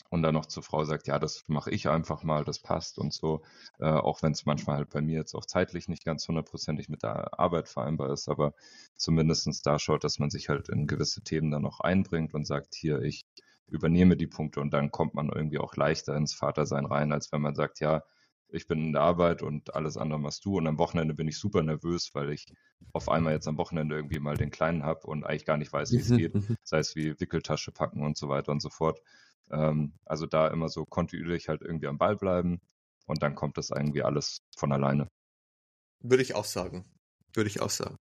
und 0.10 0.22
dann 0.24 0.34
noch 0.34 0.46
zur 0.46 0.63
Frau 0.63 0.84
sagt, 0.84 1.08
ja, 1.08 1.20
das 1.20 1.43
mache 1.48 1.72
ich 1.72 1.89
einfach 1.89 2.24
mal, 2.24 2.43
das 2.43 2.60
passt 2.60 3.00
und 3.00 3.13
so, 3.13 3.41
äh, 3.80 3.86
auch 3.86 4.22
wenn 4.22 4.32
es 4.32 4.46
manchmal 4.46 4.78
halt 4.78 4.89
bei 4.89 5.02
mir 5.02 5.17
jetzt 5.17 5.36
auch 5.36 5.46
zeitlich 5.46 5.88
nicht 5.88 6.06
ganz 6.06 6.28
hundertprozentig 6.28 6.89
mit 6.89 7.04
der 7.04 7.39
Arbeit 7.39 7.67
vereinbar 7.67 8.12
ist, 8.12 8.30
aber 8.30 8.54
zumindestens 8.96 9.62
da 9.62 9.80
schaut, 9.80 10.04
dass 10.04 10.20
man 10.20 10.30
sich 10.30 10.50
halt 10.50 10.70
in 10.70 10.88
gewisse 10.88 11.22
Themen 11.22 11.52
dann 11.52 11.63
noch 11.63 11.80
einbringt 11.80 12.34
und 12.34 12.46
sagt, 12.46 12.76
hier, 12.76 13.02
ich 13.02 13.26
übernehme 13.67 14.15
die 14.17 14.28
Punkte 14.28 14.62
und 14.62 14.72
dann 14.72 14.91
kommt 14.91 15.13
man 15.13 15.30
irgendwie 15.30 15.60
auch 15.60 15.76
leichter 15.76 16.15
ins 16.15 16.34
Vatersein 16.34 16.86
rein, 16.86 17.12
als 17.12 17.32
wenn 17.32 17.41
man 17.41 17.56
sagt, 17.56 17.80
ja, 17.80 18.04
ich 18.50 18.67
bin 18.67 18.80
in 18.80 18.93
der 18.93 19.02
Arbeit 19.02 19.41
und 19.41 19.76
alles 19.76 19.98
andere 19.98 20.20
machst 20.20 20.46
du 20.46 20.58
und 20.58 20.67
am 20.67 20.78
Wochenende 20.78 21.13
bin 21.13 21.28
ich 21.28 21.38
super 21.38 21.63
nervös, 21.63 22.12
weil 22.13 22.32
ich 22.32 22.46
auf 22.93 23.10
einmal 23.10 23.34
jetzt 23.34 23.48
am 23.48 23.58
Wochenende 23.58 23.96
irgendwie 23.96 24.20
mal 24.20 24.38
den 24.38 24.52
Kleinen 24.52 24.84
habe 24.84 25.08
und 25.08 25.26
eigentlich 25.26 25.46
gar 25.46 25.58
nicht 25.58 25.74
weiß, 25.74 25.96
wie 25.98 26.00
es 26.00 26.13
geht, 26.15 26.34
sei 26.63 26.80
es 26.80 26.96
wie 26.96 27.20
Wickeltasche 27.20 27.72
packen 27.72 28.04
und 28.04 28.17
so 28.17 28.30
weiter 28.30 28.52
und 28.52 28.62
so 28.62 28.70
fort. 28.70 29.02
Ähm, 29.52 29.93
also 30.06 30.26
da 30.26 30.47
immer 30.47 30.69
so 30.69 30.86
kontinuierlich 30.86 31.50
halt 31.50 31.62
irgendwie 31.62 31.88
am 31.88 31.97
Ball 31.97 32.15
bleiben 32.15 32.60
und 33.06 33.23
dann 33.23 33.36
kommt 33.36 33.58
das 33.58 33.69
irgendwie 33.69 34.04
alles 34.04 34.39
von 34.56 34.71
alleine. 34.71 35.08
Würde 36.02 36.23
ich 36.23 36.36
auch 36.36 36.45
sagen. 36.45 36.86
Würde 37.34 37.50
ich 37.50 37.62
auch 37.62 37.69
sagen. 37.69 37.97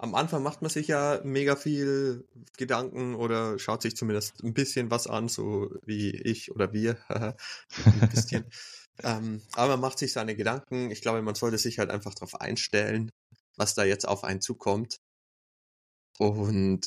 Am 0.00 0.14
Anfang 0.14 0.44
macht 0.44 0.62
man 0.62 0.70
sich 0.70 0.86
ja 0.86 1.20
mega 1.24 1.56
viel 1.56 2.24
Gedanken 2.56 3.16
oder 3.16 3.58
schaut 3.58 3.82
sich 3.82 3.96
zumindest 3.96 4.44
ein 4.44 4.54
bisschen 4.54 4.92
was 4.92 5.08
an, 5.08 5.28
so 5.28 5.70
wie 5.84 6.10
ich 6.10 6.52
oder 6.52 6.72
wir. 6.72 6.98
ein 7.84 8.08
bisschen. 8.08 8.44
ähm, 9.02 9.42
aber 9.54 9.72
man 9.72 9.80
macht 9.80 9.98
sich 9.98 10.12
seine 10.12 10.36
Gedanken. 10.36 10.92
Ich 10.92 11.02
glaube, 11.02 11.20
man 11.22 11.34
sollte 11.34 11.58
sich 11.58 11.80
halt 11.80 11.90
einfach 11.90 12.14
darauf 12.14 12.40
einstellen, 12.40 13.10
was 13.56 13.74
da 13.74 13.82
jetzt 13.82 14.06
auf 14.06 14.22
einen 14.22 14.40
zukommt. 14.40 14.98
Und 16.18 16.86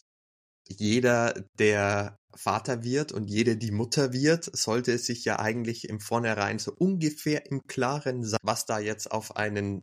jeder, 0.69 1.33
der 1.59 2.17
Vater 2.35 2.83
wird 2.83 3.11
und 3.11 3.29
jede, 3.29 3.57
die 3.57 3.71
Mutter 3.71 4.13
wird, 4.13 4.49
sollte 4.55 4.97
sich 4.97 5.25
ja 5.25 5.39
eigentlich 5.39 5.89
im 5.89 5.99
Vornherein 5.99 6.59
so 6.59 6.73
ungefähr 6.77 7.45
im 7.47 7.67
Klaren 7.67 8.23
sein, 8.23 8.39
was 8.43 8.65
da 8.65 8.79
jetzt 8.79 9.11
auf 9.11 9.35
einen 9.35 9.81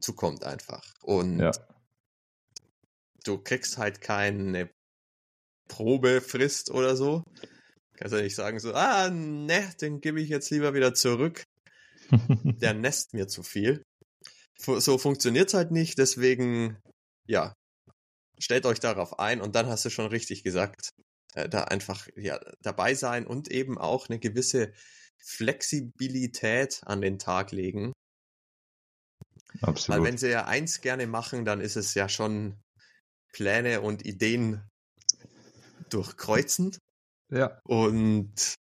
zukommt 0.00 0.44
einfach. 0.44 0.84
Und 1.02 1.40
ja. 1.40 1.52
du 3.24 3.38
kriegst 3.38 3.78
halt 3.78 4.00
keine 4.00 4.70
Probefrist 5.68 6.70
oder 6.70 6.96
so. 6.96 7.24
Kannst 7.96 8.14
ja 8.14 8.20
nicht 8.20 8.36
sagen 8.36 8.58
so, 8.58 8.74
ah, 8.74 9.08
ne, 9.10 9.72
den 9.80 10.00
gebe 10.00 10.20
ich 10.20 10.28
jetzt 10.28 10.50
lieber 10.50 10.74
wieder 10.74 10.94
zurück. 10.94 11.44
Der 12.60 12.74
nässt 12.74 13.14
mir 13.14 13.26
zu 13.26 13.42
viel. 13.42 13.82
So 14.58 14.96
funktioniert's 14.98 15.54
halt 15.54 15.70
nicht, 15.70 15.98
deswegen, 15.98 16.78
ja, 17.26 17.54
stellt 18.38 18.66
euch 18.66 18.80
darauf 18.80 19.18
ein 19.18 19.40
und 19.40 19.54
dann 19.54 19.66
hast 19.66 19.84
du 19.84 19.90
schon 19.90 20.06
richtig 20.06 20.42
gesagt, 20.42 20.90
äh, 21.36 21.48
da 21.48 21.64
einfach 21.64 22.08
ja, 22.16 22.40
dabei 22.62 22.94
sein 22.94 23.26
und 23.26 23.48
eben 23.48 23.78
auch 23.78 24.08
eine 24.08 24.18
gewisse 24.18 24.72
Flexibilität 25.18 26.80
an 26.84 27.00
den 27.00 27.18
Tag 27.18 27.52
legen. 27.52 27.92
Absolut. 29.60 30.00
Weil 30.00 30.06
wenn 30.06 30.18
sie 30.18 30.30
ja 30.30 30.46
eins 30.46 30.80
gerne 30.80 31.06
machen, 31.06 31.44
dann 31.44 31.60
ist 31.60 31.76
es 31.76 31.94
ja 31.94 32.08
schon 32.08 32.60
Pläne 33.32 33.82
und 33.82 34.04
Ideen 34.04 34.66
durchkreuzen. 35.90 36.76
Ja. 37.30 37.60
Und 37.64 38.54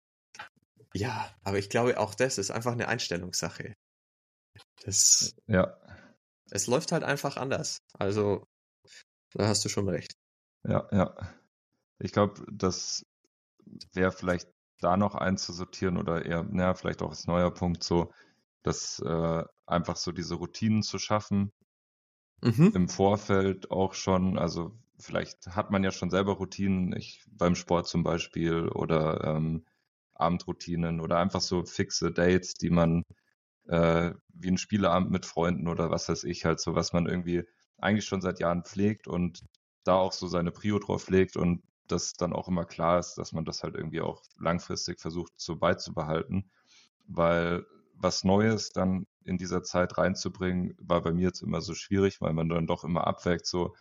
ja, 0.95 1.33
aber 1.43 1.59
ich 1.59 1.71
glaube 1.71 1.99
auch 1.99 2.15
das 2.15 2.39
ist 2.39 2.51
einfach 2.51 2.73
eine 2.73 2.89
Einstellungssache. 2.89 3.75
Das, 4.85 5.35
ja. 5.47 5.77
Es 6.51 6.67
läuft 6.67 6.93
halt 6.93 7.05
einfach 7.05 7.37
anders. 7.37 7.79
Also 7.99 8.45
da 9.33 9.49
hast 9.49 9.65
du 9.65 9.69
schon 9.69 9.89
recht. 9.89 10.15
Ja, 10.67 10.89
ja. 10.93 11.35
Ich 11.99 12.13
glaube, 12.13 12.45
das 12.51 13.05
wäre 13.93 14.13
vielleicht 14.13 14.49
da 14.81 14.97
noch 14.97 15.15
einzusortieren 15.15 15.97
oder 15.97 16.25
eher, 16.25 16.43
naja, 16.43 16.75
vielleicht 16.75 17.03
auch 17.03 17.11
als 17.11 17.27
neuer 17.27 17.53
Punkt 17.53 17.83
so, 17.83 18.13
dass 18.63 18.99
äh, 19.01 19.45
einfach 19.67 19.97
so 19.97 20.13
diese 20.13 20.35
Routinen 20.35 20.83
zu 20.83 20.99
schaffen. 20.99 21.53
Mhm. 22.43 22.73
Im 22.75 22.89
Vorfeld 22.89 23.71
auch 23.71 23.95
schon, 23.95 24.39
also 24.39 24.77
vielleicht 24.99 25.47
hat 25.49 25.71
man 25.71 25.85
ja 25.85 25.91
schon 25.91 26.11
selber 26.11 26.35
Routinen, 26.35 26.95
ich 26.97 27.25
beim 27.31 27.55
Sport 27.55 27.87
zum 27.87 28.03
Beispiel 28.03 28.69
oder 28.69 29.25
ähm, 29.25 29.65
Abendroutinen 30.15 31.01
oder 31.01 31.19
einfach 31.19 31.41
so 31.41 31.65
fixe 31.65 32.13
Dates, 32.13 32.55
die 32.55 32.71
man 32.71 33.05
äh, 33.67 34.13
wie 34.29 34.49
ein 34.49 34.59
Spieleabend 34.59 35.11
mit 35.11 35.27
Freunden 35.27 35.69
oder 35.69 35.91
was 35.91 36.09
weiß 36.09 36.25
ich 36.25 36.45
halt 36.45 36.61
so, 36.61 36.75
was 36.75 36.93
man 36.93 37.07
irgendwie 37.07 37.45
eigentlich 37.79 38.05
schon 38.05 38.21
seit 38.21 38.41
Jahren 38.41 38.65
pflegt 38.65 39.09
und 39.09 39.45
da 39.85 39.97
auch 39.97 40.13
so 40.13 40.27
seine 40.27 40.51
Prio 40.51 40.79
drauf 40.79 41.09
legt 41.09 41.37
und 41.37 41.63
das 41.87 42.15
dann 42.15 42.33
auch 42.33 42.49
immer 42.49 42.65
klar 42.65 42.99
ist, 42.99 43.17
dass 43.17 43.33
man 43.33 43.45
das 43.45 43.63
halt 43.63 43.75
irgendwie 43.75 44.01
auch 44.01 44.23
langfristig 44.39 45.01
versucht 45.01 45.33
so 45.37 45.57
beizubehalten, 45.57 46.51
weil 47.07 47.67
was 47.95 48.25
Neues 48.25 48.71
dann 48.71 49.07
in 49.25 49.39
dieser 49.39 49.63
Zeit 49.63 49.97
reinzubringen, 49.99 50.75
war 50.79 51.03
bei 51.03 51.13
mir 51.13 51.29
jetzt 51.29 51.43
immer 51.43 51.61
so 51.61 51.75
schwierig, 51.75 52.21
weil 52.21 52.33
man 52.33 52.49
dann 52.49 52.67
doch 52.67 52.85
immer 52.85 53.07
abwägt, 53.07 53.47
so, 53.47 53.75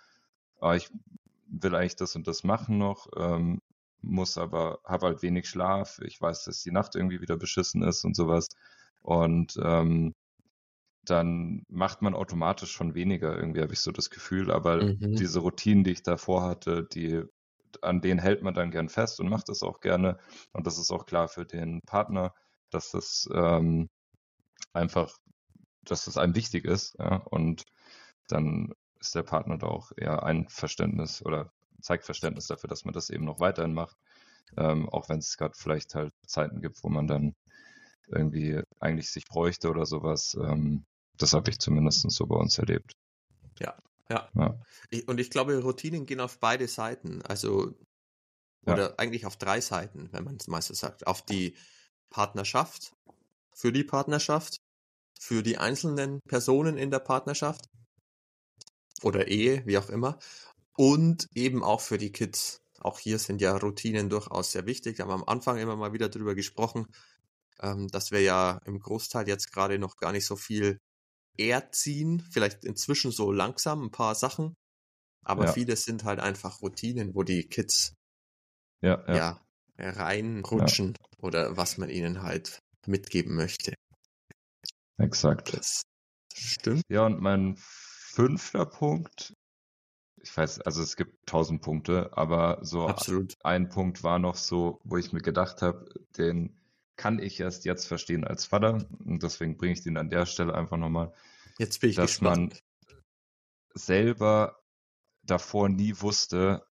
ah, 0.59 0.75
ich 0.75 0.89
will 1.47 1.75
eigentlich 1.75 1.95
das 1.95 2.15
und 2.15 2.27
das 2.27 2.43
machen 2.43 2.77
noch, 2.77 3.07
ähm, 3.17 3.61
muss 4.01 4.37
aber, 4.37 4.79
habe 4.85 5.07
halt 5.07 5.21
wenig 5.21 5.47
Schlaf, 5.47 5.99
ich 5.99 6.19
weiß, 6.19 6.45
dass 6.45 6.61
die 6.61 6.71
Nacht 6.71 6.95
irgendwie 6.95 7.21
wieder 7.21 7.37
beschissen 7.37 7.83
ist 7.83 8.03
und 8.03 8.15
sowas. 8.15 8.49
Und 9.01 9.57
ähm, 9.61 10.13
dann 11.05 11.63
macht 11.67 12.01
man 12.01 12.13
automatisch 12.13 12.71
schon 12.71 12.95
weniger, 12.95 13.35
irgendwie 13.37 13.61
habe 13.61 13.73
ich 13.73 13.81
so 13.81 13.91
das 13.91 14.09
Gefühl. 14.09 14.51
Aber 14.51 14.83
mhm. 14.83 15.15
diese 15.15 15.39
Routinen, 15.39 15.83
die 15.83 15.91
ich 15.91 16.03
davor 16.03 16.43
hatte, 16.43 16.83
die, 16.83 17.23
an 17.81 18.01
denen 18.01 18.19
hält 18.19 18.43
man 18.43 18.53
dann 18.53 18.71
gern 18.71 18.89
fest 18.89 19.19
und 19.19 19.29
macht 19.29 19.49
das 19.49 19.63
auch 19.63 19.79
gerne. 19.79 20.19
Und 20.51 20.67
das 20.67 20.77
ist 20.77 20.91
auch 20.91 21.05
klar 21.05 21.27
für 21.27 21.45
den 21.45 21.81
Partner, 21.81 22.33
dass 22.69 22.91
das 22.91 23.27
ähm, 23.33 23.89
einfach, 24.73 25.17
dass 25.83 26.05
das 26.05 26.17
einem 26.17 26.35
wichtig 26.35 26.65
ist. 26.65 26.95
Ja? 26.99 27.17
Und 27.25 27.63
dann 28.27 28.73
ist 28.99 29.15
der 29.15 29.23
Partner 29.23 29.57
da 29.57 29.67
auch 29.67 29.91
eher 29.97 30.23
ein 30.23 30.47
Verständnis 30.49 31.25
oder 31.25 31.51
zeigt 31.81 32.05
Verständnis 32.05 32.47
dafür, 32.47 32.69
dass 32.69 32.85
man 32.85 32.93
das 32.93 33.09
eben 33.09 33.25
noch 33.25 33.39
weiterhin 33.39 33.73
macht. 33.73 33.97
Ähm, 34.57 34.87
auch 34.89 35.09
wenn 35.09 35.19
es 35.19 35.37
gerade 35.37 35.55
vielleicht 35.57 35.95
halt 35.95 36.13
Zeiten 36.27 36.61
gibt, 36.61 36.83
wo 36.83 36.89
man 36.89 37.07
dann 37.07 37.35
irgendwie 38.07 38.61
eigentlich 38.79 39.09
sich 39.09 39.25
bräuchte 39.25 39.69
oder 39.69 39.85
sowas. 39.85 40.37
Ähm, 40.39 40.85
das 41.17 41.33
habe 41.33 41.49
ich 41.49 41.59
zumindest 41.59 42.09
so 42.11 42.27
bei 42.27 42.35
uns 42.35 42.57
erlebt. 42.57 42.93
Ja, 43.59 43.75
ja. 44.09 44.29
ja. 44.35 44.59
Ich, 44.89 45.07
und 45.07 45.19
ich 45.19 45.29
glaube, 45.29 45.57
Routinen 45.61 46.05
gehen 46.05 46.19
auf 46.19 46.39
beide 46.39 46.67
Seiten. 46.67 47.21
Also, 47.23 47.73
oder 48.65 48.89
ja. 48.89 48.95
eigentlich 48.97 49.25
auf 49.25 49.37
drei 49.37 49.61
Seiten, 49.61 50.09
wenn 50.11 50.23
man 50.23 50.37
es 50.37 50.47
meistens 50.47 50.79
sagt. 50.79 51.07
Auf 51.07 51.21
die 51.25 51.55
Partnerschaft, 52.09 52.93
für 53.53 53.71
die 53.71 53.83
Partnerschaft, 53.83 54.57
für 55.19 55.43
die 55.43 55.57
einzelnen 55.57 56.19
Personen 56.27 56.77
in 56.77 56.91
der 56.91 56.99
Partnerschaft 56.99 57.69
oder 59.01 59.27
Ehe, 59.27 59.65
wie 59.65 59.77
auch 59.77 59.89
immer. 59.89 60.19
Und 60.75 61.27
eben 61.33 61.63
auch 61.63 61.81
für 61.81 61.97
die 61.97 62.11
Kids. 62.11 62.61
Auch 62.79 62.99
hier 62.99 63.19
sind 63.19 63.41
ja 63.41 63.55
Routinen 63.55 64.09
durchaus 64.09 64.51
sehr 64.51 64.65
wichtig. 64.65 64.97
Da 64.97 65.03
haben 65.03 65.09
wir 65.09 65.15
am 65.15 65.23
Anfang 65.23 65.57
immer 65.57 65.75
mal 65.75 65.93
wieder 65.93 66.09
drüber 66.09 66.35
gesprochen, 66.35 66.87
ähm, 67.61 67.87
dass 67.89 68.11
wir 68.11 68.21
ja 68.21 68.59
im 68.65 68.79
Großteil 68.79 69.27
jetzt 69.27 69.51
gerade 69.51 69.79
noch 69.79 69.97
gar 69.97 70.11
nicht 70.11 70.25
so 70.25 70.35
viel 70.35 70.79
erziehen, 71.37 72.21
vielleicht 72.31 72.65
inzwischen 72.65 73.11
so 73.11 73.31
langsam 73.31 73.83
ein 73.83 73.91
paar 73.91 74.15
Sachen, 74.15 74.53
aber 75.23 75.45
ja. 75.45 75.51
viele 75.53 75.75
sind 75.75 76.03
halt 76.03 76.19
einfach 76.19 76.61
Routinen, 76.61 77.15
wo 77.15 77.23
die 77.23 77.47
Kids 77.47 77.93
ja, 78.81 79.03
ja. 79.07 79.15
ja 79.15 79.41
reinrutschen 79.77 80.95
oder 81.17 81.57
was 81.57 81.77
man 81.77 81.89
ihnen 81.89 82.21
halt 82.21 82.59
mitgeben 82.85 83.35
möchte. 83.35 83.73
Exakt. 84.97 85.53
Das 85.53 85.83
stimmt. 86.33 86.83
Ja, 86.89 87.05
und 87.05 87.21
mein 87.21 87.55
fünfter 87.57 88.65
Punkt. 88.65 89.33
Ich 90.21 90.35
weiß, 90.35 90.61
also 90.61 90.81
es 90.81 90.95
gibt 90.95 91.25
tausend 91.25 91.61
Punkte, 91.61 92.15
aber 92.15 92.59
so 92.61 92.87
Absolut. 92.87 93.35
ein 93.43 93.67
Punkt 93.69 94.03
war 94.03 94.19
noch 94.19 94.35
so, 94.35 94.79
wo 94.85 94.97
ich 94.97 95.11
mir 95.11 95.21
gedacht 95.21 95.61
habe, 95.61 95.89
den 96.17 96.57
kann 96.95 97.19
ich 97.19 97.39
erst 97.39 97.65
jetzt 97.65 97.85
verstehen 97.85 98.23
als 98.23 98.45
Vater. 98.45 98.85
Und 99.05 99.23
deswegen 99.23 99.57
bringe 99.57 99.73
ich 99.73 99.81
den 99.83 99.97
an 99.97 100.09
der 100.09 100.25
Stelle 100.25 100.53
einfach 100.53 100.77
nochmal. 100.77 101.13
Jetzt 101.57 101.81
bin 101.81 101.89
ich 101.91 101.95
dass 101.95 102.11
gespannt. 102.11 102.53
man 102.53 102.59
selber 103.75 104.59
davor 105.23 105.69
nie 105.69 105.93
wusste, 105.99 106.65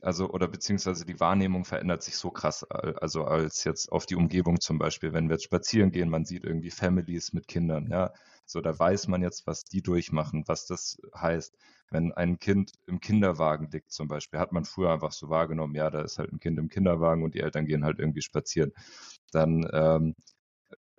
also 0.00 0.30
oder 0.30 0.48
beziehungsweise 0.48 1.04
die 1.06 1.20
Wahrnehmung 1.20 1.64
verändert 1.64 2.02
sich 2.02 2.16
so 2.16 2.30
krass, 2.30 2.64
also 2.64 3.24
als 3.24 3.64
jetzt 3.64 3.90
auf 3.90 4.06
die 4.06 4.16
Umgebung 4.16 4.60
zum 4.60 4.78
Beispiel, 4.78 5.12
wenn 5.12 5.28
wir 5.28 5.34
jetzt 5.34 5.44
spazieren 5.44 5.90
gehen, 5.92 6.08
man 6.10 6.24
sieht 6.24 6.44
irgendwie 6.44 6.70
Families 6.70 7.32
mit 7.32 7.48
Kindern, 7.48 7.88
ja, 7.90 8.12
so 8.46 8.60
da 8.60 8.78
weiß 8.78 9.08
man 9.08 9.22
jetzt, 9.22 9.46
was 9.46 9.64
die 9.64 9.82
durchmachen, 9.82 10.44
was 10.46 10.66
das 10.66 10.98
heißt, 11.14 11.56
wenn 11.90 12.12
ein 12.12 12.38
Kind 12.38 12.72
im 12.86 13.00
Kinderwagen 13.00 13.68
liegt 13.70 13.92
zum 13.92 14.08
Beispiel, 14.08 14.40
hat 14.40 14.52
man 14.52 14.64
früher 14.64 14.92
einfach 14.92 15.12
so 15.12 15.28
wahrgenommen, 15.28 15.74
ja, 15.74 15.90
da 15.90 16.02
ist 16.02 16.18
halt 16.18 16.32
ein 16.32 16.40
Kind 16.40 16.58
im 16.58 16.68
Kinderwagen 16.68 17.22
und 17.22 17.34
die 17.34 17.40
Eltern 17.40 17.66
gehen 17.66 17.84
halt 17.84 17.98
irgendwie 17.98 18.22
spazieren, 18.22 18.72
dann 19.30 19.68
ähm, 19.72 20.14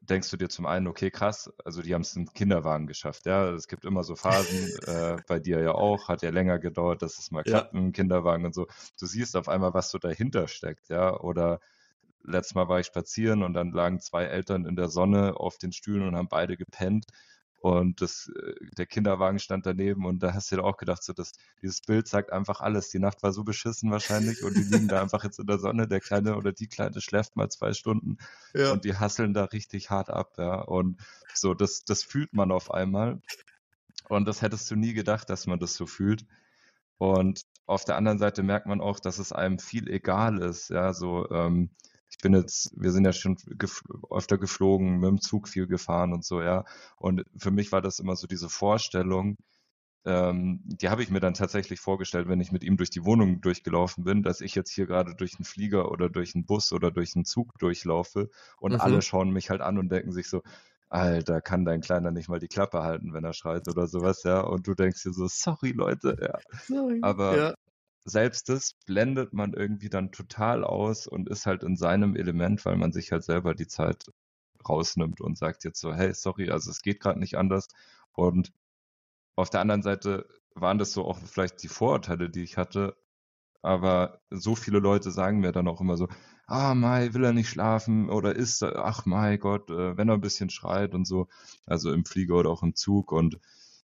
denkst 0.09 0.29
du 0.31 0.37
dir 0.37 0.49
zum 0.49 0.65
einen, 0.65 0.87
okay, 0.87 1.09
krass, 1.11 1.51
also 1.63 1.81
die 1.81 1.93
haben 1.93 2.01
es 2.01 2.15
im 2.15 2.27
Kinderwagen 2.33 2.87
geschafft. 2.87 3.25
Ja, 3.25 3.49
es 3.51 3.67
gibt 3.67 3.85
immer 3.85 4.03
so 4.03 4.15
Phasen, 4.15 4.69
äh, 4.87 5.17
bei 5.27 5.39
dir 5.39 5.61
ja 5.61 5.73
auch, 5.73 6.09
hat 6.09 6.21
ja 6.21 6.29
länger 6.29 6.59
gedauert, 6.59 7.01
dass 7.01 7.17
es 7.17 7.31
mal 7.31 7.43
klappt 7.43 7.73
ja. 7.73 7.79
im 7.79 7.91
Kinderwagen 7.93 8.45
und 8.45 8.53
so. 8.53 8.67
Du 8.99 9.05
siehst 9.05 9.35
auf 9.35 9.47
einmal, 9.47 9.73
was 9.73 9.91
so 9.91 9.97
dahinter 9.97 10.47
steckt, 10.47 10.89
ja, 10.89 11.17
oder 11.19 11.59
letztes 12.23 12.55
Mal 12.55 12.67
war 12.69 12.79
ich 12.79 12.87
spazieren 12.87 13.43
und 13.43 13.53
dann 13.53 13.71
lagen 13.71 13.99
zwei 13.99 14.25
Eltern 14.25 14.65
in 14.65 14.75
der 14.75 14.89
Sonne 14.89 15.37
auf 15.37 15.57
den 15.57 15.71
Stühlen 15.71 16.07
und 16.07 16.15
haben 16.15 16.29
beide 16.29 16.57
gepennt 16.57 17.05
und 17.63 18.01
das, 18.01 18.29
äh, 18.35 18.55
der 18.77 18.85
Kinderwagen 18.85 19.39
stand 19.39 19.65
daneben 19.65 20.05
und 20.05 20.21
da 20.21 20.33
hast 20.33 20.51
du 20.51 20.57
dir 20.57 20.65
auch 20.65 20.75
gedacht, 20.75 21.01
so 21.01 21.13
dass 21.13 21.31
dieses 21.61 21.79
Bild 21.79 22.09
sagt 22.09 22.33
einfach 22.33 22.59
alles. 22.59 22.89
Die 22.89 22.99
Nacht 22.99 23.23
war 23.23 23.31
so 23.31 23.45
beschissen 23.45 23.89
wahrscheinlich 23.89 24.43
und 24.43 24.57
die 24.57 24.63
liegen 24.63 24.89
da 24.89 25.01
einfach 25.01 25.23
jetzt 25.23 25.39
in 25.39 25.47
der 25.47 25.59
Sonne. 25.59 25.87
Der 25.87 26.01
Kleine 26.01 26.35
oder 26.35 26.51
die 26.51 26.67
Kleine 26.67 26.99
schläft 26.99 27.37
mal 27.37 27.47
zwei 27.47 27.71
Stunden 27.71 28.17
ja. 28.53 28.73
und 28.73 28.83
die 28.83 28.97
hasseln 28.97 29.33
da 29.33 29.45
richtig 29.45 29.89
hart 29.89 30.09
ab, 30.09 30.33
ja. 30.37 30.59
Und 30.59 30.99
so, 31.33 31.53
das, 31.53 31.85
das 31.85 32.03
fühlt 32.03 32.33
man 32.33 32.51
auf 32.51 32.69
einmal. 32.69 33.21
Und 34.09 34.25
das 34.25 34.41
hättest 34.41 34.69
du 34.69 34.75
nie 34.75 34.93
gedacht, 34.93 35.29
dass 35.29 35.47
man 35.47 35.57
das 35.57 35.73
so 35.75 35.85
fühlt. 35.85 36.25
Und 36.97 37.45
auf 37.65 37.85
der 37.85 37.95
anderen 37.95 38.19
Seite 38.19 38.43
merkt 38.43 38.65
man 38.65 38.81
auch, 38.81 38.99
dass 38.99 39.19
es 39.19 39.31
einem 39.31 39.57
viel 39.57 39.87
egal 39.87 40.39
ist, 40.39 40.69
ja, 40.69 40.91
so, 40.91 41.31
ähm, 41.31 41.69
ich 42.13 42.19
bin 42.19 42.35
jetzt, 42.35 42.71
wir 42.79 42.91
sind 42.91 43.05
ja 43.05 43.11
schon 43.11 43.37
gef 43.57 43.81
öfter 44.11 44.37
geflogen, 44.37 44.99
mit 44.99 45.09
dem 45.09 45.19
Zug 45.19 45.47
viel 45.47 45.65
gefahren 45.65 46.13
und 46.13 46.23
so, 46.23 46.43
ja. 46.43 46.63
Und 46.97 47.25
für 47.35 47.49
mich 47.49 47.71
war 47.71 47.81
das 47.81 47.97
immer 47.97 48.15
so 48.15 48.27
diese 48.27 48.49
Vorstellung, 48.49 49.37
ähm, 50.05 50.59
die 50.63 50.89
habe 50.89 51.01
ich 51.01 51.09
mir 51.09 51.21
dann 51.21 51.33
tatsächlich 51.33 51.79
vorgestellt, 51.79 52.27
wenn 52.27 52.39
ich 52.39 52.51
mit 52.51 52.63
ihm 52.63 52.77
durch 52.77 52.91
die 52.91 53.03
Wohnung 53.03 53.41
durchgelaufen 53.41 54.03
bin, 54.03 54.21
dass 54.21 54.41
ich 54.41 54.53
jetzt 54.53 54.69
hier 54.69 54.85
gerade 54.85 55.15
durch 55.15 55.35
einen 55.39 55.45
Flieger 55.45 55.89
oder 55.91 56.07
durch 56.07 56.35
einen 56.35 56.45
Bus 56.45 56.71
oder 56.71 56.91
durch 56.91 57.15
einen 57.15 57.25
Zug 57.25 57.57
durchlaufe 57.57 58.29
und 58.59 58.73
mhm. 58.73 58.81
alle 58.81 59.01
schauen 59.01 59.31
mich 59.31 59.49
halt 59.49 59.61
an 59.61 59.79
und 59.79 59.89
denken 59.89 60.11
sich 60.11 60.29
so, 60.29 60.43
Alter, 60.89 61.41
kann 61.41 61.65
dein 61.65 61.81
Kleiner 61.81 62.11
nicht 62.11 62.29
mal 62.29 62.39
die 62.39 62.47
Klappe 62.47 62.83
halten, 62.83 63.13
wenn 63.13 63.23
er 63.23 63.33
schreit 63.33 63.67
oder 63.67 63.87
sowas, 63.87 64.21
ja. 64.21 64.41
Und 64.41 64.67
du 64.67 64.75
denkst 64.75 65.01
dir 65.01 65.13
so, 65.13 65.25
sorry 65.27 65.71
Leute, 65.71 66.15
ja. 66.21 66.37
Sorry. 66.67 66.99
Aber 67.01 67.35
ja 67.35 67.53
selbst 68.05 68.49
das 68.49 68.73
blendet 68.85 69.33
man 69.33 69.53
irgendwie 69.53 69.89
dann 69.89 70.11
total 70.11 70.63
aus 70.63 71.07
und 71.07 71.29
ist 71.29 71.45
halt 71.45 71.63
in 71.63 71.75
seinem 71.77 72.15
Element, 72.15 72.65
weil 72.65 72.75
man 72.77 72.91
sich 72.91 73.11
halt 73.11 73.23
selber 73.23 73.55
die 73.55 73.67
Zeit 73.67 74.05
rausnimmt 74.67 75.21
und 75.21 75.37
sagt 75.37 75.63
jetzt 75.63 75.79
so, 75.79 75.93
hey, 75.93 76.13
sorry, 76.13 76.49
also 76.49 76.71
es 76.71 76.81
geht 76.81 76.99
gerade 76.99 77.19
nicht 77.19 77.37
anders. 77.37 77.67
Und 78.13 78.53
auf 79.35 79.49
der 79.49 79.61
anderen 79.61 79.83
Seite 79.83 80.27
waren 80.55 80.77
das 80.77 80.93
so 80.93 81.05
auch 81.05 81.19
vielleicht 81.19 81.63
die 81.63 81.67
Vorurteile, 81.67 82.29
die 82.29 82.43
ich 82.43 82.57
hatte. 82.57 82.95
Aber 83.61 84.21
so 84.29 84.55
viele 84.55 84.79
Leute 84.79 85.11
sagen 85.11 85.39
mir 85.39 85.51
dann 85.53 85.67
auch 85.67 85.81
immer 85.81 85.97
so, 85.97 86.09
ah, 86.47 86.75
Mai, 86.75 87.13
will 87.13 87.23
er 87.23 87.33
nicht 87.33 87.49
schlafen 87.49 88.09
oder 88.09 88.35
ist, 88.35 88.61
ach, 88.63 89.05
mein 89.05 89.39
Gott, 89.39 89.69
äh, 89.69 89.97
wenn 89.97 90.09
er 90.09 90.15
ein 90.15 90.21
bisschen 90.21 90.49
schreit 90.49 90.93
und 90.93 91.05
so. 91.05 91.27
Also 91.65 91.91
im 91.93 92.05
Flieger 92.05 92.35
oder 92.35 92.49
auch 92.49 92.63
im 92.63 92.75
Zug 92.75 93.11
und 93.11 93.39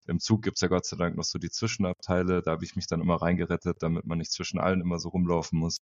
im 0.10 0.20
Zug 0.20 0.42
gibt 0.42 0.58
es 0.58 0.62
ja 0.62 0.68
Gott 0.68 0.86
sei 0.86 0.98
Dank 0.98 1.16
noch 1.16 1.24
so 1.24 1.40
die 1.40 1.50
Zwischenabteile. 1.50 2.42
Da 2.42 2.52
habe 2.52 2.66
ich 2.66 2.76
mich 2.76 2.88
dann 2.88 3.02
immer 3.02 3.22
reingerettet, 3.22 3.78
damit 3.82 4.06
man 4.06 4.18
nicht 4.18 4.32
zwischen 4.32 4.60
allen 4.60 4.82
immer 4.82 5.00
so 5.00 5.10
rumlaufen 5.10 5.60
muss. 5.60 5.78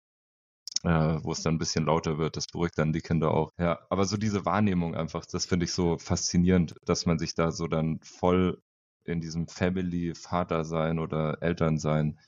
Äh, 0.82 1.24
wo 1.24 1.32
es 1.32 1.42
dann 1.42 1.54
ein 1.54 1.58
bisschen 1.58 1.86
lauter 1.86 2.18
wird. 2.18 2.36
Das 2.36 2.46
beruhigt 2.46 2.76
dann 2.76 2.92
die 2.92 3.00
Kinder 3.00 3.30
auch. 3.30 3.52
Ja, 3.58 3.78
aber 3.88 4.04
so 4.04 4.18
diese 4.18 4.44
Wahrnehmung 4.44 4.94
einfach, 4.94 5.24
das 5.24 5.46
finde 5.46 5.64
ich 5.64 5.72
so 5.72 5.96
faszinierend, 5.96 6.74
dass 6.84 7.06
man 7.06 7.18
sich 7.18 7.34
da 7.34 7.52
so 7.52 7.68
dann 7.68 8.00
voll 8.02 8.60
in 9.04 9.22
diesem 9.22 9.48
Family-Vater-Sein 9.48 10.98
oder 10.98 11.42
Elternsein 11.42 12.18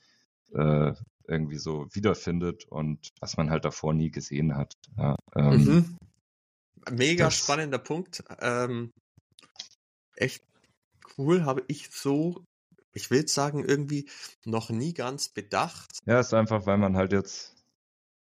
äh, 0.53 0.93
irgendwie 1.27 1.57
so 1.57 1.87
wiederfindet 1.91 2.65
und 2.65 3.09
was 3.19 3.37
man 3.37 3.51
halt 3.51 3.65
davor 3.65 3.93
nie 3.93 4.09
gesehen 4.09 4.55
hat. 4.55 4.73
Ja, 4.97 5.15
ähm, 5.35 5.65
mhm. 5.65 5.97
Mega 6.91 7.25
das, 7.25 7.37
spannender 7.37 7.79
Punkt. 7.79 8.23
Ähm, 8.39 8.91
echt 10.15 10.43
cool, 11.17 11.45
habe 11.45 11.63
ich 11.67 11.89
so, 11.91 12.43
ich 12.93 13.11
will 13.11 13.27
sagen, 13.27 13.63
irgendwie 13.65 14.09
noch 14.45 14.69
nie 14.69 14.93
ganz 14.93 15.29
bedacht. 15.29 15.99
Ja, 16.05 16.19
ist 16.19 16.33
einfach, 16.33 16.65
weil 16.65 16.77
man 16.77 16.95
halt 16.97 17.11
jetzt, 17.11 17.55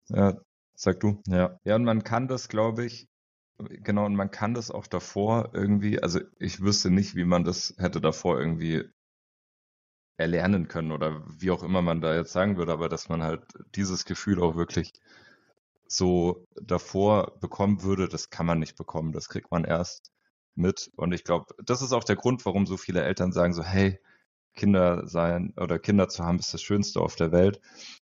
ja, 0.10 0.40
sag 0.76 1.00
du, 1.00 1.22
ja. 1.28 1.60
Ja, 1.64 1.76
und 1.76 1.84
man 1.84 2.04
kann 2.04 2.28
das, 2.28 2.50
glaube 2.50 2.86
ich, 2.86 3.08
genau, 3.58 4.06
und 4.06 4.16
man 4.16 4.32
kann 4.32 4.54
das 4.54 4.72
auch 4.72 4.88
davor 4.88 5.52
irgendwie, 5.54 6.02
also 6.02 6.20
ich 6.40 6.62
wüsste 6.62 6.90
nicht, 6.90 7.16
wie 7.16 7.26
man 7.26 7.44
das 7.44 7.74
hätte 7.78 8.02
davor 8.02 8.40
irgendwie 8.40 8.84
erlernen 10.18 10.68
können 10.68 10.92
oder 10.92 11.24
wie 11.28 11.52
auch 11.52 11.64
immer 11.64 11.82
man 11.82 12.02
da 12.02 12.16
jetzt 12.16 12.32
sagen 12.32 12.58
würde, 12.58 12.72
aber 12.72 12.88
dass 12.90 13.10
man 13.10 13.22
halt 13.22 13.44
dieses 13.76 14.06
Gefühl 14.06 14.42
auch 14.42 14.56
wirklich 14.56 14.94
so 15.88 16.46
davor 16.62 17.38
bekommen 17.40 17.84
würde, 17.84 18.08
das 18.08 18.30
kann 18.30 18.46
man 18.46 18.60
nicht 18.60 18.78
bekommen. 18.78 19.12
Das 19.12 19.30
kriegt 19.30 19.52
man 19.52 19.66
erst, 19.66 20.12
mit. 20.58 20.92
Und 20.96 21.14
ich 21.14 21.24
glaube, 21.24 21.54
das 21.64 21.82
ist 21.82 21.94
auch 21.94 22.04
der 22.04 22.16
Grund, 22.16 22.46
warum 22.46 22.66
so 22.66 22.78
viele 22.78 23.04
Eltern 23.04 23.32
sagen 23.32 23.54
so, 23.54 23.64
hey, 23.64 24.00
Kinder 24.56 25.08
sein 25.08 25.54
oder 25.58 25.80
Kinder 25.80 26.08
zu 26.08 26.24
haben 26.24 26.40
ist 26.40 26.54
das 26.54 26.62
Schönste 26.62 27.02
auf 27.02 27.16
der 27.16 27.32
Welt. 27.32 27.60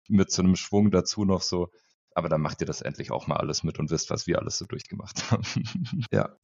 Mit 0.08 0.32
so 0.32 0.41
einem 0.41 0.56
Schwung 0.56 0.91
dazu 0.91 1.26
noch 1.26 1.41
so, 1.41 1.72
aber 2.14 2.30
dann 2.30 2.41
macht 2.41 2.62
ihr 2.62 2.68
das 2.68 2.82
endlich 2.82 3.12
auch 3.12 3.28
mal 3.28 3.38
alles 3.38 3.64
mit 3.64 3.80
und 3.80 3.89
wisst, 3.89 4.10
was 4.10 4.28
wir 4.28 4.39
alles 4.39 4.58
so 4.58 4.66
durchgemacht 4.66 5.32
haben. 5.32 5.43
ja. 6.12 6.36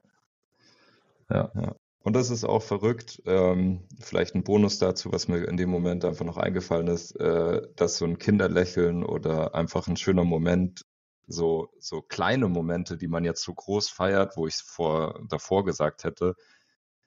Ja, 1.29 1.51
ja. 1.55 1.75
Und 2.03 2.15
das 2.15 2.29
ist 2.29 2.45
auch 2.45 2.63
verrückt. 2.63 3.21
Ähm, 3.25 3.83
vielleicht 3.99 4.33
ein 4.33 4.45
Bonus 4.45 4.79
dazu, 4.79 5.11
was 5.11 5.27
mir 5.27 5.45
in 5.45 5.57
dem 5.57 5.69
Moment 5.69 6.05
einfach 6.05 6.23
noch 6.23 6.37
eingefallen 6.37 6.87
ist, 6.87 7.11
äh, 7.19 7.61
dass 7.75 7.97
so 7.97 8.05
ein 8.05 8.17
Kinderlächeln 8.17 9.03
oder 9.03 9.53
einfach 9.55 9.89
ein 9.89 9.97
schöner 9.97 10.23
Moment 10.23 10.85
so, 11.27 11.69
so 11.79 12.01
kleine 12.01 12.47
Momente, 12.47 12.97
die 12.97 13.07
man 13.07 13.25
jetzt 13.25 13.43
so 13.43 13.53
groß 13.53 13.89
feiert, 13.89 14.37
wo 14.37 14.47
ich 14.47 14.55
vor, 14.55 15.21
davor 15.27 15.65
gesagt 15.65 16.03
hätte, 16.03 16.35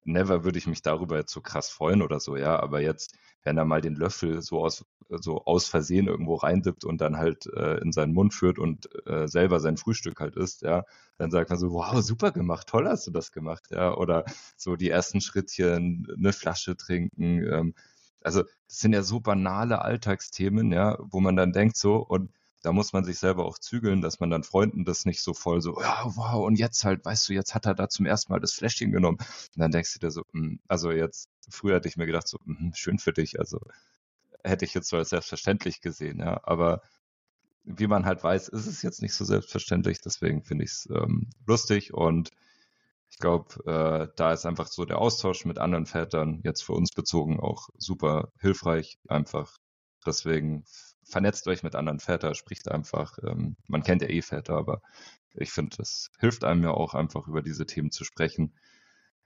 never 0.04 0.44
würde 0.44 0.58
ich 0.58 0.66
mich 0.66 0.82
darüber 0.82 1.16
jetzt 1.18 1.32
so 1.32 1.40
krass 1.40 1.70
freuen 1.70 2.02
oder 2.02 2.20
so, 2.20 2.36
ja, 2.36 2.58
aber 2.60 2.80
jetzt, 2.80 3.16
wenn 3.42 3.58
er 3.58 3.64
mal 3.64 3.80
den 3.80 3.94
Löffel 3.94 4.42
so 4.42 4.64
aus, 4.64 4.84
so 5.08 5.44
aus 5.44 5.66
Versehen 5.68 6.06
irgendwo 6.06 6.36
reindippt 6.36 6.84
und 6.84 7.00
dann 7.00 7.16
halt 7.16 7.46
äh, 7.46 7.78
in 7.78 7.92
seinen 7.92 8.14
Mund 8.14 8.34
führt 8.34 8.58
und 8.58 8.88
äh, 9.06 9.26
selber 9.26 9.60
sein 9.60 9.76
Frühstück 9.76 10.20
halt 10.20 10.36
isst, 10.36 10.62
ja, 10.62 10.84
dann 11.18 11.30
sagt 11.30 11.50
man 11.50 11.58
so, 11.58 11.72
wow, 11.72 12.00
super 12.02 12.32
gemacht, 12.32 12.68
toll 12.68 12.88
hast 12.88 13.06
du 13.06 13.10
das 13.10 13.32
gemacht, 13.32 13.66
ja, 13.70 13.94
oder 13.94 14.24
so 14.56 14.76
die 14.76 14.90
ersten 14.90 15.20
Schrittchen, 15.20 16.06
eine 16.16 16.32
Flasche 16.32 16.76
trinken, 16.76 17.44
ähm, 17.46 17.74
also 18.22 18.42
das 18.42 18.78
sind 18.78 18.92
ja 18.92 19.02
so 19.02 19.20
banale 19.20 19.82
Alltagsthemen, 19.82 20.72
ja, 20.72 20.98
wo 21.00 21.20
man 21.20 21.36
dann 21.36 21.52
denkt 21.52 21.76
so 21.76 21.96
und 21.96 22.30
da 22.62 22.72
muss 22.72 22.92
man 22.92 23.04
sich 23.04 23.18
selber 23.18 23.46
auch 23.46 23.58
zügeln, 23.58 24.02
dass 24.02 24.20
man 24.20 24.30
dann 24.30 24.44
Freunden 24.44 24.84
das 24.84 25.04
nicht 25.06 25.22
so 25.22 25.34
voll 25.34 25.60
so, 25.62 25.80
ja, 25.80 26.02
wow, 26.04 26.44
und 26.46 26.56
jetzt 26.58 26.84
halt, 26.84 27.04
weißt 27.04 27.28
du, 27.28 27.32
jetzt 27.32 27.54
hat 27.54 27.66
er 27.66 27.74
da 27.74 27.88
zum 27.88 28.06
ersten 28.06 28.32
Mal 28.32 28.40
das 28.40 28.52
Fläschchen 28.52 28.92
genommen. 28.92 29.18
Und 29.18 29.60
dann 29.60 29.70
denkst 29.72 29.94
du 29.94 29.98
dir 30.00 30.10
so, 30.10 30.24
hm, 30.32 30.60
also 30.68 30.90
jetzt, 30.92 31.30
früher 31.48 31.76
hätte 31.76 31.88
ich 31.88 31.96
mir 31.96 32.06
gedacht, 32.06 32.28
so, 32.28 32.38
mh, 32.44 32.72
schön 32.74 32.98
für 32.98 33.12
dich, 33.12 33.38
also 33.38 33.60
hätte 34.44 34.64
ich 34.64 34.74
jetzt 34.74 34.88
so 34.88 34.96
als 34.96 35.10
selbstverständlich 35.10 35.80
gesehen, 35.80 36.18
ja, 36.20 36.40
aber 36.44 36.82
wie 37.64 37.86
man 37.86 38.06
halt 38.06 38.22
weiß, 38.24 38.48
ist 38.48 38.66
es 38.66 38.82
jetzt 38.82 39.02
nicht 39.02 39.14
so 39.14 39.24
selbstverständlich, 39.24 40.00
deswegen 40.00 40.42
finde 40.42 40.64
ich 40.64 40.70
es 40.72 40.88
ähm, 40.90 41.30
lustig 41.46 41.94
und 41.94 42.30
ich 43.10 43.18
glaube, 43.18 43.54
äh, 43.66 44.08
da 44.16 44.32
ist 44.32 44.46
einfach 44.46 44.68
so 44.68 44.84
der 44.84 44.98
Austausch 44.98 45.44
mit 45.44 45.58
anderen 45.58 45.86
Vätern 45.86 46.40
jetzt 46.44 46.62
für 46.62 46.72
uns 46.74 46.92
bezogen 46.92 47.40
auch 47.40 47.68
super 47.76 48.32
hilfreich, 48.38 48.98
einfach 49.08 49.58
deswegen 50.06 50.64
vernetzt 51.04 51.46
euch 51.48 51.62
mit 51.62 51.74
anderen 51.74 52.00
Vätern, 52.00 52.34
spricht 52.34 52.70
einfach. 52.70 53.18
Ähm, 53.22 53.56
man 53.66 53.82
kennt 53.82 54.02
ja 54.02 54.08
eh 54.08 54.22
Väter, 54.22 54.54
aber 54.56 54.82
ich 55.34 55.50
finde, 55.50 55.76
das 55.76 56.10
hilft 56.18 56.44
einem 56.44 56.62
ja 56.62 56.70
auch 56.70 56.94
einfach 56.94 57.28
über 57.28 57.42
diese 57.42 57.66
Themen 57.66 57.90
zu 57.90 58.04
sprechen, 58.04 58.54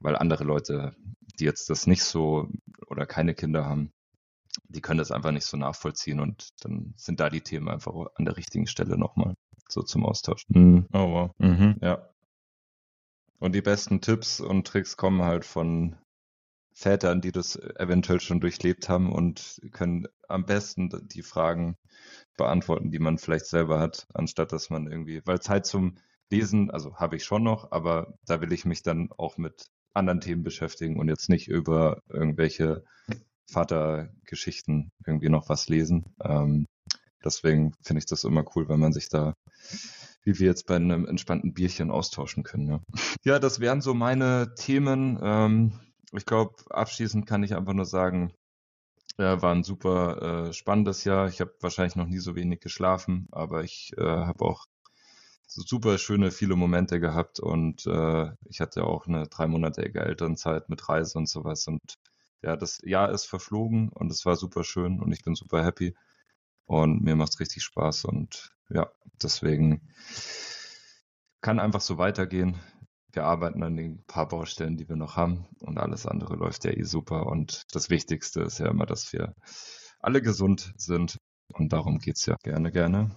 weil 0.00 0.16
andere 0.16 0.44
Leute, 0.44 0.94
die 1.38 1.44
jetzt 1.44 1.70
das 1.70 1.86
nicht 1.86 2.04
so 2.04 2.48
oder 2.88 3.06
keine 3.06 3.34
Kinder 3.34 3.64
haben, 3.64 3.92
die 4.68 4.80
können 4.80 4.98
das 4.98 5.10
einfach 5.10 5.32
nicht 5.32 5.46
so 5.46 5.56
nachvollziehen 5.56 6.20
und 6.20 6.50
dann 6.60 6.94
sind 6.96 7.20
da 7.20 7.30
die 7.30 7.40
Themen 7.40 7.68
einfach 7.68 7.94
an 8.14 8.24
der 8.24 8.36
richtigen 8.36 8.66
Stelle 8.66 8.96
nochmal 8.96 9.34
so 9.68 9.82
zum 9.82 10.04
Austausch. 10.04 10.44
Mhm. 10.48 10.86
Oh 10.92 11.12
wow. 11.12 11.30
Mhm. 11.38 11.76
Ja. 11.80 12.08
Und 13.38 13.54
die 13.54 13.62
besten 13.62 14.00
Tipps 14.00 14.40
und 14.40 14.66
Tricks 14.66 14.96
kommen 14.96 15.22
halt 15.22 15.44
von 15.44 15.96
Vätern, 16.74 17.20
die 17.20 17.32
das 17.32 17.56
eventuell 17.56 18.20
schon 18.20 18.40
durchlebt 18.40 18.88
haben 18.88 19.12
und 19.12 19.60
können 19.72 20.08
am 20.28 20.44
besten 20.44 20.90
die 21.08 21.22
Fragen 21.22 21.76
beantworten, 22.36 22.90
die 22.90 22.98
man 22.98 23.16
vielleicht 23.16 23.46
selber 23.46 23.78
hat, 23.78 24.06
anstatt 24.12 24.52
dass 24.52 24.70
man 24.70 24.90
irgendwie, 24.90 25.22
weil 25.24 25.40
Zeit 25.40 25.66
zum 25.66 25.96
Lesen, 26.30 26.70
also 26.70 26.96
habe 26.96 27.16
ich 27.16 27.24
schon 27.24 27.44
noch, 27.44 27.70
aber 27.70 28.18
da 28.26 28.40
will 28.40 28.52
ich 28.52 28.64
mich 28.64 28.82
dann 28.82 29.10
auch 29.16 29.38
mit 29.38 29.66
anderen 29.92 30.20
Themen 30.20 30.42
beschäftigen 30.42 30.98
und 30.98 31.08
jetzt 31.08 31.28
nicht 31.28 31.46
über 31.46 32.02
irgendwelche 32.08 32.84
Vatergeschichten 33.48 34.90
irgendwie 35.06 35.28
noch 35.28 35.48
was 35.48 35.68
lesen. 35.68 36.16
Ähm, 36.20 36.66
deswegen 37.24 37.74
finde 37.82 37.98
ich 38.00 38.06
das 38.06 38.24
immer 38.24 38.44
cool, 38.56 38.68
wenn 38.68 38.80
man 38.80 38.92
sich 38.92 39.08
da, 39.08 39.34
wie 40.24 40.38
wir 40.40 40.46
jetzt 40.48 40.66
bei 40.66 40.74
einem 40.74 41.06
entspannten 41.06 41.54
Bierchen 41.54 41.92
austauschen 41.92 42.42
können. 42.42 42.68
Ja, 42.68 42.80
ja 43.22 43.38
das 43.38 43.60
wären 43.60 43.80
so 43.80 43.94
meine 43.94 44.54
Themen. 44.56 45.20
Ähm, 45.22 45.78
ich 46.16 46.26
glaube, 46.26 46.54
abschließend 46.70 47.26
kann 47.26 47.42
ich 47.42 47.54
einfach 47.54 47.72
nur 47.72 47.86
sagen, 47.86 48.32
ja, 49.18 49.42
war 49.42 49.54
ein 49.54 49.64
super 49.64 50.48
äh, 50.48 50.52
spannendes 50.52 51.04
Jahr. 51.04 51.28
Ich 51.28 51.40
habe 51.40 51.54
wahrscheinlich 51.60 51.96
noch 51.96 52.06
nie 52.06 52.18
so 52.18 52.34
wenig 52.34 52.60
geschlafen, 52.60 53.28
aber 53.32 53.62
ich 53.62 53.92
äh, 53.96 54.02
habe 54.02 54.44
auch 54.44 54.66
so 55.46 55.62
super 55.62 55.98
schöne, 55.98 56.30
viele 56.30 56.56
Momente 56.56 57.00
gehabt 57.00 57.38
und 57.38 57.86
äh, 57.86 58.30
ich 58.46 58.60
hatte 58.60 58.84
auch 58.84 59.06
eine 59.06 59.28
dreimonatige 59.28 60.00
Elternzeit 60.00 60.68
mit 60.68 60.88
Reise 60.88 61.18
und 61.18 61.28
sowas 61.28 61.66
und 61.68 61.98
ja, 62.42 62.56
das 62.56 62.80
Jahr 62.84 63.10
ist 63.10 63.26
verflogen 63.26 63.88
und 63.90 64.10
es 64.10 64.26
war 64.26 64.36
super 64.36 64.64
schön 64.64 65.00
und 65.00 65.12
ich 65.12 65.22
bin 65.22 65.34
super 65.34 65.64
happy 65.64 65.94
und 66.66 67.02
mir 67.02 67.16
macht 67.16 67.34
es 67.34 67.40
richtig 67.40 67.62
Spaß 67.62 68.06
und 68.06 68.52
ja, 68.70 68.90
deswegen 69.22 69.88
kann 71.40 71.60
einfach 71.60 71.82
so 71.82 71.98
weitergehen. 71.98 72.58
Wir 73.14 73.24
arbeiten 73.24 73.62
an 73.62 73.76
den 73.76 74.04
paar 74.06 74.28
Baustellen, 74.28 74.76
die 74.76 74.88
wir 74.88 74.96
noch 74.96 75.16
haben 75.16 75.46
und 75.60 75.78
alles 75.78 76.06
andere 76.06 76.34
läuft 76.36 76.64
ja 76.64 76.72
eh 76.72 76.82
super 76.82 77.26
und 77.26 77.62
das 77.72 77.88
Wichtigste 77.88 78.42
ist 78.42 78.58
ja 78.58 78.68
immer, 78.68 78.86
dass 78.86 79.12
wir 79.12 79.34
alle 80.00 80.20
gesund 80.20 80.72
sind 80.76 81.18
und 81.52 81.72
darum 81.72 81.98
geht's 81.98 82.26
ja 82.26 82.36
gerne, 82.42 82.72
gerne. 82.72 83.10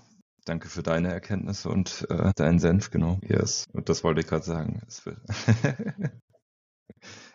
Danke 0.45 0.69
für 0.69 0.83
deine 0.83 1.11
Erkenntnisse 1.11 1.69
und 1.69 2.05
äh, 2.09 2.31
deinen 2.35 2.59
Senf, 2.59 2.91
genau. 2.91 3.19
Yes. 3.21 3.65
Und 3.73 3.89
das 3.89 4.03
wollte 4.03 4.21
ich 4.21 4.27
gerade 4.27 4.45
sagen. 4.45 4.81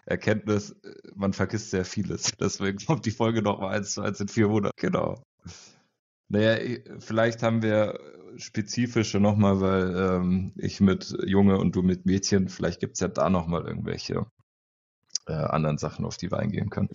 Erkenntnis, 0.07 0.75
man 1.15 1.33
vergisst 1.33 1.71
sehr 1.71 1.85
vieles. 1.85 2.33
Deswegen 2.41 2.79
kommt 2.79 3.05
die 3.05 3.11
Folge 3.11 3.43
noch 3.43 3.61
mal 3.61 3.77
eins 3.77 3.93
zu 3.93 4.03
eins 4.03 4.21
in 4.21 4.29
vier 4.29 4.49
Monaten. 4.49 4.75
Genau. 4.79 5.23
Naja, 6.29 6.79
vielleicht 7.01 7.43
haben 7.43 7.63
wir 7.63 7.99
spezifische 8.37 9.21
nochmal, 9.21 9.61
weil 9.61 9.97
ähm, 9.97 10.53
ich 10.57 10.81
mit 10.81 11.17
Junge 11.25 11.59
und 11.59 11.77
du 11.77 11.83
mit 11.83 12.07
Mädchen, 12.07 12.49
vielleicht 12.49 12.81
gibt 12.81 12.95
es 12.95 13.01
ja 13.01 13.09
da 13.09 13.31
nochmal 13.31 13.67
irgendwelche 13.67 14.27
äh, 15.27 15.33
anderen 15.33 15.79
Sachen, 15.79 16.05
auf 16.05 16.17
die 16.17 16.31
wir 16.31 16.39
eingehen 16.39 16.71
können. 16.71 16.91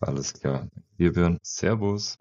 Alles 0.00 0.34
klar. 0.34 0.68
Wir 0.96 1.14
hören. 1.14 1.38
Servus. 1.42 2.18